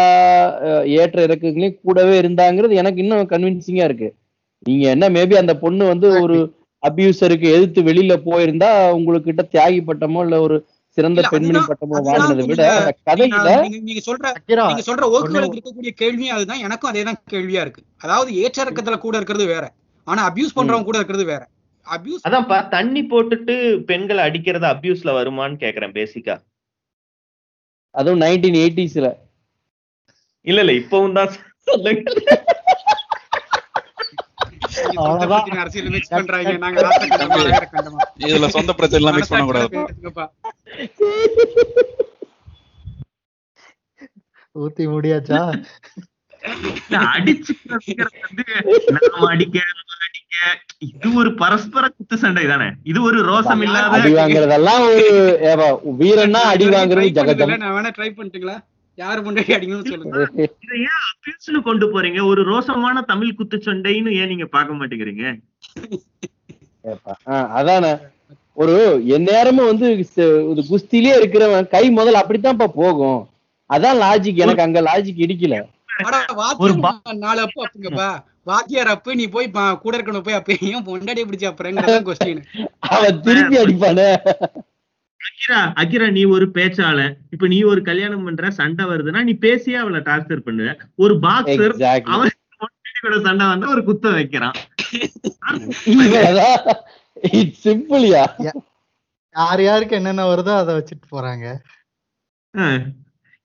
[0.97, 4.09] ஏற்ற இறக்கங்களையும் கூடவே இருந்தாங்கிறது எனக்கு இன்னும் கன்வின்சிங்கா இருக்கு.
[4.66, 6.37] நீங்க என்ன மேபி அந்த பொண்ணு வந்து ஒரு
[6.83, 10.57] அபியூசருக்கு எதிர்த்து வெளியில போயிருந்தா உங்களுக்கு கிட்ட தியாகி பட்டமோ இல்ல ஒரு
[10.99, 12.62] சிறந்த பெண்மணி பட்டமோ வாங்கினதை விட
[13.09, 13.51] கதையில
[13.85, 17.83] நீங்க சொல்ற நீங்க சொல்ற ஓக்குகளுக்கு இருக்கக்கூடிய கேள்வியும் அதுதான் எனக்கும் அதே தான் கேள்வியா இருக்கு.
[18.01, 19.64] அதாவது ஏற்ற இறக்கத்துல கூட இருக்கிறது வேற.
[20.07, 21.43] ஆனா அபியூஸ் பண்றவங்க கூட இருக்கிறது வேற.
[21.87, 23.55] அபியூஸ் அதான்ப்பா தண்ணி போட்டுட்டு
[23.91, 26.35] பெண்களை அடிக்கிறது அபியூஸ்ல வருமான்னு கேக்குறேன் பேசிக்கா
[27.95, 29.07] அதுவும் நைன்டீன் எயிட்டிஸ்ல
[30.47, 31.30] இல்ல இல்ல இப்பவும் தான்.
[38.24, 40.24] இதுல சொந்த பிரச்சனை எல்லாம் மிக்ஸ் பண்ண கூடாது பேசுங்கப்பா.
[44.57, 45.41] ஊத்தி முடியாச்சா?
[50.86, 52.66] இது ஒரு பரஸ்பர குத்து சண்டை தானே?
[52.90, 55.07] இது ஒரு ரோசம் இல்லாத அடி வாங்குறதெல்லாம் ஒரு
[56.01, 57.55] வீரன்னா அடி வாங்குறது ஜகஜம்.
[57.64, 58.57] நான் வேணா ட்ரை பண்ணிட்டுங்களா?
[58.99, 60.18] யாரு முன்னாடி அடிக்கணும்னு சொல்லுங்க.
[60.64, 62.20] இதை ஏன் அபியூஸ்னு கொண்டு போறீங்க?
[62.30, 65.24] ஒரு ரோசமான தமிழ் குத்து சண்டைன்னு ஏன் நீங்க பார்க்க மாட்டேங்கிறீங்க?
[67.61, 67.92] அதானே.
[68.62, 68.76] ஒரு
[69.16, 73.20] எந்நேரமும் வந்து இது குஸ்திலே இருக்கிறவன் கை முதல்ல அப்படித்தான்ப்பா போகும்.
[73.70, 75.57] அதான் லாஜிக் எனக்கு அங்க லாஜிக் இடிக்கல.
[75.64, 75.78] ஒரு
[77.18, 78.09] நாலு அப்பு அப்புங்கப்பா.
[78.42, 82.42] வாத்தியார் அப்பு நீ போய் பா- கூட இருக்கணும் போய் அப்ப ஏன் பொண்டாடிய பிடிச்ச அப்புறங்கிறதான் கொஸ்டின்
[82.88, 84.09] அவன் திருப்பி அடிப்பானே.
[85.20, 90.01] அகிரா அகிரா நீ ஒரு பேச்சாளன் இப்ப நீ ஒரு கல்யாணம் பண்ற சண்டை வருதுன்னா நீ பேசியே அவளை
[90.01, 91.74] டார்ச்சர் பண்ணுவ ஒரு பாக்ஸர்
[92.14, 92.34] அவன்
[93.03, 94.57] கூட சண்டை வந்தா ஒரு குத்த வைக்கிறான்.
[97.32, 98.22] இட்ஸ் சிம்பிள்யா
[99.34, 101.46] யார் யாருக்கு என்னென்ன வருதோ அதை வச்சுட்டு போறாங்க.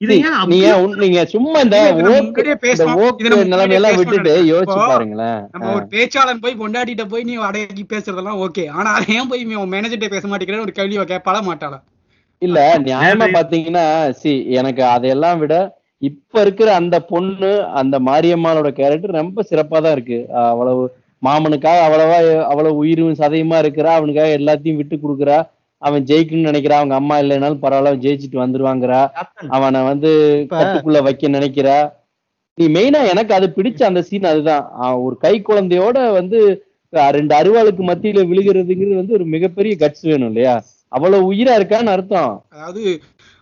[0.03, 1.77] நீங்க abuse- உன்- நீங்க சும்மா இந்த
[3.51, 4.33] நிலைமையெல்லாம் விட்டுட்டு.
[4.49, 5.39] யோசிச்சு பாருங்களேன்.
[5.53, 9.43] நம்ம ஒரு பேச்சாளன் போய் பொண்டாட்டிட்ட போய் நீ அடக்கி பேசுறதெல்லாம் ஓகே ஆனா அதை ஏன் போய்
[9.73, 11.79] மேனேஜர்கிட்ட பேச மாட்டேங்கிறேன்னு ஒரு கேள்வி கேட்பாளா மாட்டாளா?
[12.41, 15.55] இல்ல நியாயமா பாத்தீங்கன்னா சி எனக்கு அதையெல்லாம் விட
[16.01, 20.17] இப்ப இருக்கிற அந்த பொண்ணு அந்த மாரியம்மாளோட கேரக்டர் ரொம்ப சிறப்பா தான் இருக்கு.
[20.45, 20.81] அவ்வளவு
[21.21, 25.37] மாமனுக்காக அவ்வளவா அவ்வளவு உயிரும் சதையுமா இருக்கிறா அவனுக்காக எல்லாத்தையும் விட்டு கொடுக்குறா.
[25.87, 29.01] அவன் ஜெயிக்கணும்னு நினைக்கிறா அவங்க அம்மா இல்லைனாலும் பரவாயில்ல அவன் ஜெயிச்சுட்டு வந்துருவாங்கிறா.
[29.57, 30.11] அவனை வந்து
[30.49, 31.77] கட்டுக்குள்ள வைக்க நினைக்கிறா.
[32.57, 34.65] நீ மெயினா எனக்கு அது பிடிச்ச அந்த சீன் அதுதான்.
[35.05, 36.39] ஒரு கை குழந்தையோட வந்து
[37.17, 40.55] ரெண்டு அருவாளுக்கு மத்தியில விழுகிறதுங்கிறது வந்து ஒரு மிகப்பெரிய கட்ஸ் வேணும் இல்லையா?
[40.91, 42.33] அவ்வளவு உயிரா இருக்கான்னு அர்த்தம்.
[42.49, 42.81] அதாவது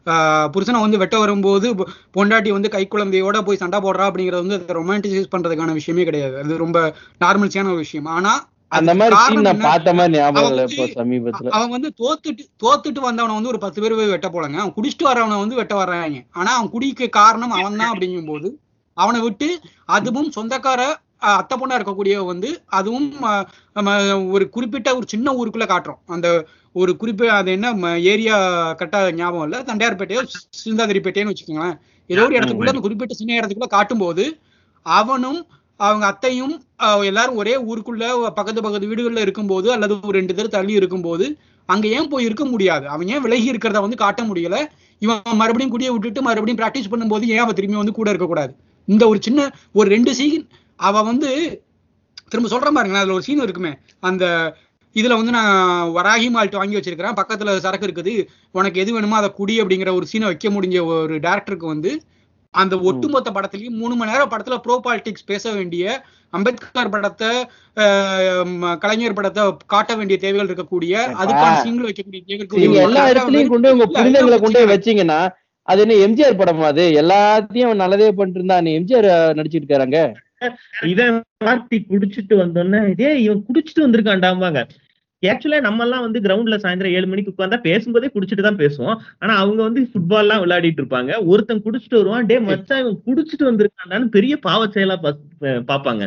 [0.05, 1.67] ஆஹ் புருஷனை வந்து வெட்ட வரும்போது
[2.15, 6.35] பொண்டாட்டி வந்து கை குழந்தையோட போய் சண்டை போடுறா அப்படிங்கறது வந்து ரொமான்டிசைஸ் பண்றதுக்கான விஷயமே கிடையாது.
[6.43, 6.79] அது ரொம்ப
[7.21, 8.09] நார்மல்ஸியான ஒரு விஷயம்.
[8.17, 8.33] ஆனா
[8.71, 9.61] அந்த மாதிரி சீன் நான்?
[9.61, 11.49] பார்த்த மாதிரி ஞாபகம் அவன் இல்ல வந்து- இப்போ சமீபத்துல.
[11.49, 15.39] அவன் வந்து தோத்துட்டு தோத்துட்டு வந்தவனை வந்து ஒரு பத்து பேர் போய் வெட்ட போலங்க அவன் குடிச்சிட்டு வரவனை
[15.39, 16.19] வந்து வெட்ட வர்றாங்க.
[16.33, 18.49] ஆனா அவன் குடிக்க காரணம் அவன் தான் அப்படிங்கும்போது
[18.97, 19.49] அவனை விட்டு
[19.89, 20.81] அதுவும் சொந்தக்கார
[21.31, 23.07] அத்தை பொண்ணா இருக்கக்கூடிய வந்து அதுவும்
[24.31, 25.99] ஒரு குறிப்பிட்ட ஒரு சின்ன ஊருக்குள்ள காட்டுறோம்.
[26.07, 26.27] அந்த
[26.75, 27.69] ஒரு குறிப்பிட்ட அது என்ன
[28.11, 28.37] ஏரியா
[28.73, 29.57] கரெக்டா ஞாபகம் இல்ல.
[29.63, 30.21] தண்டையார்பேட்டையோ
[30.61, 31.77] சிந்தாதிரிப்பேட்டையோன்னு வச்சுக்கோங்களேன்.
[32.09, 34.23] ஏதோ ஒரு இடத்துக்குள்ள அந்த குறிப்பிட்ட சின்ன இடத்துக்குள்ள காட்டும்போது
[34.85, 35.39] அவனும்
[35.87, 36.53] அவங்க அத்தையும்
[37.09, 38.05] எல்லாரும் ஒரே ஊருக்குள்ள
[38.37, 41.25] பக்கத்து பக்கத்து வீடுகள்ல இருக்கும்போது அல்லது ஒரு ரெண்டு பேர் தள்ளி இருக்கும்போது
[41.69, 42.85] அங்க ஏன் போய் இருக்க முடியாது?
[42.93, 44.55] அவன் ஏன் விலகி இருக்கிறத வந்து காட்ட முடியல?
[45.01, 48.53] இவன் மறுபடியும் குடியை விட்டுட்டு மறுபடியும் பிராக்டிஸ் பண்ணும்போது ஏன் அவன் திரும்பி வந்து கூட இருக்கக்கூடாது
[48.87, 49.39] இந்த ஒரு சின்ன
[49.79, 50.45] ஒரு ரெண்டு சீன்
[50.79, 51.29] அவ வந்து
[52.31, 53.71] திரும்ப சொல்றேன் பாருங்களேன் அதுல ஒரு சீன் இருக்குமே.
[54.09, 54.25] அந்த
[54.95, 55.55] இதுல வந்து நான்
[55.97, 57.17] வராகி மால்ட் வாங்கி வச்சிருக்கிறேன்.
[57.19, 58.13] பக்கத்துல சரக்கு இருக்குது.
[58.57, 61.91] உனக்கு எது வேணுமோ அதை குடி அப்படிங்கிற ஒரு சீனை வைக்க முடிஞ்ச ஒரு டேரக்டருக்கு வந்து
[62.53, 65.83] அந்த ஒட்டுமொத்த படத்துலயும் மூணு மணி நேரம் படத்துல ப்ரோ பாலிடிக்ஸ் பேச வேண்டிய
[66.33, 67.29] அம்பேத்கர் படத்தை
[68.81, 69.43] கலைஞர் படத்தை
[69.73, 74.73] காட்ட வேண்டிய தேவைகள் இருக்கக்கூடிய அதுக்கான சீன்கள் வைக்கக்கூடிய தேவைகள் எல்லா இடத்துலயும் கொண்டு உங்க புரிதங்களை கொண்டு போய்
[74.73, 75.19] வச்சீங்கன்னா
[75.67, 76.83] அது என்ன எம்ஜிஆர் படமா அது?
[77.01, 79.99] எல்லாத்தையும் அவன் நல்லதே பண்ணிட்டு இருந்தா எம்ஜிஆர் நடிச்சிட்டு இருக்காங்க
[80.91, 84.61] இவன் பார்ட்டி குடிச்சிட்டு வந்தோன்னே இதே இவன் குடிச்சிட்டு வந்திருக்கான்டாம்பாங்க.
[85.23, 88.95] ஆக்சுவலா நம்ம எல்லாம் வந்து கிரவுண்ட்ல சாயந்தரம் ஏழு மணிக்கு உட்கார்ந்தா பேசும்போதே குடிச்சிட்டு தான் பேசுவோம்.
[89.19, 91.11] ஆனா அவங்க வந்து ஃபுட்பால் எல்லாம் விளையாடிட்டு இருப்பாங்க.
[91.31, 94.97] ஒருத்தன் குடிச்சிட்டு வருவான் டே மச்சான் இவன் குடிச்சிட்டு வந்திருக்கான்டான்னு பெரிய பாவ செயலா
[95.69, 96.03] பாப்பாங்க.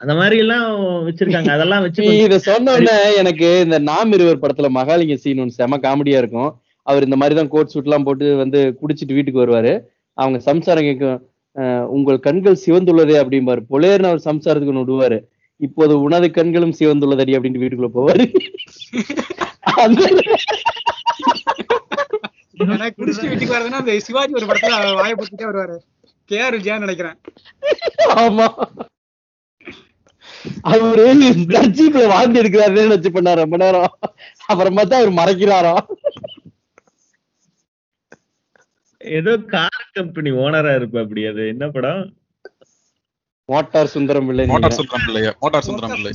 [0.00, 0.66] அந்த மாதிரி எல்லாம்
[1.06, 1.50] வச்சிருக்காங்க.
[1.56, 2.74] அதெல்லாம் வச்சு இத சொன்ன
[3.20, 6.50] எனக்கு இந்த நாம் இருவர் படத்துல மகாலிங்க சீன் ஒன்று செம காமெடியா இருக்கும்.
[6.86, 9.72] அவர் இந்த மாதிரி தான் கோட் சூட் எல்லாம் போட்டு வந்து குடிச்சிட்டு வீட்டுக்கு வருவாரு.
[10.18, 11.18] அவங்க சம்சாரம் கேட்கும்
[11.56, 13.60] "அஹ், உங்கள் கண்கள் சிவந்துள்ளதே அப்படிம்பாரு.
[13.72, 15.18] பொலேர்னு அவர் சம்சாரத்துக்கு ஒண்ணு விடுவாரு.
[15.66, 18.24] இப்போது உனது கண்களும் சிவந்துள்ளதடி அப்படின்ட்டு வீட்டுக்குள்ள போவாரு.
[23.30, 25.14] வீட்டுக்கு வரதுன்னா அந்த சிவாஜி ஒரு படத்துல வாயை
[25.50, 25.76] வருவாரு.
[26.28, 27.16] கே ஆர் விஜயா நினைக்கிறேன்.
[28.22, 28.46] ஆமா.
[30.72, 31.04] அவரு
[31.78, 33.94] ஜீப்ல வாழ்ந்து எடுக்கிறாருன்னு நினைச்சு பண்ணாரு ரொம்ப நேரம்.
[34.46, 35.86] அப்புறமா தான் அவர் மறைக்கிறாராம்
[39.00, 41.42] ஏதோ கார் கம்பெனி ஓனரா இருப்ப அப்படி அது.
[41.54, 42.02] என்ன படம்?
[43.48, 46.12] மோட்டார் சுந்தரம் பிள்ளை மோட்டார் சுந்தரம் பிள்ளையா மோட்டார் சுந்தரம் பிள்ளை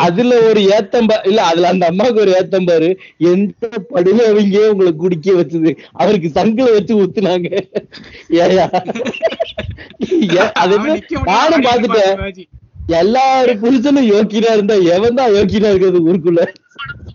[0.00, 2.88] அதுல ஒரு ஏத்தம்பா இல்ல அதுல அந்த அம்மாவுக்கு ஒரு ஏத்தம்பாரு
[3.26, 5.70] எந்த படுகவிங்க உங்களை குடிக்க வச்சது?
[5.94, 7.48] அவருக்கு சங்கில வச்சு ஊத்துனாங்க.
[8.40, 8.66] ஏயா
[10.36, 10.74] ஏ- அது
[11.26, 12.08] நானும் பாத்துட்டேன்.
[12.08, 12.44] இருப்பான் சிவாஜி.
[12.96, 16.42] எல்லாரு புருஷனும் யோக்கியனா இருந்தா எவன் தான் யோக்கியனா இருக்கிறது ஊருக்குள்ள?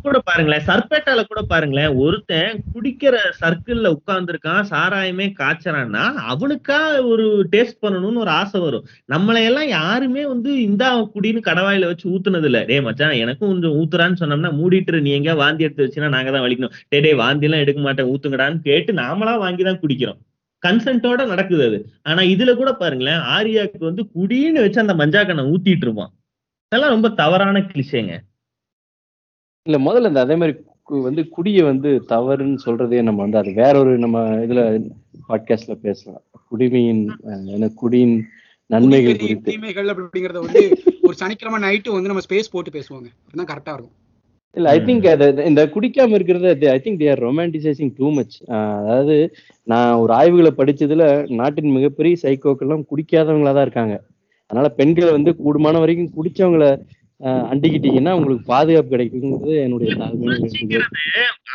[0.03, 8.19] கூட பாருங்களேன் சர்பேட்டால கூட பாருங்களேன் ஒருத்தன் குடிக்கிற சர்க்கிள்ல உட்கார்ந்துருக்கான் சாராயமே காய்ச்சறான்னா அவனுக்கா ஒரு டேஸ்ட் பண்ணணும்னு
[8.19, 8.85] ஒரு ஆசை வரும்.
[9.07, 14.19] நம்மளை எல்லாம் யாருமே வந்து இந்தா குடின்னு கடவாயில வச்சு ஊத்துனது இல்ல டே மச்சான் எனக்கும் கொஞ்சம் ஊத்துறான்னு
[14.19, 16.75] சொன்னோம்னா மூடிட்டு நீ எங்க வாந்தி எடுத்து வச்சுன்னா நாங்க தான் வலிக்கணும்.
[16.89, 20.19] டே டே வாந்தி எல்லாம் எடுக்க மாட்டேன் ஊத்துங்கடான்னு கேட்டு நாமளா வாங்கி தான் குடிக்கிறோம்.
[20.63, 21.77] கன்சென்ட்டோட நடக்குது அது.
[22.03, 26.11] ஆனா இதுல கூட பாருங்களேன் ஆரியாக்கு வந்து குடின்னு வச்சு அந்த மஞ்சாக்கண்ணை ஊத்திட்டு இருப்பான்.
[26.71, 28.13] இதெல்லாம் ரொம்ப தவறான கிளிஷேங்க
[29.65, 30.53] இல்ல முதல்ல இந்த அதே மாதிரி
[31.07, 34.61] வந்து குடிய வந்து தவறுன்னு சொல்றதே நம்ம வந்து அது வேற ஒரு நம்ம இதுல
[35.29, 36.23] பாட்காஸ்ட்ல பேசலாம்.
[36.49, 37.03] குடிமையின்
[37.55, 38.15] என்ன குடியின்
[38.69, 39.49] நன்மைகள் குறித்து.
[39.51, 40.61] தீமைகள் அப்படிங்கறத வந்து
[41.01, 43.07] ஒரு சனிக்கிழமை நைட்டு வந்து நம்ம ஸ்பேஸ் போட்டு பேசுவாங்க.
[43.27, 43.97] அதுதான் கரெக்டா இருக்கும்.
[44.55, 45.05] இல்ல ஐ திங்க்
[45.49, 48.35] இந்த குடிக்காம இருக்கிறது I think they're romanticising too much
[48.79, 49.17] அதாவது
[49.67, 51.05] நான் ஒரு ஆய்வுகளை படிச்சதுல
[51.39, 53.95] நாட்டின் மிகப்பெரிய சைக்கோக்கெல்லாம் குடிக்காதவங்களா தான் இருக்காங்க.
[54.49, 56.65] அதனால பெண்களை வந்து கூடுமான வரைக்கும் குடிச்சவங்கள
[57.49, 59.91] அண்டிக்கிட்டீங்கன்னா உங்களுக்கு பாதுகாப்பு கிடைக்குங்கிறது என்னுடைய.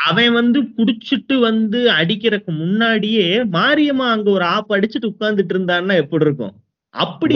[0.07, 6.55] அவன் வந்து குடிச்சிட்டு வந்து அடிக்கிறதுக்கு முன்னாடியே மாரியம்மா அங்க ஒரு ஆப் அடிச்சுட்டு உட்கார்ந்துட்டு இருந்தான்னா எப்படி இருக்கும்
[6.95, 7.35] அப்படி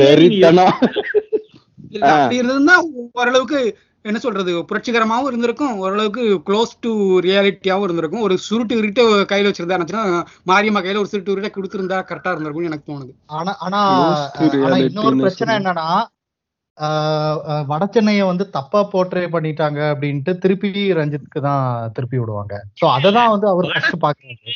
[2.38, 2.76] இருந்ததுன்னா
[3.14, 3.60] ஓரளவுக்கு
[4.04, 9.02] என்ன சொல்றது புரட்சிகரமாவும் இருந்திருக்கும் ஓரளவுக்கு க்ளோஸ் டு ரியாலிட்டியாவும் இருந்திருக்கும் ஒரு சுருட்டு இருட்டு
[9.32, 10.04] கையில வச்சிருந்தா
[10.48, 13.80] மாரியம்மா கையில ஒரு சுருட்டு இருட்டை கொடுத்திருந்தா கரெக்டா இருந்திருக்கும்னு எனக்கு தோணுது ஆனா ஆனா
[14.86, 15.58] இன்னொரு ன்னு பிரச்சனை.
[15.60, 15.88] என்னன்னா
[17.70, 21.64] வட சென்னையை வந்து தப்பா போர்ட்ரே பண்ணிட்டாங்க அப்படின்ட்டு திருப்பி ரஞ்சித்க்கு தான்
[21.96, 22.54] திருப்பி விடுவாங்க.
[22.80, 24.54] சோ அததான் வந்து அவர் ஃபர்ஸ்ட் பாக்குறாரு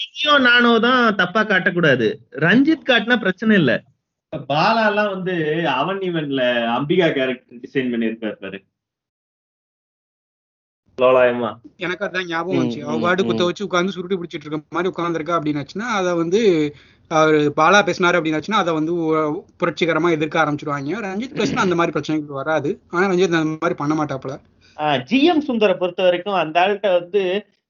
[0.00, 2.06] நீயோ நானோ தான் தப்பா காட்டக்கூடாது.
[2.44, 3.72] ரஞ்சித் காட்டினா பிரச்சனை இல்ல.
[4.50, 5.34] பாலா எல்லாம் வந்து
[5.80, 6.42] அவன் இவன்ல
[6.76, 8.58] அம்பிகா கேரக்டர் டிசைன் பண்ணிருப்பாரு பாரு.
[10.98, 11.50] லோலாயமா
[11.84, 12.82] எனக்கு அதான் ஞாபகம் வந்துச்சு.
[12.86, 13.44] அவ பாடு குத்த.
[13.46, 16.40] வச்சு உட்கார்ந்து சுருட்டி பிடிச்சிட்டு இருக்க மாதிரி உட்கார்ந்துருக்கா அப்படின்னாச்சுன்னா அதை வந்து
[17.10, 18.92] அவர் பாலா பேசினாரு அப்படின்னாச்சுன்னா அதை வந்து
[19.60, 21.00] புரட்சிகரமா எதிர்க்க ஆரம்பிச்சிருவாங்க.
[21.06, 22.70] ரஞ்சித் பேசினா அந்த மாதிரி பிரச்சனைகள் வராது.
[22.90, 24.36] ஆனா ரஞ்சித் அந்த மாதிரி பண்ண மாட்டாப்புல.
[25.10, 27.22] ஜிஎம் சுந்தரை பொறுத்த வரைக்கும் அந்த ஆள்கிட்ட வந்து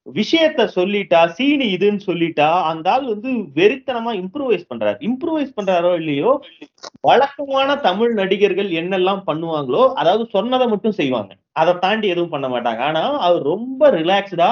[0.07, 4.99] விஷயத்த சொல்லிட்டா சீனி இதுன்னு சொல்லிட்டா அந்த ஆள் வந்து வெறித்தனமா இம்ப்ரூவைஸ் பண்றாரு.
[5.09, 6.33] இம்ப்ரூவைஸ் பண்றாரோ இல்லையோ
[7.01, 11.33] வழக்கமான தமிழ் நடிகர்கள் என்னெல்லாம் பண்ணுவாங்களோ அதாவது சொன்னதை மட்டும் செய்வாங்க.
[11.53, 12.83] அதை தாண்டி எதுவும் பண்ண மாட்டாங்க.
[12.91, 14.51] ஆனா அவர் ரொம்ப ரிலாக்ஸ்டா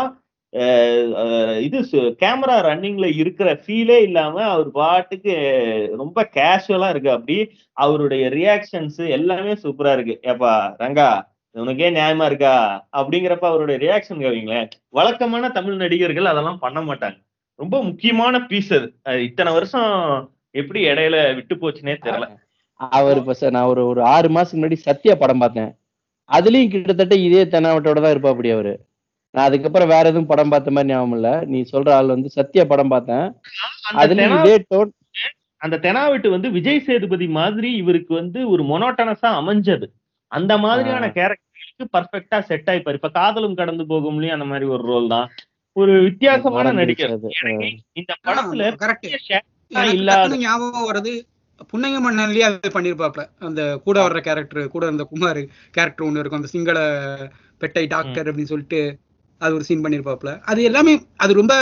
[1.67, 1.79] இது
[2.23, 5.35] கேமரா ரன்னிங்ல இருக்கிற ஃபீலே இல்லாம அவர் பாட்டுக்கு
[6.01, 7.11] ரொம்ப கேஷுவலா இருக்கு.
[7.17, 7.37] அப்படி
[7.85, 10.17] அவருடைய ரியாக்ஷன்ஸ் எல்லாமே சூப்பரா இருக்கு.
[10.33, 11.09] ஏப்பா ரங்கா
[11.55, 12.55] உனக்கே நியாயமா இருக்கா?
[12.99, 17.19] அப்படிங்கிறப்ப அவருடைய ரியாக்ஷன் கவிங்களேன் வழக்கமான தமிழ் நடிகர்கள் அதெல்லாம் பண்ண மாட்டாங்க.
[17.59, 18.89] ரொம்ப முக்கியமான பீஸ் அது.
[19.29, 19.91] இத்தனை வருஷம்
[20.61, 22.27] எப்படி இடையில விட்டு போச்சுன்னே தெரியல.
[22.81, 25.71] அவர் இப்ப சார் நான் ஒரு ஒரு ஆறு மாசத்துக்கு முன்னாடி சத்யா படம் பார்த்தேன்.
[26.31, 28.73] அதுலயும் கிட்டத்தட்ட இதே தென்னாவட்டோட தான் இருப்பா அப்படி அவரு.
[29.35, 31.29] நான் அதுக்கப்புறம் வேற எதுவும் படம் பார்த்த மாதிரி ஞாபகம் இல்ல.
[31.45, 33.27] நீ சொல்ற ஆள் வந்து சத்யா படம் பார்த்தேன்.
[34.37, 34.91] இதே டோன்
[35.61, 39.87] அந்த தெனாவெட்டு வந்து விஜய் சேதுபதி மாதிரி இவருக்கு வந்து ஒரு மொனோட்டனஸா அமைஞ்சது.
[40.33, 42.99] அந்த மாதிரியான கேரக்டருக்கு பர்ஃபெக்டா செட் ஆயிப்பாரு.
[43.01, 45.29] இப்ப காதலும் கடந்து போகும்லயும் அந்த மாதிரி ஒரு ரோல் தான்.
[45.77, 47.15] ஒரு வித்தியாசமான மறந்துருச்சு நடிகர்.
[47.17, 47.29] அது.
[47.43, 47.69] எனக்கு
[48.01, 48.65] இந்த படத்துல
[49.93, 51.13] இல்லாத ஞாபகம் வருது
[51.71, 53.23] புன்னகை மன்னன்லயே அது பண்ணிருப்பாப்ல.
[53.49, 55.41] அந்த கூட வர்ற கேரக்டர் கூட இருந்த குமார்
[55.77, 56.41] கேரக்டர் ஒண்ணு இருக்கும்.
[56.41, 56.79] அந்த சிங்கள
[57.61, 58.81] பெட்டை டாக்டர் அப்படின்னு சொல்லிட்டு
[59.43, 61.55] அது ஒரு சீன் பண்ணியிருப்பாப்ல அது எல்லாமே அது ரொம்ப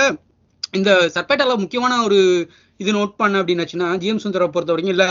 [0.79, 2.19] இந்த சர்பேட்டால முக்கியமான ஒரு
[2.81, 5.09] இது நோட் பண்ண அப்படின்னாச்சுன்னா ஜிஎம் சுந்தரை பொறுத்த வரைக்கும் இல்லை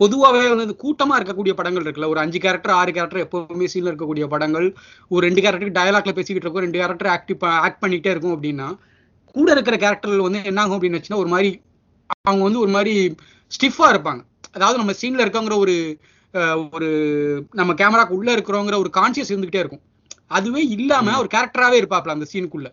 [0.00, 2.08] பொதுவாகவே வந்து கூட்டமாக இருக்கக்கூடிய படங்கள் இருக்குல்ல.
[2.12, 4.66] ஒரு அஞ்சு கேரக்டர் ஆறு கேரக்டர் எப்போவுமே சீனில் இருக்கக்கூடிய படங்கள்.
[5.14, 8.68] ஒரு ரெண்டு கேரக்டருக்கு டயலாக்ல பேசிக்கிட்டு இருக்கும் ரெண்டு கேரக்டர் ஆக்டிவ் ஆக்ட் பண்ணிக்கிட்டே இருக்கும் அப்படின்னா
[9.36, 11.50] கூட இருக்கிற கேரக்டர்கள் வந்து என்ன ஆகும் அப்படின்னு ஒரு மாதிரி
[12.28, 12.92] அவங்க வந்து ஒரு மாதிரி
[13.52, 14.22] ஸ்டிஃபாக இருப்பாங்க.
[14.56, 15.74] அதாவது நம்ம சீனில் இருக்கவங்கிற ஒரு
[16.76, 16.88] ஒரு
[17.60, 19.84] நம்ம கேமராக்கு உள்ளே இருக்கிறோங்கிற ஒரு கான்சியஸ் இருந்துகிட்டே இருக்கும்.
[20.30, 22.68] அதுவே இல்லாம ஒரு கேரக்டராவே இருப்பாப்ல அந்த சீனுக்குள்ள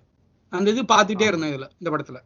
[0.53, 2.17] அந்த இது பார்த்துட்டே இருந்தேன் இதுல இந்த படத்துல.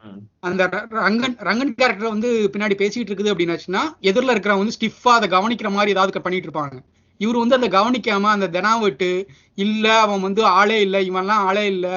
[0.47, 0.63] அந்த
[0.99, 5.93] ரங்கன் ரங்கன் கேரக்டர் வந்து பின்னாடி பேசிட்டு இருக்குது அப்படின்னாச்சுன்னா எதிரில் இருக்கிறவங்க வந்து ஸ்டிஃபா அதை கவனிக்கிற மாதிரி
[5.95, 6.75] ஏதாவது பண்ணிட்டு இருப்பாங்க.
[7.21, 9.09] இவர் வந்து அதை கவனிக்காம அந்த தெனாவட்டு
[9.57, 11.87] இல்ல அவன் வந்து ஆளே இல்ல இவன்லாம் ஆளே இல்ல.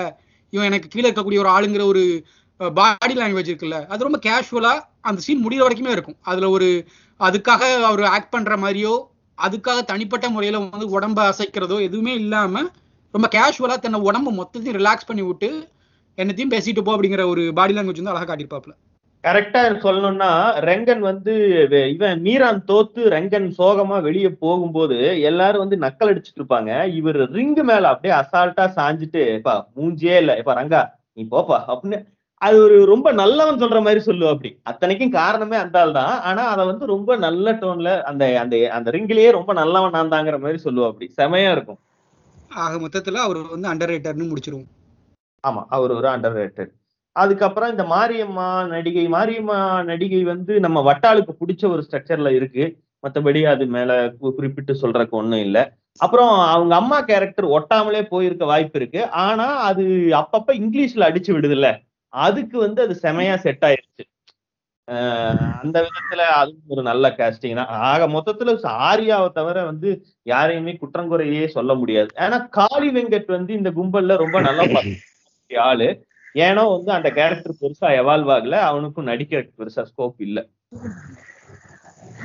[0.52, 2.02] இவன் எனக்கு கீழே இருக்கக்கூடிய ஒரு ஆளுங்கிற ஒரு
[2.60, 3.78] பாடி லாங்குவேஜ் இருக்குல்ல.
[3.88, 6.18] அது ரொம்ப கேஷுவலா அந்த சீன் முடிகிற வரைக்குமே இருக்கும்.
[6.22, 6.68] அதுல ஒரு
[7.20, 8.94] அதுக்காக அவர் ஆக்ட் பண்ற மாதிரியோ
[9.38, 12.64] அதுக்காக தனிப்பட்ட முறையில வந்து உடம்ப அசைக்கிறதோ எதுவுமே இல்லாம
[13.14, 15.48] ரொம்ப கேஷுவலா தன்னை உடம்பு மொத்தத்தையும் ரிலாக்ஸ் பண்ணி விட்டு
[16.18, 18.74] என்னத்தையும் பேசிட்டு போ அப்படிங்கிற ஒரு பாடி லாங்குவேஜ் வந்து அழகா காட்டியிருப்பாப்ல
[19.24, 20.28] கரெக்டா சொல்லணும்னா
[20.66, 21.34] ரெங்கன் வந்து
[21.90, 26.70] இவன் மீரான் தோத்து ரெங்கன் சோகமா வெளியே போகும்போது எல்லாரும் வந்து நக்கல் அடிச்சிட்டு இருப்பாங்க.
[26.92, 30.32] இவர் ரிங்கு மேல அப்படியே அசால்ட்டா சாஞ்சிட்டு "எப்பா மூஞ்சியே இல்ல.
[30.40, 30.80] எப்பா ரங்கா
[31.14, 31.98] நீ போப்பா அப்படின்னு
[32.42, 34.50] அது ஒரு ரொம்ப நல்லவன் சொல்ற மாதிரி சொல்லு அப்படி.
[34.62, 36.14] அத்தனைக்கும் காரணமே அந்த ஆள் தான்.
[36.22, 40.60] ஆனா அதை வந்து ரொம்ப நல்ல டோன்ல அந்த அந்த அந்த ரிங்கிலேயே ரொம்ப நல்லவன் நான் தாங்கிற மாதிரி
[40.64, 41.08] சொல்லுவா அப்படி.
[41.16, 41.80] செமையா இருக்கும்.
[42.54, 44.70] ஆக மொத்தத்துல அவர் வந்து அண்டர் ரேட்டர்னு முடிச்சிருவோம்.
[45.44, 46.72] ஆமா அவர் ஒரு அண்டர் ரேட்டட்
[47.12, 52.78] அதுக்கப்புறம் இந்த மாரியம்மா நடிகை மாரியம்மா நடிகை வந்து நம்ம வட்டாளுக்கு பிடிச்ச ஒரு ஸ்ட்ரக்சர்ல இருக்கு.
[53.02, 55.62] மற்றபடி அது மேல குறிப்பிட்டு சொல்றதுக்கு ஒன்றும் இல்லை.
[55.96, 59.10] அப்புறம் அவங்க அம்மா கேரக்டர் ஒட்டாமலே போயிருக்க வாய்ப்பு இருக்கு.
[59.10, 59.82] ஆனா அது
[60.14, 61.82] அப்பப்ப இங்கிலீஷ்ல அடிச்சு விடுதுல்ல.
[62.08, 64.04] அதுக்கு வந்து அது செமையா செட் ஆயிருச்சு.
[65.60, 67.70] அந்த விதத்துல அதுவும் ஒரு நல்ல casting தான்.
[67.88, 68.52] ஆக மொத்தத்துல
[68.86, 69.90] ஆரியாவை தவிர வந்து
[70.26, 72.10] யாரையுமே குற்றங்குறையே சொல்ல முடியாது.
[72.24, 74.98] ஏன்னா காளி வெங்கட் வந்து இந்த கும்பல்ல ரொம்ப நல்லா பார்த்த
[75.64, 75.88] ஆளு.
[76.40, 78.56] ஏனோ வந்து அந்த கேரக்டர் பெருசா எவால்வ் ஆகல.
[78.68, 80.38] அவனுக்கும் நடிக்கிறதுக்கு பெருசா ஸ்கோப் இல்ல.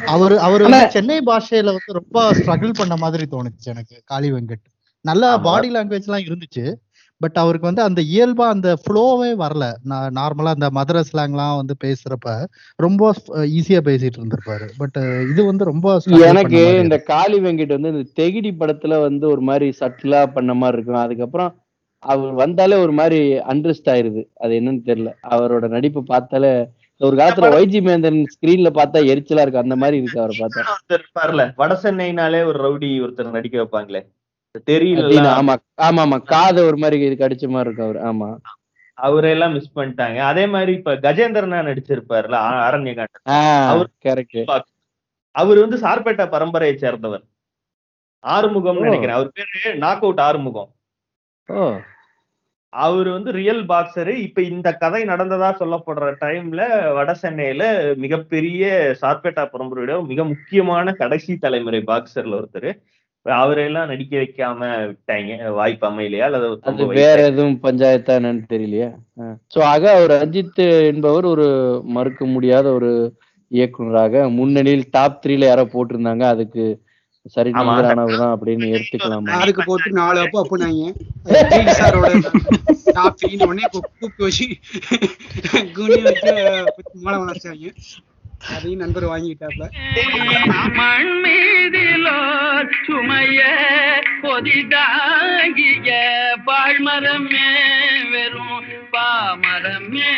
[0.07, 4.65] அவர் அவர் வந்து சென்னை பாஷையில வந்து ரொம்ப ஸ்ட்ரகிள் பண்ண மாதிரி தோணுச்சு எனக்கு காளி வெங்கட்.
[5.05, 5.23] நல்ல.
[5.45, 6.63] பாடி லாங்குவேஜ் எல்லாம் இருந்துச்சு.
[7.21, 9.65] பட் அவருக்கு வந்து அந்த இயல்பா அந்த ஃப்ளோவே வரல.
[9.83, 12.33] நான் நார்மலா அந்த மதுரை ஸ்லாங்லாம் வந்து பேசுறப்ப
[12.79, 13.09] ரொம்ப
[13.51, 14.67] ஈஸியா பேசிட்டு இருந்திருப்பாரு.
[14.77, 14.99] பட்
[15.31, 15.85] இது வந்து ரொம்ப
[16.29, 21.05] எனக்கு இந்த காளி வெங்கட் வந்து இந்த தெகிடி படத்துல வந்து ஒரு மாதிரி சட்டிலா பண்ண மாதிரி இருக்கும்.
[21.05, 21.51] அதுக்கப்புறம்
[22.03, 23.19] அவர் வந்தாலே ஒரு மாதிரி
[23.51, 24.21] அண்ட்ரஸ்ட் ஆயிருது.
[24.35, 25.11] அது என்னன்னு தெரியல.
[25.29, 26.51] அவரோட நடிப்பு பார்த்தாலே
[27.01, 30.61] ஒரு காலத்துல வைஜி மேந்தன் ஸ்கிரீன்ல பார்த்தா எரிச்சலா இருக்கு அந்த மாதிரி இருக்கு அவரை பார்த்தா.
[30.73, 34.01] ஒருத்தர் இருப்பார்ல வட சென்னைனாலே ஒரு ரவுடி ஒருத்தர் நடிக்க வைப்பாங்களே.
[34.65, 38.29] தெரியல ஆமா ஆமா ஆமா காதை ஒரு மாதிரி இதுக்கு அடிச்ச மாதிரி இருக்கு அவர் ஆமா.
[38.97, 40.17] அவரையெல்லாம் மிஸ் பண்ணிட்டாங்க.
[40.23, 42.37] அதே மாதிரி இப்ப கஜேந்திரனா நடிச்சிருப்பாருல
[43.31, 44.39] ஆஹ் அவர் கரெக்ட்
[45.35, 47.23] அவர் வந்து சார்பேட்டா பரம்பரையை சேர்ந்தவர்.
[48.23, 48.79] ஆறுமுகம்.
[48.81, 49.15] நினைக்கிறேன்.
[49.15, 50.71] அவர் பேரு நாக் அவுட் ஆறுமுகம்.
[52.73, 56.61] அவர் வந்து ரியல் பாக்ஸரு இப்ப இந்த கதை நடந்ததா சொல்லப்படுற டைம்ல
[56.93, 57.63] வட சென்னையில
[57.95, 58.63] மிகப்பெரிய
[59.01, 62.69] சார்பேட்டா பரம்பரையோட மிக முக்கியமான கடைசி தலைமுறை பாக்ஸர்ல ஒருத்தர்.
[63.35, 65.29] அவரையெல்லாம் நடிக்க வைக்காம விட்டாங்க.
[65.57, 66.25] வாய்ப்பு அமையலையா?
[66.29, 66.47] அல்லது
[66.99, 68.89] வேற எதுவும் பஞ்சாயத்தா என்னன்னு தெரியலையா.
[69.53, 70.61] சோ ஆக அவர் அஜித்
[70.91, 71.47] என்பவர் ஒரு
[71.95, 72.91] மறுக்க முடியாத ஒரு
[73.51, 76.23] இயக்குனராக முன்னணியில் டாப் த்ரீல யாரோ போட்டிருந்தாங்க.
[76.35, 76.65] அதுக்கு
[77.35, 77.49] சரி.
[77.59, 80.83] நிகரானவர் தான் அப்படின்னு எடுத்துக்கலாமா அதுக்கு போட்டு நாலு அப்போ அப்புனாங்க
[81.79, 82.09] சாரோட
[82.97, 84.45] டாப் த்ரீ உடனே கூப்பிட்டு வச்சு
[85.77, 86.33] குனி வச்சு
[87.03, 87.65] மூலம் வச்சாங்க
[88.41, 89.65] அதையும் நண்பர் வாங்கிட்டாப்ல
[90.77, 92.17] மண் மீதிலோ
[92.79, 93.39] சுமைய
[94.21, 95.89] பொதிதாகிய
[96.47, 97.49] பாழ்மரமே
[98.11, 98.57] வெறும்
[98.93, 100.13] பாமரமே